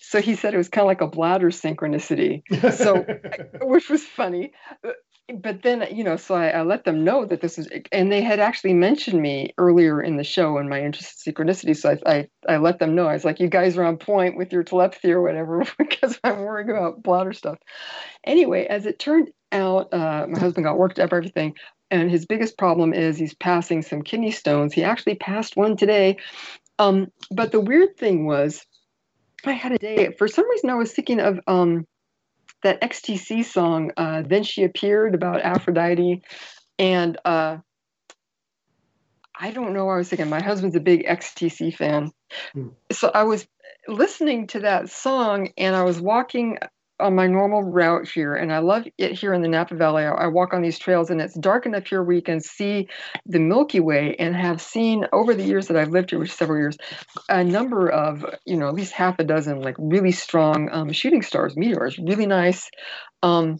[0.00, 2.42] So he said it was kind of like a bladder synchronicity
[2.76, 3.04] so
[3.62, 4.52] which was funny
[5.32, 8.20] but then you know so I, I let them know that this is and they
[8.20, 11.76] had actually mentioned me earlier in the show and my interest in synchronicity.
[11.76, 13.06] So I, I i let them know.
[13.06, 16.40] I was like you guys are on point with your telepathy or whatever because i'm
[16.40, 17.58] worrying about bladder stuff.
[18.24, 21.54] Anyway as it turned out uh, my husband got worked up everything
[21.90, 24.72] and his biggest problem is he's passing some kidney stones.
[24.72, 26.16] He actually passed one today.
[26.78, 28.66] Um, but the weird thing was
[29.46, 31.86] i had a day for some reason i was thinking of um,
[32.64, 36.22] that XTC song, uh, Then She Appeared about Aphrodite.
[36.78, 37.58] And uh,
[39.38, 40.28] I don't know I was thinking.
[40.28, 42.10] My husband's a big XTC fan.
[42.52, 42.68] Hmm.
[42.90, 43.46] So I was
[43.86, 46.58] listening to that song and I was walking
[47.00, 48.34] on my normal route here.
[48.34, 50.04] And I love it here in the Napa Valley.
[50.04, 52.88] I, walk on these trails and it's dark enough here where you can see
[53.26, 56.36] the Milky Way and have seen over the years that I've lived here, which is
[56.36, 56.76] several years,
[57.28, 61.22] a number of, you know, at least half a dozen like really strong um, shooting
[61.22, 62.70] stars, meteors, really nice,
[63.22, 63.58] um,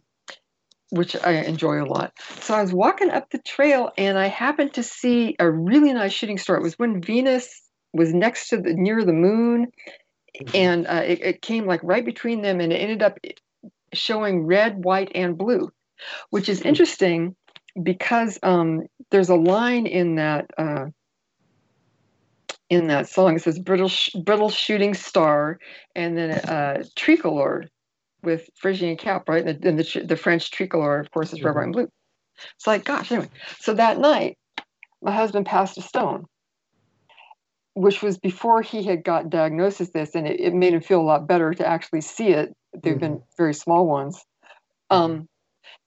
[0.91, 2.13] which I enjoy a lot.
[2.41, 6.13] So I was walking up the trail and I happened to see a really nice
[6.13, 6.57] shooting star.
[6.57, 7.63] It was when Venus
[7.93, 9.69] was next to the near the moon,
[10.55, 13.19] and uh, it, it came like right between them, and it ended up
[13.93, 15.71] showing red, white, and blue,
[16.31, 17.37] which is interesting
[17.83, 20.47] because um, there's a line in that.
[20.57, 20.87] Uh,
[22.71, 23.37] in that song.
[23.37, 25.59] It says brittle, sh- brittle shooting star,
[25.95, 27.69] and then uh, tricolor
[28.23, 29.47] with Phrygian cap, right?
[29.47, 31.89] And the, and the, the French tricolor, of course, is red, white, and blue.
[32.57, 33.29] It's like, gosh, anyway.
[33.61, 34.39] So that night,
[35.03, 36.25] my husband passed a stone,
[37.75, 41.01] which was before he had got diagnosed with this, and it, it made him feel
[41.01, 42.55] a lot better to actually see it.
[42.83, 44.25] They've been very small ones.
[44.91, 45.29] Um,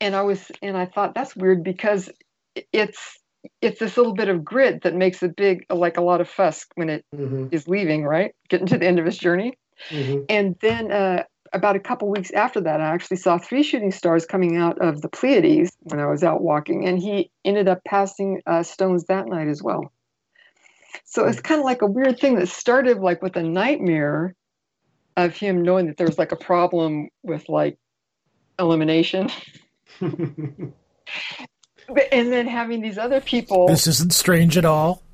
[0.02, 2.10] and I was, and I thought that's weird because
[2.74, 3.20] it's
[3.62, 6.66] it's this little bit of grit that makes a big, like a lot of fuss
[6.76, 8.34] when it Mhm, is leaving, right?
[8.50, 9.54] Getting to the end of his journey.
[9.90, 10.26] mhm.
[10.30, 11.24] And then uh,
[11.54, 15.02] about a couple weeks after that, I actually saw three shooting stars coming out of
[15.02, 19.28] the Pleiades when I was out walking, and he ended up passing uh, stones that
[19.28, 19.92] night as well.
[21.06, 24.36] So it's kind of like a weird thing that started like with a nightmare
[25.16, 27.78] of him knowing that there was like a problem with like
[28.60, 29.30] elimination,
[30.00, 30.14] but,
[32.12, 33.68] and then having these other people.
[33.68, 35.04] This isn't strange at all.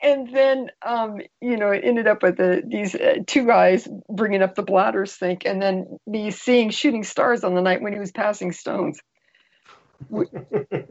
[0.00, 4.42] and then um, you know it ended up with the, these uh, two guys bringing
[4.42, 7.98] up the bladder sink and then me seeing shooting stars on the night when he
[7.98, 9.13] was passing stones W-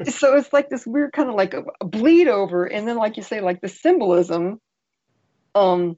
[0.09, 3.17] so it's like this weird kind of like a, a bleed over and then like
[3.17, 4.59] you say like the symbolism
[5.55, 5.97] um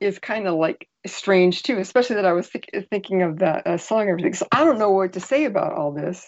[0.00, 3.76] is kind of like strange too especially that i was think- thinking of that uh,
[3.76, 6.26] song and everything so i don't know what to say about all this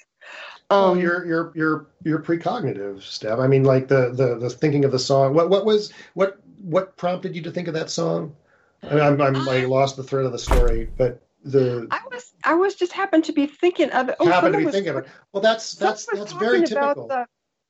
[0.71, 3.39] Well, um you're you're you're you're precognitive, Steph.
[3.39, 5.35] I mean, like the, the the thinking of the song.
[5.35, 8.35] What what was what what prompted you to think of that song?
[8.83, 12.33] I mean, I'm, I'm I lost the thread of the story, but the I was
[12.45, 14.17] I was just happened to be thinking of it.
[14.21, 15.07] Oh, happened to be was thinking of it.
[15.33, 17.09] Well, that's that's that's very typical.
[17.09, 17.27] The,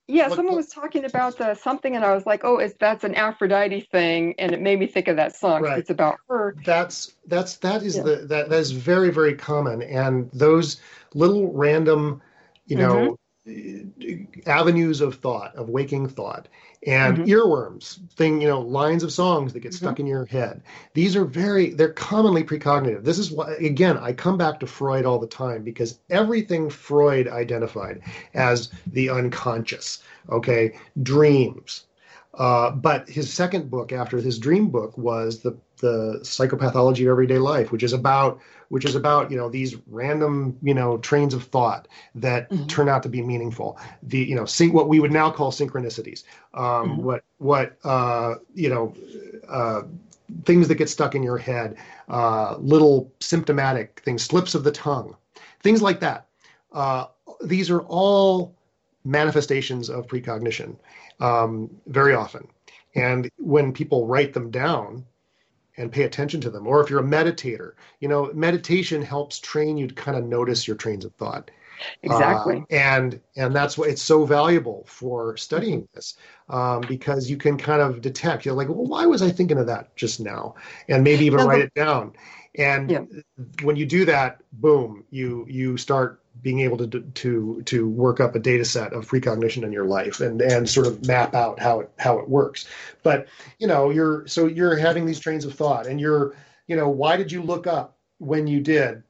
[0.09, 2.75] yeah, What- someone what- was talking about the something, and I was like, "Oh, it's
[2.79, 5.63] that's an Aphrodite thing," and it made me think of that song.
[5.63, 5.79] Right.
[5.79, 6.57] It's about her.
[6.65, 8.03] That's that's that is Yeah.
[8.03, 10.81] the that that is very very common, and those
[11.15, 12.23] little random,
[12.67, 13.15] you know, mm-hmm.
[14.47, 16.49] Avenues of thought, of waking thought,
[16.87, 17.31] and mm-hmm.
[17.31, 19.85] earworms, thing, you know, lines of songs that get mm-hmm.
[19.85, 20.63] stuck in your head.
[20.95, 23.05] These are very, they're commonly precognitive.
[23.05, 27.29] This is why, again, I come back to Freud all the time because everything Freud
[27.29, 28.03] identified
[28.35, 31.85] as the unconscious, okay, dreams.
[32.35, 37.39] Uh, but his second book after his dream book was the the psychopathology of everyday
[37.39, 41.45] life, which is about which is about you know these random you know trains of
[41.45, 42.67] thought that mm-hmm.
[42.67, 43.79] turn out to be meaningful.
[44.03, 46.25] The you know syn- what we would now call synchronicities.
[46.55, 47.03] Um, mm-hmm.
[47.03, 48.95] What what uh, you know.
[49.49, 49.83] Uh,
[50.45, 51.77] things that get stuck in your head,
[52.09, 55.17] uh, little symptomatic things, slips of the tongue,
[55.61, 56.27] things like that.
[56.73, 57.07] Uh,
[57.45, 58.53] these are all
[59.05, 60.77] manifestations of precognition
[61.21, 62.49] um, very often.
[62.95, 65.05] And when people write them down,
[65.77, 66.67] and pay attention to them.
[66.67, 70.67] Or if you're a meditator, you know, meditation helps train you to kind of notice
[70.67, 71.51] your trains of thought.
[72.03, 72.65] Exactly.
[72.71, 76.17] Uh, and and that's why it's so valuable for studying this
[76.49, 78.45] um, because you can kind of detect.
[78.45, 80.55] You're like, well, why was I thinking of that just now?
[80.89, 82.15] And maybe even write it down.
[82.59, 83.05] And yeah.
[83.63, 88.35] when you do that, boom, you you start being able to to to work up
[88.35, 91.81] a data set of precognition in your life and and sort of map out how
[91.81, 92.67] it how it works
[93.03, 93.27] but
[93.59, 96.37] you know you're so you're having these trains of thought and you're
[96.67, 99.03] you know why did you look up when you did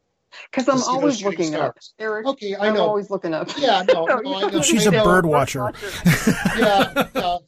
[0.51, 1.69] because I'm always looking stars.
[1.69, 2.27] up, Eric.
[2.27, 2.69] Okay, I know.
[2.69, 3.48] I'm always looking up.
[3.57, 4.61] Yeah, no, no, I know.
[4.62, 5.73] She's I a bird watcher.
[6.59, 7.39] yeah, yeah.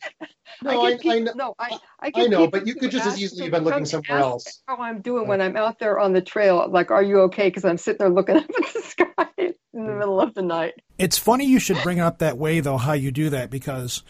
[0.63, 1.33] No, I, people, I, know.
[1.37, 4.19] No, I, I, I know, but you could just as easily have been looking somewhere
[4.19, 4.63] else.
[4.67, 7.49] How I'm doing when I'm out there on the trail, like, are you okay?
[7.49, 10.75] Because I'm sitting there looking up at the sky in the middle of the night.
[10.99, 14.03] It's funny you should bring it up that way, though, how you do that, because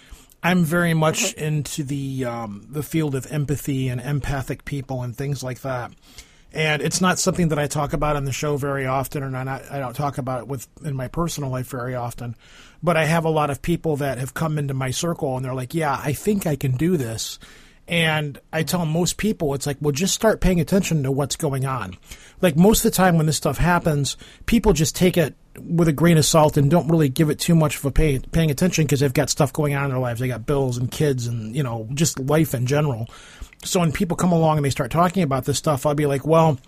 [0.43, 5.43] I'm very much into the um, the field of empathy and empathic people and things
[5.43, 5.93] like that
[6.53, 9.49] and it's not something that I talk about on the show very often, or not,
[9.71, 12.37] I don't talk about it with in my personal life very often.
[12.83, 15.55] But I have a lot of people that have come into my circle, and they're
[15.55, 17.39] like, "Yeah, I think I can do this."
[17.87, 21.65] And I tell most people, it's like, well, just start paying attention to what's going
[21.65, 21.97] on.
[22.43, 25.93] Like most of the time when this stuff happens, people just take it with a
[25.93, 28.85] grain of salt and don't really give it too much of a pay, paying attention
[28.85, 30.21] because they've got stuff going on in their lives.
[30.21, 33.09] They got bills and kids and, you know, just life in general.
[33.65, 36.27] So when people come along and they start talking about this stuff, I'll be like,
[36.27, 36.59] well,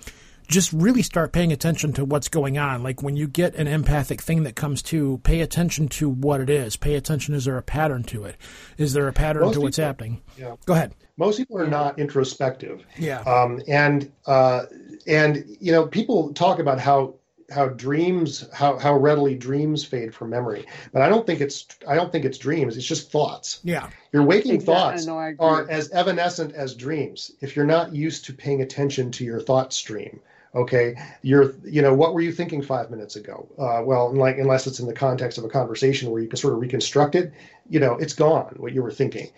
[0.51, 2.83] just really start paying attention to what's going on.
[2.83, 6.51] Like when you get an empathic thing that comes to, pay attention to what it
[6.51, 6.77] is.
[6.77, 7.35] Pay attention.
[7.35, 8.37] Is there a pattern to it?
[8.77, 10.23] Is there a pattern Most to what's happening?
[10.37, 10.57] Yeah.
[10.67, 10.95] Go ahead.
[11.17, 12.85] Most people are not introspective.
[12.99, 13.21] Yeah.
[13.21, 14.63] Um, and uh,
[15.07, 17.15] and you know people talk about how
[17.51, 20.67] how dreams how how readily dreams fade from memory.
[20.93, 23.61] But i don't think it's i don't think it's dreams it's just thoughts.
[23.63, 23.89] Yeah.
[24.13, 24.75] Your waking exactly.
[24.75, 27.33] thoughts no, are as evanescent as dreams.
[27.41, 30.21] If you're not used to paying attention to your thought stream
[30.53, 33.49] okay you're you know what were you thinking five minutes ago?
[33.59, 36.53] Uh, well like unless it's in the context of a conversation where you can sort
[36.53, 37.33] of reconstruct it
[37.69, 39.31] you know it's gone what you were thinking.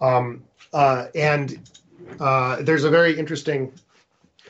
[0.00, 1.58] Um, uh, and
[2.18, 3.72] uh, there's a very interesting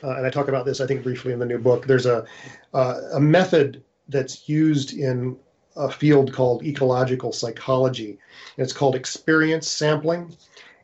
[0.03, 1.85] uh, and I talk about this, I think, briefly in the new book.
[1.85, 2.25] There's a
[2.73, 5.37] uh, a method that's used in
[5.75, 8.19] a field called ecological psychology,
[8.57, 10.35] and it's called experience sampling.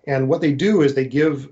[0.06, 1.50] And what they do is they give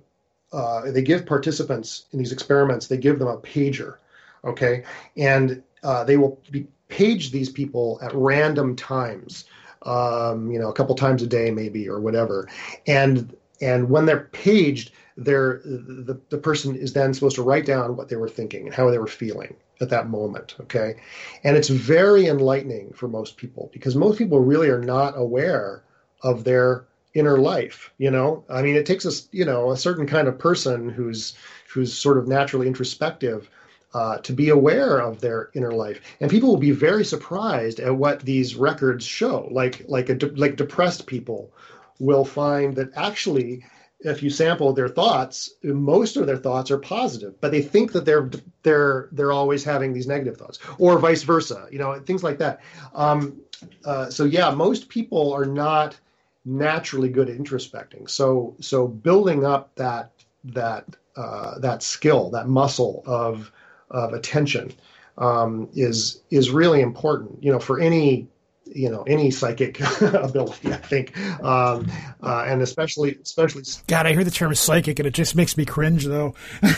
[0.54, 3.98] uh, they give participants in these experiments they give them a pager,
[4.44, 4.84] okay,
[5.18, 9.46] and uh, they will be, page these people at random times,
[9.84, 12.48] um, you know, a couple times a day maybe or whatever,
[12.88, 17.96] and and when they're paged they're, the, the person is then supposed to write down
[17.96, 20.56] what they were thinking and how they were feeling at that moment.
[20.62, 20.96] Okay.
[21.44, 25.84] And it's very enlightening for most people because most people really are not aware
[26.22, 27.92] of their inner life.
[27.98, 31.36] You know, I mean, it takes us, you know, a certain kind of person who's,
[31.74, 33.50] who's sort of naturally introspective
[33.96, 36.02] uh, to be aware of their inner life.
[36.20, 39.48] And people will be very surprised at what these records show.
[39.50, 41.50] Like like a de- like depressed people
[41.98, 43.64] will find that actually
[44.06, 48.06] if you sample their thoughts, most of their thoughts are positive, but they think that
[48.06, 48.30] they're
[48.64, 51.68] they're they're always having these negative thoughts, or vice versa.
[51.72, 52.62] You know, things like that.
[52.94, 53.42] Um,
[53.84, 56.00] uh, so yeah, most people are not
[56.46, 58.10] naturally good at introspecting.
[58.10, 60.12] So so building up that
[60.46, 63.52] that uh, that skill, that muscle of
[63.90, 64.72] of attention,
[65.18, 67.44] um, is is really important.
[67.44, 68.28] You know, for any
[68.74, 71.18] you know any psychic ability i think.
[71.44, 75.58] Um, uh, and especially especially god i hear the term psychic and it just makes
[75.58, 76.34] me cringe though.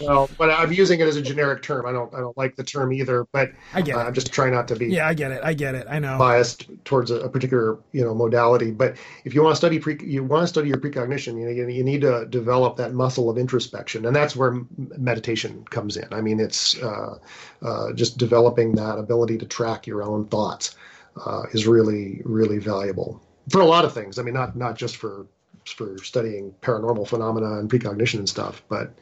[0.00, 1.86] Well but i'm using it as a generic term.
[1.86, 4.52] I don't i don't like the term either but i get uh, i'm just trying
[4.52, 5.40] not to be yeah i get it.
[5.42, 5.86] I get it.
[5.88, 6.18] I know.
[6.18, 8.70] biased towards a, a particular you know modality.
[8.70, 11.50] But if you want to study pre you want to study your precognition you know
[11.50, 14.06] you, you need to develop that muscle of introspection.
[14.06, 16.08] And that's where meditation comes in.
[16.12, 17.18] I mean it's uh,
[17.62, 20.76] uh, just developing that ability to track your own thoughts
[21.24, 23.20] uh, is really really valuable
[23.50, 24.18] for a lot of things.
[24.18, 25.26] I mean, not not just for
[25.66, 28.94] for studying paranormal phenomena and precognition and stuff, but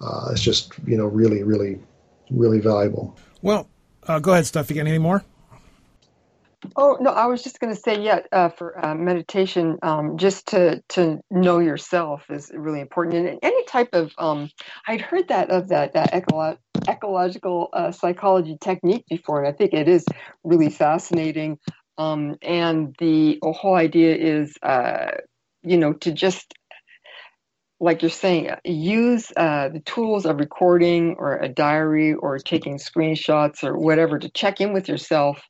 [0.00, 1.80] uh, it's just you know really really
[2.30, 3.16] really valuable.
[3.42, 3.68] Well,
[4.06, 4.70] uh, go ahead, Steph.
[4.70, 5.24] You got anything more?
[6.74, 10.48] Oh no, I was just going to say, yeah, uh, for uh, meditation, um, just
[10.48, 13.28] to to know yourself is really important.
[13.28, 14.50] And any type of, um,
[14.86, 19.72] I'd heard that of that, that ecolo- ecological uh, psychology technique before, and I think
[19.72, 20.04] it is
[20.44, 21.58] really fascinating.
[21.98, 25.12] Um, and the whole idea is, uh,
[25.62, 26.52] you know, to just
[27.78, 33.62] like you're saying, use uh, the tools of recording or a diary or taking screenshots
[33.62, 35.42] or whatever to check in with yourself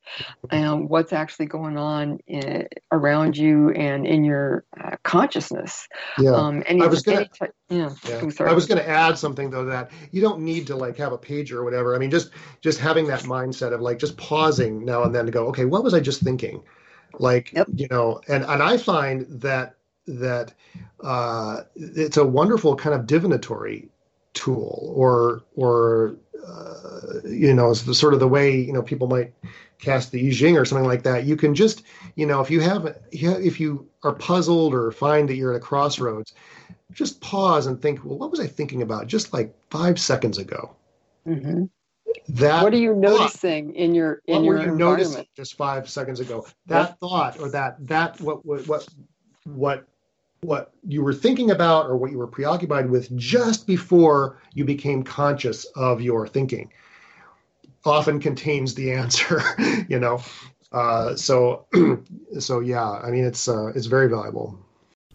[0.51, 5.87] and what's actually going on in, around you and in your uh, consciousness.
[6.17, 7.89] Yeah, um, any, I was gonna, any t- yeah.
[8.07, 8.19] yeah.
[8.19, 8.49] I'm sorry.
[8.49, 11.17] I was going to add something though that you don't need to like have a
[11.17, 11.95] pager or whatever.
[11.95, 15.31] I mean, just just having that mindset of like just pausing now and then to
[15.31, 16.61] go, okay, what was I just thinking?
[17.19, 17.67] Like Yep.
[17.73, 19.76] you know, and and I find that
[20.07, 20.53] that
[21.03, 23.89] uh, it's a wonderful kind of divinatory
[24.33, 26.15] tool or or
[26.47, 29.33] uh, you know it's the sort of the way you know people might
[29.79, 31.83] cast the I Ching or something like that you can just
[32.15, 35.59] you know if you have if you are puzzled or find that you're at a
[35.59, 36.33] crossroads
[36.93, 40.75] just pause and think well what was I thinking about just like five seconds ago
[41.25, 41.65] hmm
[42.29, 44.79] that What are you thought- noticing in your in your you environment?
[44.99, 46.45] noticing just five seconds ago?
[46.67, 48.87] That thought or that that what what what
[49.45, 49.87] what
[50.41, 55.03] what you were thinking about or what you were preoccupied with just before you became
[55.03, 56.71] conscious of your thinking
[57.85, 59.41] often contains the answer
[59.89, 60.21] you know
[60.71, 61.65] uh, so
[62.39, 64.59] so yeah i mean it's uh, it's very valuable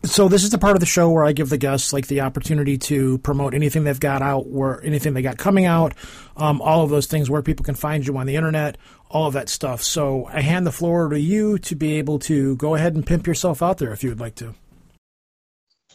[0.05, 2.23] So this is the part of the show where I give the guests like the
[2.23, 5.95] opportunity to promote anything they've got out, or anything they got coming out,
[6.37, 8.79] um, all of those things where people can find you on the internet,
[9.11, 9.81] all of that stuff.
[9.81, 13.29] So I hand the floor to you to be able to go ahead and pimp
[13.29, 14.57] yourself out there if you would like to.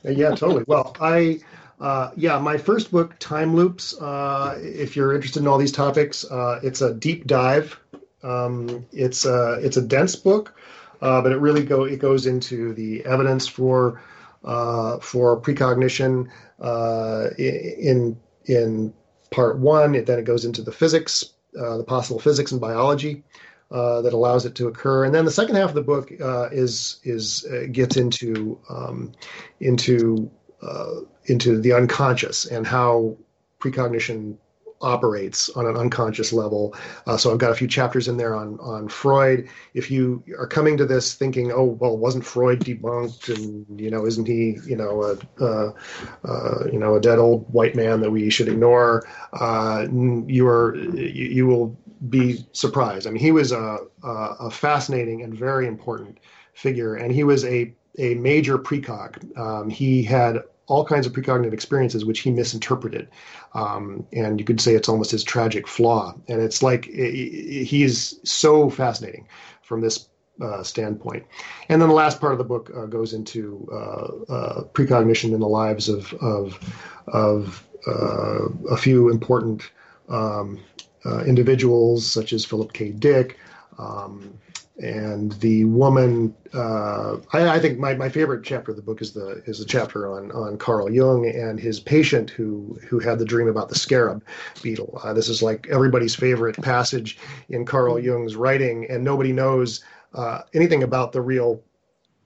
[0.07, 0.63] Yeah totally.
[0.67, 1.39] Well i
[1.79, 6.25] uh, yeah my first book time loops uh, if you're interested in all these topics
[6.25, 7.79] uh, it's a deep dive.
[8.23, 10.55] Um, it's a it's a dense book
[11.01, 14.01] uh, but it really go it goes into the evidence for
[14.43, 16.29] uh, for precognition
[16.59, 18.93] uh, in in
[19.29, 19.93] part one.
[19.95, 23.23] It, then it goes into the physics the possible physics and biology
[23.71, 25.05] uh, that allows it to occur.
[25.05, 29.11] And then the second half of the book uh, is is uh, gets into um,
[29.59, 30.31] into
[30.61, 33.17] uh, into the unconscious and how
[33.59, 34.37] precognition
[34.79, 36.75] operates on an unconscious level.
[37.07, 39.49] Uh, so I've got a few chapters in there on on Freud.
[39.73, 44.05] If you are coming to this thinking, oh well, wasn't Freud debunked, and you know,
[44.05, 48.47] isn't he you know a you know a dead old white man that we should
[48.47, 49.05] ignore?
[49.33, 51.77] Uh, you are you, you will
[52.09, 53.07] be surprised.
[53.07, 54.09] I mean, he was a, a,
[54.39, 56.19] a fascinating and very important
[56.53, 59.37] figure, and he was a a major precog.
[59.37, 63.07] Um, he had all kinds of precognitive experiences which he misinterpreted,
[63.53, 66.13] um, and you could say it's almost his tragic flaw.
[66.27, 69.27] And it's like he's so fascinating
[69.63, 70.09] from this
[70.41, 71.25] uh, standpoint.
[71.69, 75.39] And then the last part of the book uh, goes into uh, uh precognition in
[75.39, 76.59] the lives of of,
[77.07, 79.63] of uh, a few important
[80.09, 80.59] um,
[81.07, 82.91] uh, individuals, such as Philip K.
[82.91, 83.37] Dick.
[83.77, 84.37] Um,
[84.79, 89.41] and the woman, I, I, think my, my favorite chapter of the book is the
[89.47, 93.47] is the chapter on on Carl Jung and his patient who who had the dream
[93.47, 94.23] about the scarab
[94.61, 95.01] beetle.
[95.15, 97.17] this is like everybody's favorite passage
[97.49, 101.61] in Carl Jung's writing, and nobody knows uh, anything about the real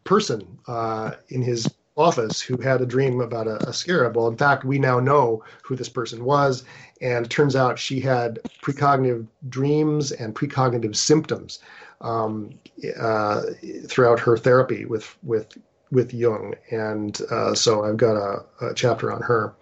[0.03, 1.67] person uh, in his
[1.97, 4.15] office who had a dream about a, a, scarab.
[4.15, 6.63] Well, in fact, we now know who this person was,
[7.01, 11.59] and it turns out she had precognitive dreams and precognitive symptoms
[12.01, 12.51] um,
[12.99, 13.41] uh,
[13.87, 15.57] throughout her therapy with with
[15.91, 19.53] with Jung, and uh, so I've got a, a chapter on her.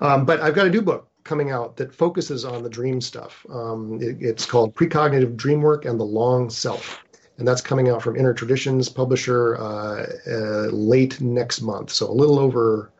[0.00, 3.44] Um, but I've got a new book coming out that focuses on the dream stuff.
[3.50, 7.04] Um, it, it's called Precognitive Dreamwork and the Long Self
[7.38, 11.90] and that's coming out from Inner Traditions publisher uh, uh, late next month.
[11.90, 12.92] So a little over,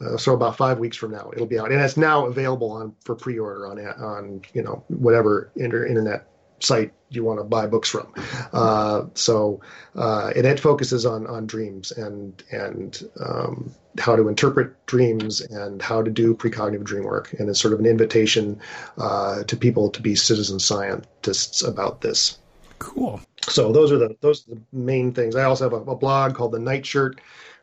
[0.00, 2.94] uh, so about five weeks from now, it'll be out, and it's now available on
[3.04, 6.28] for pre-order on on you know whatever inter- internet
[6.60, 8.12] site you want to buy books from.
[8.52, 9.60] Uh, so
[9.96, 15.82] uh, and it focuses on on dreams and and um, how to interpret dreams and
[15.82, 18.60] how to do precognitive dream work, and it's sort of an invitation
[18.98, 22.38] uh, to people to be citizen scientists about this.
[22.78, 23.20] Cool.
[23.42, 25.34] So those are the those are the main things.
[25.34, 27.18] I also have a, a blog called the Nightshirt,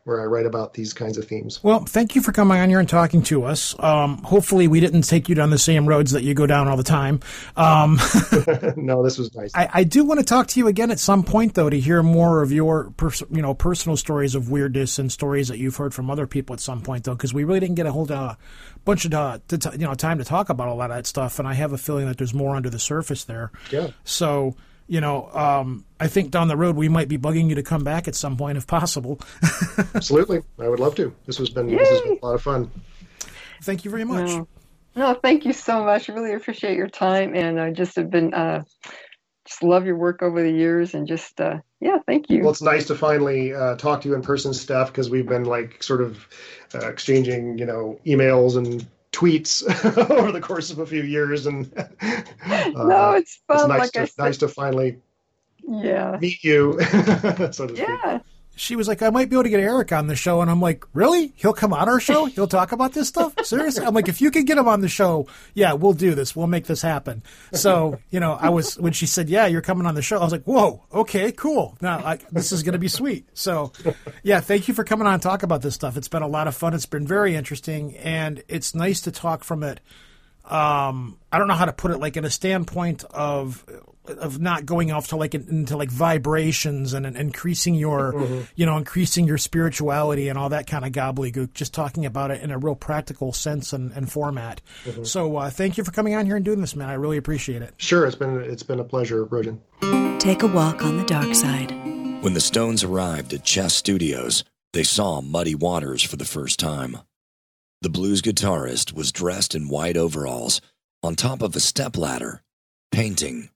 [0.06, 1.62] where I write about these kinds of themes.
[1.64, 3.74] Well, thank you for coming on here and talking to us.
[3.80, 6.76] Um, hopefully, we didn't take you down the same roads that you go down all
[6.76, 7.18] the time.
[7.56, 7.98] Um,
[8.76, 9.50] no, this was nice.
[9.52, 12.04] I, I, do want to talk to you again at some point, though, to hear
[12.04, 15.92] more of your pers- you know personal stories of weirdness and stories that you've heard
[15.92, 18.36] from other people at some point, though, because we really didn't get a whole uh,
[18.84, 21.40] bunch of uh, t- you know time to talk about a lot of that stuff,
[21.40, 23.50] and I have a feeling that there's more under the surface there.
[23.72, 23.88] Yeah.
[24.04, 24.54] So
[24.88, 27.84] you know, um, I think down the road we might be bugging you to come
[27.84, 29.20] back at some point if possible.
[29.94, 31.14] Absolutely, I would love to.
[31.26, 32.70] This has been this has been a lot of fun.
[33.62, 34.28] Thank you very much.
[34.28, 34.48] No,
[34.94, 36.08] no thank you so much.
[36.08, 38.62] I really appreciate your time, and I just have been uh,
[39.46, 42.42] just love your work over the years, and just uh, yeah, thank you.
[42.42, 45.44] Well, it's nice to finally uh, talk to you in person, Steph, because we've been
[45.44, 46.26] like sort of
[46.74, 48.86] uh, exchanging, you know, emails and
[49.16, 49.64] tweets
[50.10, 53.58] over the course of a few years, and uh, no, it's fun.
[53.58, 54.98] It's nice, like to, nice to finally
[55.66, 56.78] yeah meet you.
[57.50, 58.20] so yeah.
[58.56, 60.40] She was like, I might be able to get Eric on the show.
[60.40, 61.32] And I'm like, really?
[61.36, 62.24] He'll come on our show?
[62.24, 63.34] He'll talk about this stuff?
[63.44, 63.84] Seriously?
[63.84, 66.34] I'm like, if you can get him on the show, yeah, we'll do this.
[66.34, 67.22] We'll make this happen.
[67.52, 70.24] So, you know, I was, when she said, yeah, you're coming on the show, I
[70.24, 71.76] was like, whoa, okay, cool.
[71.80, 73.28] Now, I, this is going to be sweet.
[73.34, 73.72] So,
[74.22, 75.96] yeah, thank you for coming on and talk about this stuff.
[75.96, 76.72] It's been a lot of fun.
[76.72, 77.96] It's been very interesting.
[77.98, 79.80] And it's nice to talk from it.
[80.46, 83.64] Um, I don't know how to put it, like in a standpoint of
[84.10, 88.40] of not going off to like into like vibrations and, and increasing your mm-hmm.
[88.54, 92.42] you know increasing your spirituality and all that kind of gobbledygook just talking about it
[92.42, 95.04] in a real practical sense and, and format mm-hmm.
[95.04, 97.62] so uh, thank you for coming on here and doing this man i really appreciate
[97.62, 99.60] it sure it's been it's been a pleasure rogan
[100.18, 101.70] take a walk on the dark side
[102.22, 106.98] when the stones arrived at chess studios they saw muddy waters for the first time
[107.82, 110.60] the blues guitarist was dressed in white overalls
[111.02, 112.42] on top of a stepladder,
[112.90, 113.50] painting.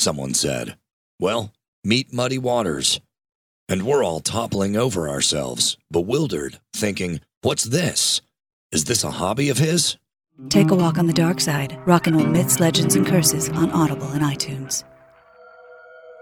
[0.00, 0.78] Someone said,
[1.18, 1.52] Well,
[1.84, 3.02] meet Muddy Waters.
[3.68, 8.22] And we're all toppling over ourselves, bewildered, thinking, What's this?
[8.72, 9.98] Is this a hobby of his?
[10.48, 11.78] Take a walk on the dark side.
[11.84, 14.84] Rockin' old myths, legends, and curses on Audible and iTunes.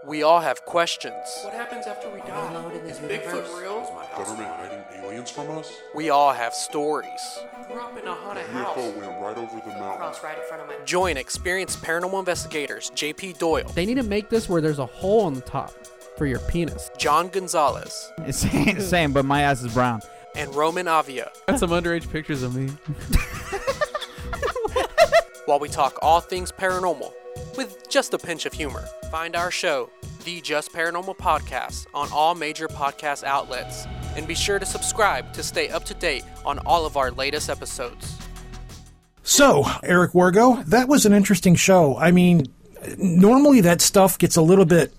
[0.08, 1.14] We all have questions.
[1.42, 2.70] What happens after we die?
[2.86, 3.82] Is Bigfoot real?
[3.82, 5.70] Is my government hiding aliens from us?
[5.94, 7.10] We all have stories.
[7.54, 8.78] I grew up in a haunted a house.
[8.78, 9.98] UFO went right over the mountain.
[9.98, 10.76] Crossed right in front of my.
[10.86, 13.68] Join experienced paranormal investigators JP Doyle.
[13.74, 15.74] They need to make this where there's a hole on the top
[16.16, 16.90] for your penis.
[16.96, 18.10] John Gonzalez.
[18.20, 20.00] It's the same, but my ass is brown.
[20.34, 21.30] And Roman Avia.
[21.48, 22.68] Got some underage pictures of me.
[25.44, 27.12] While we talk all things paranormal
[27.58, 28.84] with just a pinch of humor.
[29.10, 29.90] Find our show,
[30.28, 33.86] The Just Paranormal Podcast, on all major podcast outlets.
[34.14, 37.48] And be sure to subscribe to stay up to date on all of our latest
[37.48, 38.14] episodes.
[39.22, 41.96] So, Eric Wargo, that was an interesting show.
[41.96, 42.44] I mean,
[42.98, 44.92] normally that stuff gets a little bit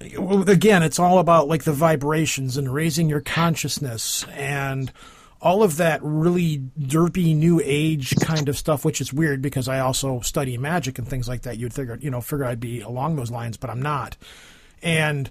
[0.00, 4.92] again, it's all about like the vibrations and raising your consciousness and
[5.40, 9.80] all of that really derpy new age kind of stuff, which is weird because I
[9.80, 11.58] also study magic and things like that.
[11.58, 14.16] You'd figure, you know, figure I'd be along those lines, but I'm not.
[14.82, 15.30] And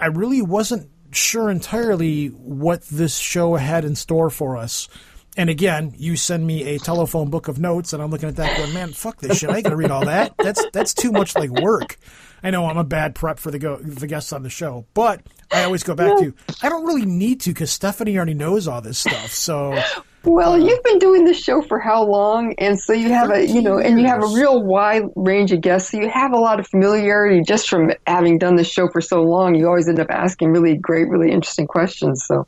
[0.00, 4.88] I really wasn't sure entirely what this show had in store for us.
[5.36, 8.56] And again, you send me a telephone book of notes, and I'm looking at that
[8.58, 9.48] going, man, fuck this shit.
[9.48, 10.34] I got to read all that.
[10.36, 11.96] That's that's too much like work.
[12.42, 15.22] I know I'm a bad prep for the go the guests on the show, but
[15.52, 18.80] I always go back to I don't really need to because Stephanie already knows all
[18.80, 19.32] this stuff.
[19.32, 19.80] So
[20.24, 22.54] well, uh, you've been doing this show for how long?
[22.58, 25.60] And so you have a, you know, and you have a real wide range of
[25.60, 25.90] guests.
[25.90, 29.22] So you have a lot of familiarity just from having done this show for so
[29.22, 29.54] long.
[29.54, 32.24] You always end up asking really great, really interesting questions.
[32.24, 32.46] So,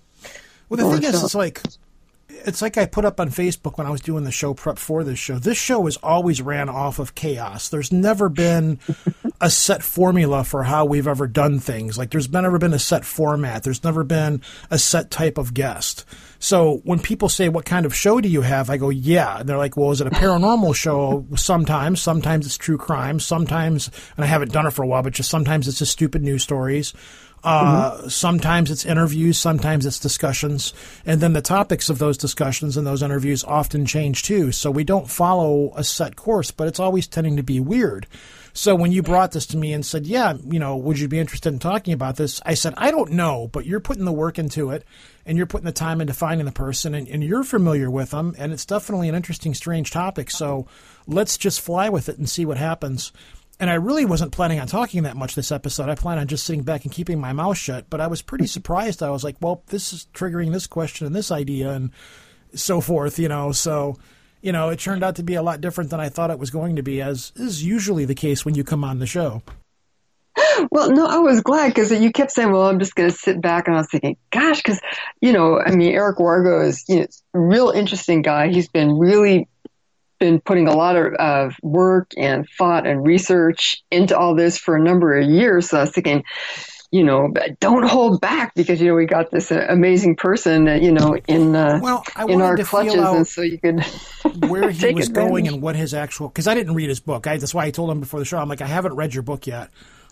[0.69, 1.61] well, the thing is, it's like
[2.47, 5.05] it's like I put up on Facebook when I was doing the show prep for
[5.05, 5.39] this show.
[5.39, 7.69] This show has always ran off of chaos.
[7.69, 8.79] There's never been
[9.41, 11.99] a set formula for how we've ever done things.
[11.99, 13.63] Like there's never been a set format.
[13.63, 16.05] There's never been a set type of guest.
[16.39, 19.49] So when people say, "What kind of show do you have?" I go, "Yeah." And
[19.49, 23.19] they're like, "Well, is it a paranormal show?" Sometimes, sometimes it's true crime.
[23.21, 26.23] Sometimes, and I haven't done it for a while, but just sometimes it's just stupid
[26.23, 26.93] news stories.
[27.45, 28.09] Uh, mm-hmm.
[28.09, 30.73] Sometimes it's interviews, sometimes it's discussions,
[31.05, 34.51] and then the topics of those discussions and those interviews often change too.
[34.51, 38.07] So we don't follow a set course, but it's always tending to be weird.
[38.57, 41.19] So when you brought this to me and said, "Yeah, you know, would you be
[41.19, 44.39] interested in talking about this?" I said, "I don't know, but you're putting the work
[44.39, 44.85] into it,
[45.27, 48.35] and you're putting the time into finding the person, and, and you're familiar with them,
[48.39, 50.31] and it's definitely an interesting, strange topic.
[50.31, 50.67] So
[51.07, 53.13] let's just fly with it and see what happens."
[53.61, 55.89] And I really wasn't planning on talking that much this episode.
[55.89, 58.47] I plan on just sitting back and keeping my mouth shut, but I was pretty
[58.49, 59.03] surprised.
[59.03, 61.91] I was like, well, this is triggering this question and this idea and
[62.55, 63.53] so forth, you know.
[63.53, 63.97] So,
[64.43, 66.51] you know, it turned out to be a lot different than I thought it was
[66.51, 69.43] going to be, as is usually the case when you come on the show.
[70.71, 73.41] Well, no, I was glad because you kept saying, "Well, I'm just going to sit
[73.41, 74.81] back," and I was thinking, "Gosh," because
[75.21, 78.49] you know, I mean, Eric Wargo is you know, a real interesting guy.
[78.49, 79.49] He's been really
[80.25, 84.75] been putting a lot of, of work and thought and research into all this for
[84.75, 85.69] a number of years.
[85.69, 86.25] So I was thinking,
[86.91, 87.31] you know,
[87.61, 91.19] don't hold back because you know we got this uh, amazing person, uh, you know,
[91.29, 93.85] in uh, well, I in our clutches, and so you could
[94.49, 97.27] where he take was going and what his actual because I didn't read his book.
[97.27, 98.39] I, that's why I told him before the show.
[98.39, 99.71] I'm like, I haven't read your book yet.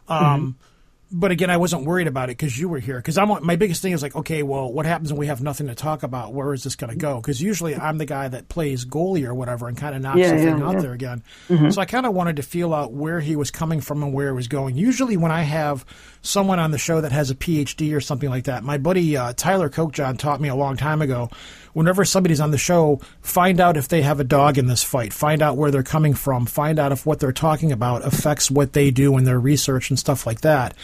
[0.08, 0.68] Um, Mm-hmm.
[1.14, 2.96] But again, I wasn't worried about it because you were here.
[2.96, 5.66] Because I'm my biggest thing is like, okay, well, what happens when we have nothing
[5.66, 6.32] to talk about?
[6.32, 7.16] Where is this going to go?
[7.16, 10.30] Because usually I'm the guy that plays goalie or whatever and kind of knocks Yeah,
[10.32, 11.22] the thing yeah, out there again.
[11.48, 11.72] Mhm.
[11.72, 14.28] So I kind of wanted to feel out where he was coming from and where
[14.28, 14.76] he was going.
[14.76, 15.84] Usually when I have
[16.22, 19.34] someone on the show that has a PhD or something like that, my buddy uh,
[19.36, 21.28] Tyler Kokjohn taught me a long time ago.
[21.72, 25.12] Whenever somebody's on the show, find out if they have a dog in this fight.
[25.12, 26.44] Find out where they're coming from.
[26.44, 29.98] Find out if what they're talking about affects what they do in their research and
[29.98, 30.74] stuff like that.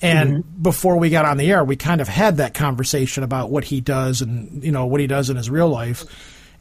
[0.00, 0.62] And mm-hmm.
[0.62, 3.80] before we got on the air, we kind of had that conversation about what he
[3.80, 6.04] does and you know what he does in his real life.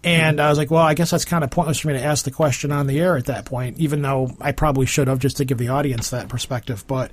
[0.04, 0.46] And mm-hmm.
[0.46, 2.32] I was like, well, I guess that's kind of pointless for me to ask the
[2.32, 5.46] question on the air at that point, even though I probably should have just to
[5.46, 6.86] give the audience that perspective.
[6.88, 7.12] But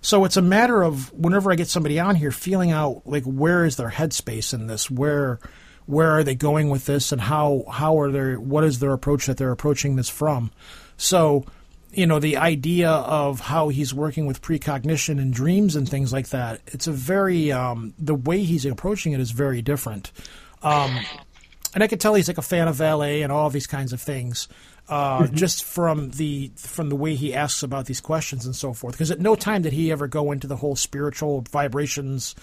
[0.00, 3.64] so it's a matter of whenever I get somebody on here, feeling out like where
[3.64, 5.40] is their headspace in this, where
[5.88, 9.24] where are they going with this, and how how are their what is their approach
[9.24, 10.50] that they're approaching this from.
[10.98, 11.46] So
[11.92, 16.28] you know the idea of how he's working with precognition and dreams and things like
[16.28, 16.60] that.
[16.66, 20.12] It's a very um, the way he's approaching it is very different.
[20.62, 20.98] Um,
[21.74, 24.00] and I could tell he's like a fan of Vallée and all these kinds of
[24.00, 24.46] things,
[24.90, 28.92] uh, just from the from the way he asks about these questions and so forth.
[28.92, 32.34] Because at no time did he ever go into the whole spiritual vibrations.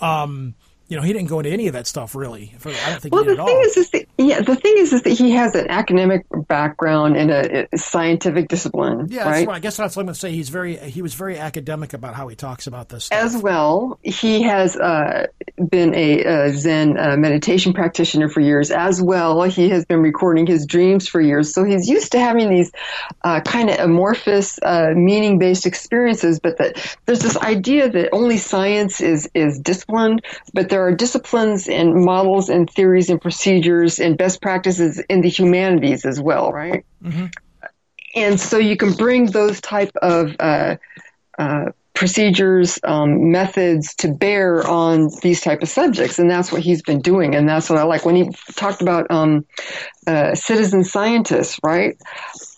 [0.00, 0.54] Um,
[0.94, 2.54] you know, he didn't go into any of that stuff really.
[2.58, 4.74] For, I don't think Well, he did the thing is, is that, yeah, the thing
[4.76, 9.46] is, is that he has an academic background in a, a scientific discipline, yeah, that's
[9.46, 9.56] right?
[9.56, 10.30] I guess that's what I'm going to say.
[10.30, 13.06] He's very he was very academic about how he talks about this.
[13.06, 13.18] Stuff.
[13.18, 15.26] As well, he has uh,
[15.68, 18.70] been a, uh Zen uh, meditation practitioner for years.
[18.70, 21.52] As well, he has been recording his dreams for years.
[21.52, 22.70] So he's used to having these
[23.24, 26.38] uh, kind of amorphous, uh, meaning-based experiences.
[26.38, 31.68] But that there's this idea that only science is is disciplined, but there are disciplines
[31.68, 36.84] and models and theories and procedures and best practices in the humanities as well, right?
[37.02, 37.26] Mm-hmm.
[38.14, 40.76] and so you can bring those type of uh,
[41.38, 46.82] uh, procedures, um, methods to bear on these type of subjects, and that's what he's
[46.82, 49.46] been doing, and that's what I like when he talked about um,
[50.06, 51.96] uh, citizen scientists, right?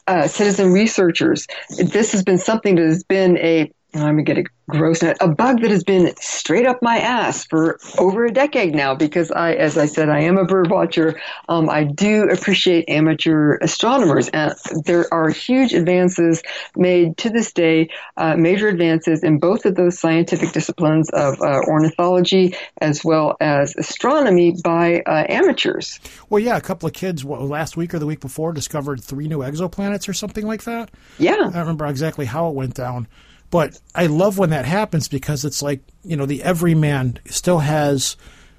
[0.07, 1.47] Uh, citizen researchers.
[1.77, 5.61] This has been something that has been a I'm gonna get a gross a bug
[5.61, 9.79] that has been straight up my ass for over a decade now because I, as
[9.79, 11.21] I said, I am a bird watcher.
[11.49, 14.55] Um, I do appreciate amateur astronomers, and
[14.85, 16.43] there are huge advances
[16.75, 21.61] made to this day, uh, major advances in both of those scientific disciplines of uh,
[21.69, 26.01] ornithology as well as astronomy by uh, amateurs.
[26.29, 29.29] Well, yeah, a couple of kids what, last week or the week before discovered three
[29.29, 30.91] new exoplanets or something like that.
[31.19, 31.35] Yeah.
[31.35, 33.07] I don't remember exactly how it went down.
[33.51, 38.17] But I love when that happens because it's like, you know, the everyman still has,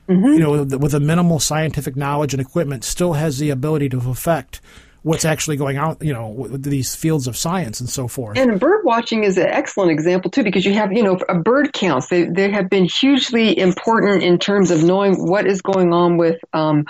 [0.08, 4.62] you know, with a minimal scientific knowledge and equipment, still has the ability to affect
[5.04, 8.38] what's actually going on, you know, with these fields of science and so forth.
[8.38, 11.72] And bird watching is an excellent example too, because you have, you know, a bird
[11.74, 12.08] counts.
[12.08, 16.40] They they have been hugely important in terms of knowing what is going on with
[16.54, 16.86] um,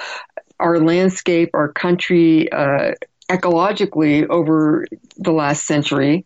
[0.59, 2.93] our landscape, our country, uh,
[3.29, 4.85] ecologically over
[5.17, 6.25] the last century.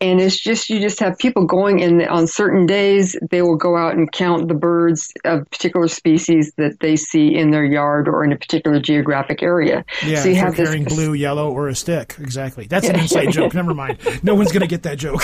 [0.00, 3.16] And it's just you just have people going in on certain days.
[3.30, 7.50] They will go out and count the birds of particular species that they see in
[7.50, 9.84] their yard or in a particular geographic area.
[10.06, 12.14] Yeah, so you have they're this carrying blue, yellow, or a stick.
[12.20, 12.68] Exactly.
[12.68, 13.54] That's an inside joke.
[13.58, 13.98] Never mind.
[14.22, 15.22] No one's going to get that joke.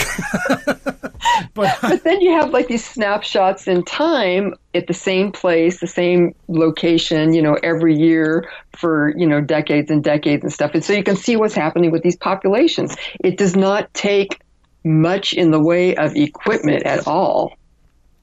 [1.54, 6.34] but then you have like these snapshots in time at the same place, the same
[6.48, 10.72] location, you know, every year for, you know, decades and decades and stuff.
[10.74, 12.96] And so you can see what's happening with these populations.
[13.20, 14.40] It does not take
[14.85, 17.56] much in the way of equipment at all.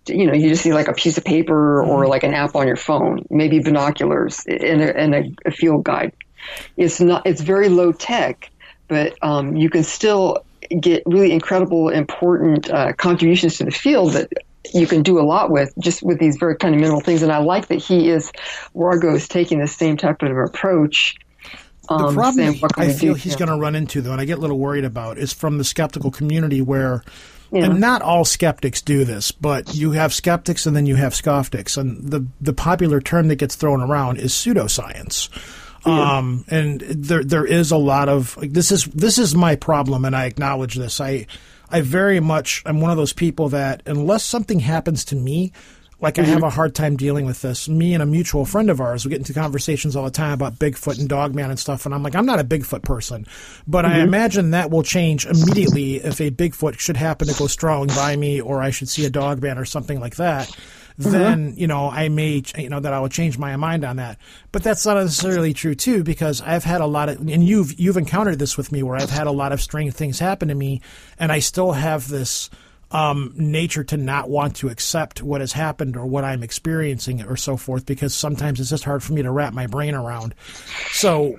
[0.07, 2.67] You know, you just need like a piece of paper or like an app on
[2.67, 6.13] your phone, maybe binoculars and a, and a, a field guide.
[6.77, 8.49] It's not, it's very low tech,
[8.87, 10.43] but um, you can still
[10.79, 14.31] get really incredible, important uh, contributions to the field that
[14.73, 17.21] you can do a lot with just with these very kind of minimal things.
[17.21, 18.31] And I like that he is,
[18.75, 21.15] Wargo is taking the same type of approach.
[21.97, 24.25] The Um, problem saying, what I feel he's going to run into, though, and I
[24.25, 27.03] get a little worried about, is from the skeptical community where,
[27.51, 27.65] Yeah.
[27.65, 31.77] and not all skeptics do this, but you have skeptics and then you have scofftics,
[31.77, 35.29] and the the popular term that gets thrown around is pseudoscience.
[35.85, 40.05] Um, and there there is a lot of like, this is this is my problem,
[40.05, 41.01] and I acknowledge this.
[41.01, 41.25] I
[41.69, 45.51] I very much I'm one of those people that unless something happens to me,
[46.01, 47.69] like I have a hard time dealing with this.
[47.69, 50.55] Me and a mutual friend of ours, we get into conversations all the time about
[50.55, 53.27] Bigfoot and Dogman and stuff, and I'm like, I'm not a Bigfoot person,
[53.67, 54.07] but I mm-hmm.
[54.07, 58.41] imagine that will change immediately if a Bigfoot should happen to go strolling by me,
[58.41, 60.49] or I should see a Dogman or something like that.
[60.99, 61.11] Mm-hmm.
[61.11, 64.17] Then you know I may you know that I will change my mind on that,
[64.51, 67.97] but that's not necessarily true too because I've had a lot of and you've you've
[67.97, 70.81] encountered this with me where I've had a lot of strange things happen to me,
[71.17, 72.49] and I still have this
[72.91, 77.37] um, nature to not want to accept what has happened or what I'm experiencing or
[77.37, 80.35] so forth because sometimes it's just hard for me to wrap my brain around.
[80.91, 81.37] So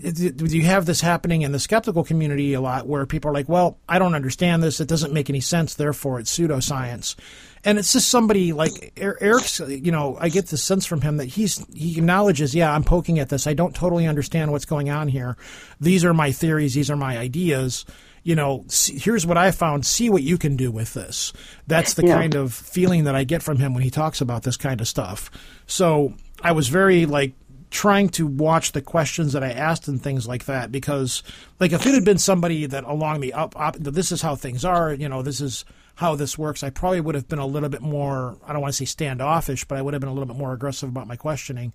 [0.00, 3.78] you have this happening in the skeptical community a lot where people are like, well,
[3.88, 4.80] I don't understand this.
[4.80, 5.74] It doesn't make any sense.
[5.74, 7.16] Therefore, it's pseudoscience.
[7.64, 11.16] And it's just somebody like Er- Eric's, you know, I get the sense from him
[11.18, 13.46] that he's, he acknowledges, yeah, I'm poking at this.
[13.46, 15.36] I don't totally understand what's going on here.
[15.80, 16.74] These are my theories.
[16.74, 17.84] These are my ideas.
[18.24, 19.84] You know, see, here's what I found.
[19.86, 21.32] See what you can do with this.
[21.66, 22.14] That's the Yeah.
[22.16, 24.88] kind of feeling that I get from him when he talks about this kind of
[24.88, 25.30] stuff.
[25.66, 27.34] So I was very like
[27.70, 31.22] trying to watch the questions that I asked and things like that because
[31.60, 34.64] like if it had been somebody that along the up, up this is how things
[34.64, 35.64] are, you know, this is
[35.96, 38.72] how this works, I probably would have been a little bit more I don't want
[38.72, 41.16] to say standoffish, but I would have been a little bit more aggressive about my
[41.16, 41.72] questioning.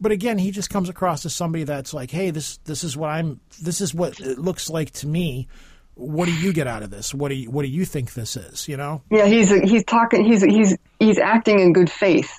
[0.00, 3.10] But again, he just comes across as somebody that's like, "Hey, this this is what
[3.10, 5.46] I'm this is what it looks like to me.
[5.96, 7.14] What do you get out of this?
[7.14, 10.24] What do you what do you think this is, you know?" Yeah, he's he's talking.
[10.24, 12.32] He's he's he's acting in good faith,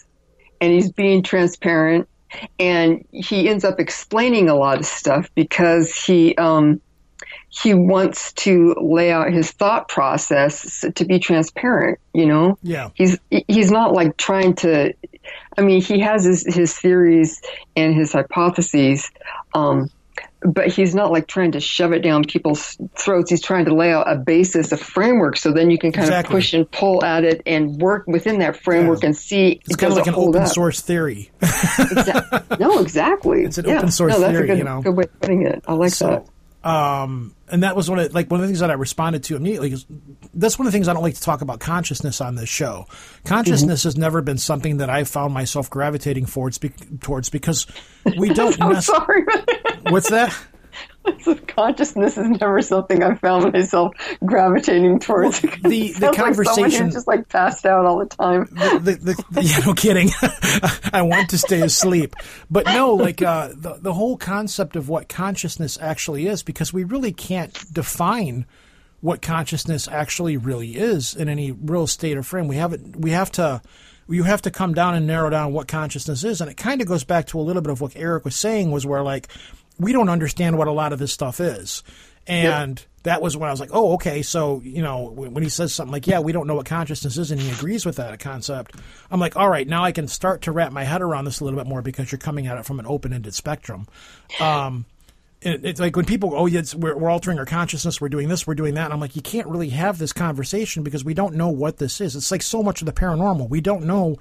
[0.60, 2.10] and he's being transparent,
[2.60, 6.82] and he ends up explaining a lot of stuff because he um
[7.50, 12.00] he wants to lay out his thought process to be transparent.
[12.14, 12.90] You know, Yeah.
[12.94, 13.18] he's
[13.48, 14.94] he's not like trying to.
[15.58, 17.42] I mean, he has his his theories
[17.78, 19.10] and his hypotheses.
[19.54, 19.90] Um,
[20.46, 23.30] but he's not like trying to shove it down people's throats.
[23.30, 26.34] He's trying to lay out a basis, a framework, so then you can kind Exactly.
[26.34, 29.60] of push and pull at it and work within that framework and see.
[29.66, 30.48] It's kind of like an open up.
[30.50, 31.32] source theory.
[32.60, 33.44] No, exactly.
[33.44, 33.78] It's an Yeah.
[33.80, 34.82] open source no, that's theory, a good, you know.
[34.82, 35.64] good way of putting it.
[35.68, 36.26] I like that.
[36.66, 39.36] Um, and that was one of like one of the things that I responded to
[39.36, 39.76] immediately.
[40.34, 42.88] that's one of the things I don't like to talk about consciousness on this show.
[43.24, 43.88] Consciousness Mm-hmm.
[43.88, 46.60] has never been something that I found myself gravitating towards,
[47.02, 47.68] towards because
[48.18, 48.60] we don't.
[48.62, 49.24] I'm nec- sorry.
[49.90, 50.36] What's that?
[51.48, 53.94] Consciousness is never something I found myself
[54.26, 55.40] gravitating towards.
[55.42, 58.46] the- the Sounds like conversation- just like passed out all the time.
[58.52, 60.10] the, the, the, yeah, no kidding.
[60.94, 62.16] I want to stay asleep,
[62.50, 66.84] but no, like uh, the the whole concept of what consciousness actually is, because we
[66.84, 68.46] really can't define
[69.02, 72.48] what consciousness actually really is in any real state or frame.
[72.48, 72.96] We haven't.
[73.00, 73.62] We have to.
[74.08, 76.88] You have to come down and narrow down what consciousness is, and it kind of
[76.88, 79.28] goes back to a little bit of what Eric was saying, was where like
[79.80, 81.84] we don't understand what a lot of this stuff is,
[82.28, 84.24] and that was when I was like, oh, okay.
[84.24, 87.30] So, you know, when he says something like, yeah, we don't know what consciousness is,
[87.32, 88.76] and he agrees with that concept,
[89.12, 91.44] I'm like, all right, now I can start to wrap my head around this a
[91.44, 93.88] little bit more because you're coming at it from an open ended spectrum.
[94.42, 94.86] Um,
[95.42, 98.30] it's like when people go, oh, yeah, it's, we're, we're altering our consciousness, we're doing
[98.30, 98.86] this, we're doing that.
[98.86, 102.02] And I'm like, you can't really have this conversation because we don't know what this
[102.02, 102.16] is.
[102.16, 103.48] It's like so much of the paranormal.
[103.48, 104.18] We don't know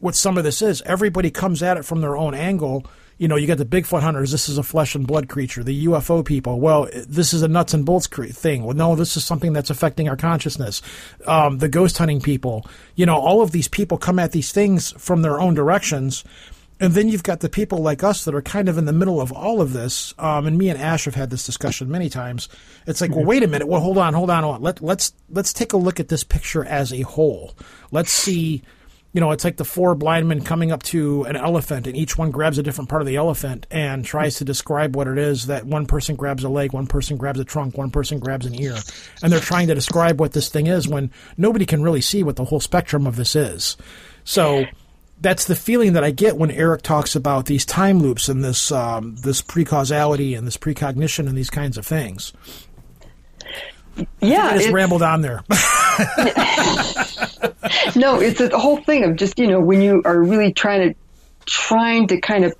[0.00, 0.82] what some of this is.
[0.82, 2.84] Everybody comes at it from their own angle.
[3.18, 4.30] You know, you got the Bigfoot hunters.
[4.30, 5.64] This is a flesh and blood creature.
[5.64, 6.60] The UFO people.
[6.60, 8.64] Well, this is a nuts and bolts cre- thing.
[8.64, 10.82] Well, no, this is something that's affecting our consciousness.
[11.26, 12.66] Um, the ghost hunting people.
[12.94, 16.24] You know, all of these people come at these things from their own directions.
[16.78, 19.18] And then you've got the people like us that are kind of in the middle
[19.18, 20.12] of all of this.
[20.18, 22.50] Um, and me and Ash have had this discussion many times.
[22.86, 23.66] It's like, well, wait a minute.
[23.66, 24.62] Well, hold on, hold on, hold on.
[24.62, 27.54] Let, let's let's take a look at this picture as a whole.
[27.92, 28.62] Let's see.
[29.16, 32.18] You know, it's like the four blind men coming up to an elephant, and each
[32.18, 35.46] one grabs a different part of the elephant and tries to describe what it is.
[35.46, 38.54] That one person grabs a leg, one person grabs a trunk, one person grabs an
[38.54, 38.76] ear,
[39.22, 42.36] and they're trying to describe what this thing is when nobody can really see what
[42.36, 43.78] the whole spectrum of this is.
[44.24, 44.66] So
[45.22, 48.70] that's the feeling that I get when Eric talks about these time loops and this
[48.70, 52.34] um, this precausality and this precognition and these kinds of things.
[54.20, 55.42] Yeah, I just it's- rambled on there.
[57.96, 60.94] no, it's the whole thing of just you know when you are really trying to
[61.46, 62.54] trying to kind of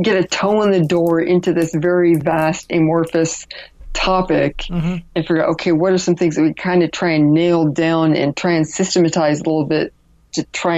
[0.00, 3.46] get a toe in the door into this very vast amorphous
[3.92, 4.96] topic Mm-hmm.
[5.16, 7.66] and figure out okay what are some things that we kind of try and nail
[7.68, 9.92] down and try and systematize a little bit
[10.32, 10.76] to try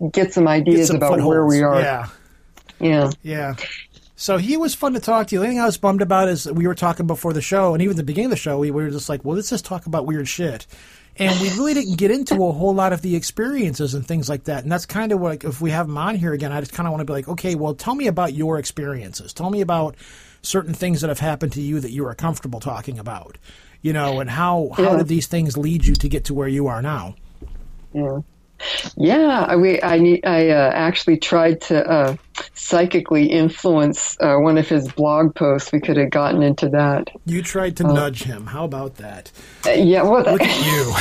[0.00, 2.08] and get some Get ideas some about where we are Yeah.
[2.78, 3.54] yeah Yeah.
[4.22, 5.34] So he was fun to talk to.
[5.34, 7.82] The only thing I was bummed about is we were talking before the show, and
[7.82, 9.86] even at the beginning of the show, we were just like, well, let's just talk
[9.86, 10.64] about weird shit.
[11.16, 14.44] And we really didn't get into a whole lot of the experiences and things like
[14.44, 14.62] that.
[14.62, 16.72] And that's kind of what, like, if we have him on here again, I just
[16.72, 19.32] kind of want to be like, okay, well, tell me about your experiences.
[19.32, 19.96] Tell me about
[20.40, 23.38] certain things that have happened to you that you are comfortable talking about.
[23.82, 26.68] you know, and how how did these things lead you to get to where you
[26.68, 27.16] are now?
[27.92, 28.20] Yeah.
[28.96, 32.16] Yeah, I, we, I, I uh, actually tried to uh,
[32.54, 35.72] psychically influence uh, one of his blog posts.
[35.72, 37.08] We could have gotten into that.
[37.24, 38.46] You tried to nudge him.
[38.46, 39.30] How about that?
[39.66, 40.94] Uh, yeah, well, Look at you.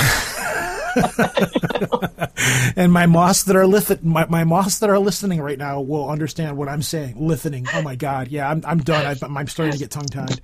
[2.75, 6.09] and my moths that are listen, my, my moths that are listening right now will
[6.09, 7.15] understand what I'm saying.
[7.17, 7.65] Listening.
[7.73, 8.27] Oh my God.
[8.27, 9.05] Yeah, I'm I'm done.
[9.05, 10.39] I, I'm starting to get tongue tied.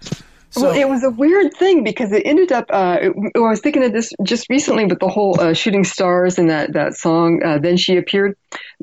[0.49, 2.65] So well, it was a weird thing because it ended up.
[2.69, 6.37] Uh, it- I was thinking of this just recently with the whole uh, "Shooting Stars"
[6.39, 7.41] and that that song.
[7.43, 8.37] Uh, then she appeared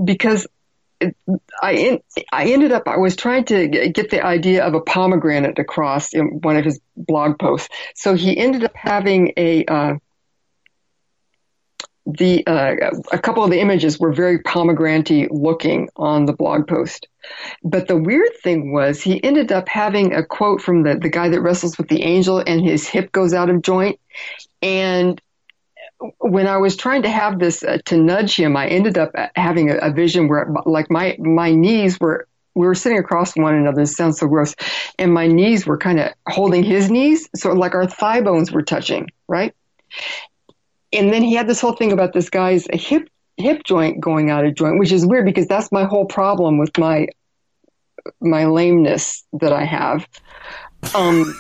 [0.05, 0.47] because
[1.63, 2.01] I en-
[2.33, 2.89] I ended up.
[2.89, 6.81] I was trying to get the idea of a pomegranate across in one of his
[6.97, 7.69] blog posts.
[7.95, 9.65] So he ended up having a.
[9.65, 9.95] Uh,
[12.07, 17.09] the uh, a couple of the images were very pomegranate looking on the blog post.
[17.63, 21.31] But the weird thing was he ended up having a quote from the, the guy
[21.31, 23.99] that wrestles with the angel and his hip goes out of joint.
[24.61, 25.21] And
[26.19, 29.71] when I was trying to have this uh, to nudge him, I ended up having
[29.71, 33.83] a, a vision where like my, my knees were, we were sitting across one another.
[33.83, 34.55] This sounds so gross.
[34.99, 37.29] And my knees were kind of holding his knees.
[37.35, 39.55] So like our thigh bones were touching, right?
[40.93, 44.45] And then he had this whole thing about this guy's hip hip joint going out
[44.45, 47.09] of joint, which is weird because that's my whole problem with my
[48.21, 50.07] my lameness that I have.
[50.95, 51.35] Um,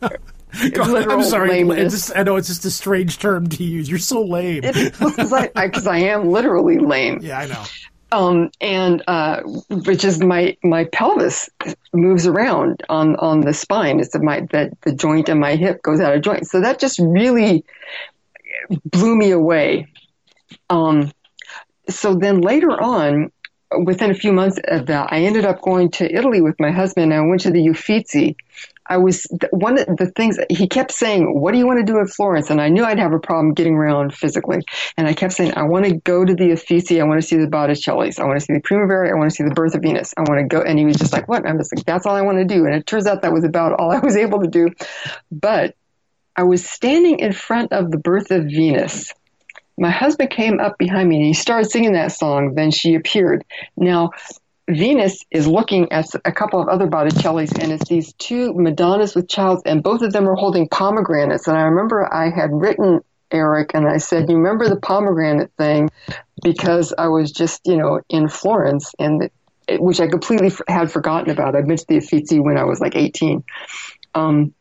[0.62, 1.64] literal I'm sorry.
[1.64, 1.92] lameness.
[1.92, 3.88] Just, I know it's just a strange term to use.
[3.88, 4.62] You're so lame.
[4.62, 7.20] because I, I, I am literally lame.
[7.22, 7.64] yeah, I know.
[8.12, 11.50] Um, and uh, which is my my pelvis
[11.92, 13.98] moves around on on the spine.
[13.98, 16.46] It's my that the joint in my hip goes out of joint.
[16.46, 17.64] So that just really
[18.84, 19.88] blew me away.
[20.70, 21.10] Um,
[21.88, 23.32] so then later on,
[23.84, 27.12] within a few months of that, I ended up going to Italy with my husband.
[27.12, 28.36] And I went to the Uffizi.
[28.86, 31.98] I was one of the things he kept saying, "What do you want to do
[31.98, 34.60] in Florence?" And I knew I'd have a problem getting around physically.
[34.96, 37.00] And I kept saying, "I want to go to the Uffizi.
[37.00, 38.20] I want to see the Botticellis.
[38.20, 39.10] I want to see the Primavera.
[39.10, 40.12] I want to see the Birth of Venus.
[40.16, 42.06] I want to go." And he was just like, "What?" And I'm just like, "That's
[42.06, 44.16] all I want to do." And it turns out that was about all I was
[44.16, 44.68] able to do.
[45.32, 45.74] But
[46.36, 49.12] I was standing in front of the Birth of Venus.
[49.78, 52.54] My husband came up behind me and he started singing that song.
[52.54, 53.44] Then she appeared.
[53.76, 54.10] Now,
[54.68, 59.28] Venus is looking at a couple of other Botticellis, and it's these two Madonnas with
[59.28, 61.46] childs, and both of them are holding pomegranates.
[61.46, 63.00] And I remember I had written
[63.30, 65.90] Eric, and I said, "You remember the pomegranate thing?"
[66.42, 69.30] Because I was just, you know, in Florence, and
[69.68, 71.54] it, which I completely f- had forgotten about.
[71.54, 73.44] I'd been to the Uffizi when I was like 18.
[74.14, 74.54] Um,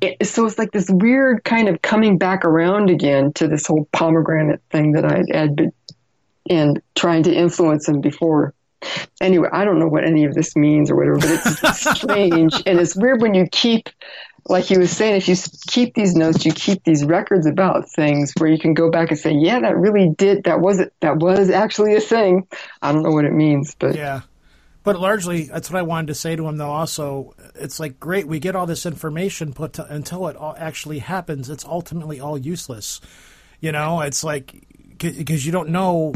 [0.00, 3.88] it, so it's like this weird kind of coming back around again to this whole
[3.92, 5.72] pomegranate thing that I had been
[6.50, 8.54] and trying to influence him before.
[9.20, 12.78] Anyway, I don't know what any of this means or whatever, but it's strange and
[12.78, 13.88] it's weird when you keep,
[14.46, 15.36] like he was saying, if you
[15.66, 19.18] keep these notes, you keep these records about things where you can go back and
[19.18, 22.46] say, yeah, that really did, that was it, that was actually a thing.
[22.80, 24.22] I don't know what it means, but Yeah.
[24.84, 26.70] But largely, that's what I wanted to say to him, though.
[26.70, 31.00] Also, it's like, great, we get all this information, but to, until it all actually
[31.00, 33.02] happens, it's ultimately all useless.
[33.60, 36.14] You know, it's like, because you don't know.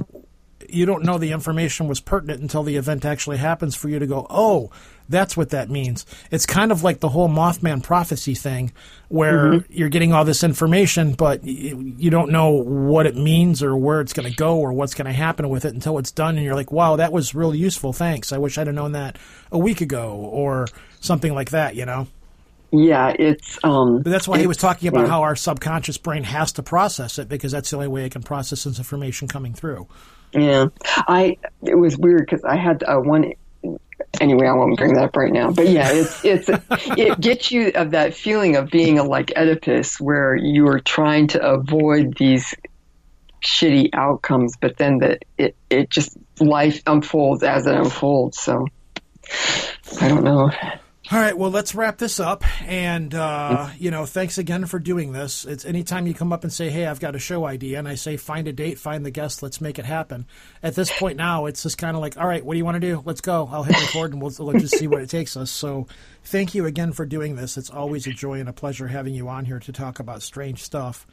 [0.69, 4.07] You don't know the information was pertinent until the event actually happens for you to
[4.07, 4.71] go, oh,
[5.09, 6.07] that's what that means.
[6.31, 8.73] It's kind of like the whole Mothman prophecy thing,
[9.09, 9.65] where Mhm.
[9.69, 14.01] you're getting all this information, but you, you don't know what it means or where
[14.01, 16.37] it's going to go or what's going to happen with it until it's done.
[16.37, 17.93] And you're like, wow, that was really useful.
[17.93, 18.33] Thanks.
[18.33, 19.19] I wish I'd have known that
[19.51, 20.67] a week ago or
[21.01, 22.07] something like that, you know?
[22.75, 25.09] yeah, it's, um, But that's why he was talking about yeah.
[25.09, 28.23] how our subconscious brain has to process it because that's the only way it can
[28.23, 29.87] process this information coming through.
[30.33, 33.33] Yeah, I it was weird because I had uh, one.
[34.21, 35.51] Anyway, I won't bring that up right now.
[35.53, 36.49] But yeah, it's it's
[36.99, 41.29] it gets you of that feeling of being a like Oedipus, where you are trying
[41.29, 42.55] to avoid these
[43.43, 48.41] shitty outcomes, but then that it it just life unfolds as it unfolds.
[48.41, 48.67] So
[50.01, 50.51] I don't know.
[51.13, 52.43] All right, well, let's wrap this up.
[52.63, 55.45] And, uh, you know, thanks again for doing this.
[55.45, 57.97] It's anytime you come up and say, hey, I've got a show idea, and I
[57.97, 60.25] say, find a date, find the guest, let's make it happen.
[60.63, 62.77] At this point now, it's just kind of like, all right, what do you want
[62.77, 63.03] to do?
[63.05, 63.47] Let's go.
[63.53, 65.51] I'll hit record and we'll, we'll just see where it takes us.
[65.51, 65.87] So
[66.25, 67.59] thank you again for doing this.
[67.59, 70.63] It's always a joy and a pleasure having you on here to talk about strange
[70.63, 71.07] stuff.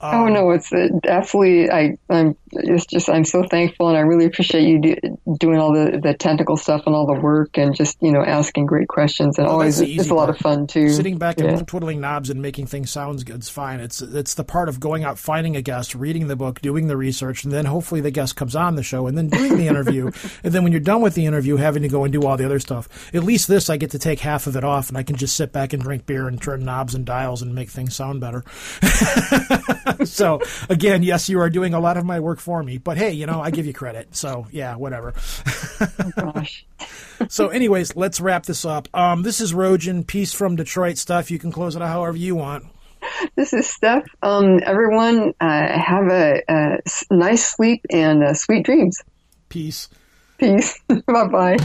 [0.00, 1.70] Oh no, it's uh, absolutely.
[1.70, 4.94] I, I'm it's just I'm so thankful, and I really appreciate you do,
[5.38, 8.66] doing all the, the technical stuff and all the work, and just you know asking
[8.66, 10.90] great questions, and Well, always it's easy a lot of fun too.
[10.90, 11.46] Sitting back Yeah.
[11.46, 13.80] and twiddling knobs and making things sound good is fine.
[13.80, 16.96] It's it's the part of going out, finding a guest, reading the book, doing the
[16.96, 20.10] research, and then hopefully the guest comes on the show, and then doing the interview,
[20.44, 22.44] and then when you're done with the interview, having to go and do all the
[22.44, 22.88] other stuff.
[23.14, 25.36] At least this, I get to take half of it off, and I can just
[25.36, 28.44] sit back and drink beer and turn knobs and dials and make things sound better.
[30.04, 33.12] so again, yes, you are doing a lot of my work for me, but hey,
[33.12, 34.14] you know, I give you credit.
[34.16, 35.14] So yeah, whatever.
[36.16, 36.66] Gosh.
[37.28, 38.88] so anyways, let's wrap this up.
[38.94, 41.30] Um, this is Rojan, Peace from Detroit stuff.
[41.30, 42.64] You can close it out however you want.
[43.36, 44.04] This is Steph.
[44.22, 46.80] Um, everyone, uh, have a
[47.10, 49.02] nice sleep and uh, sweet dreams.
[49.48, 49.88] Peace.
[50.38, 50.78] Peace.
[51.06, 51.56] bye bye.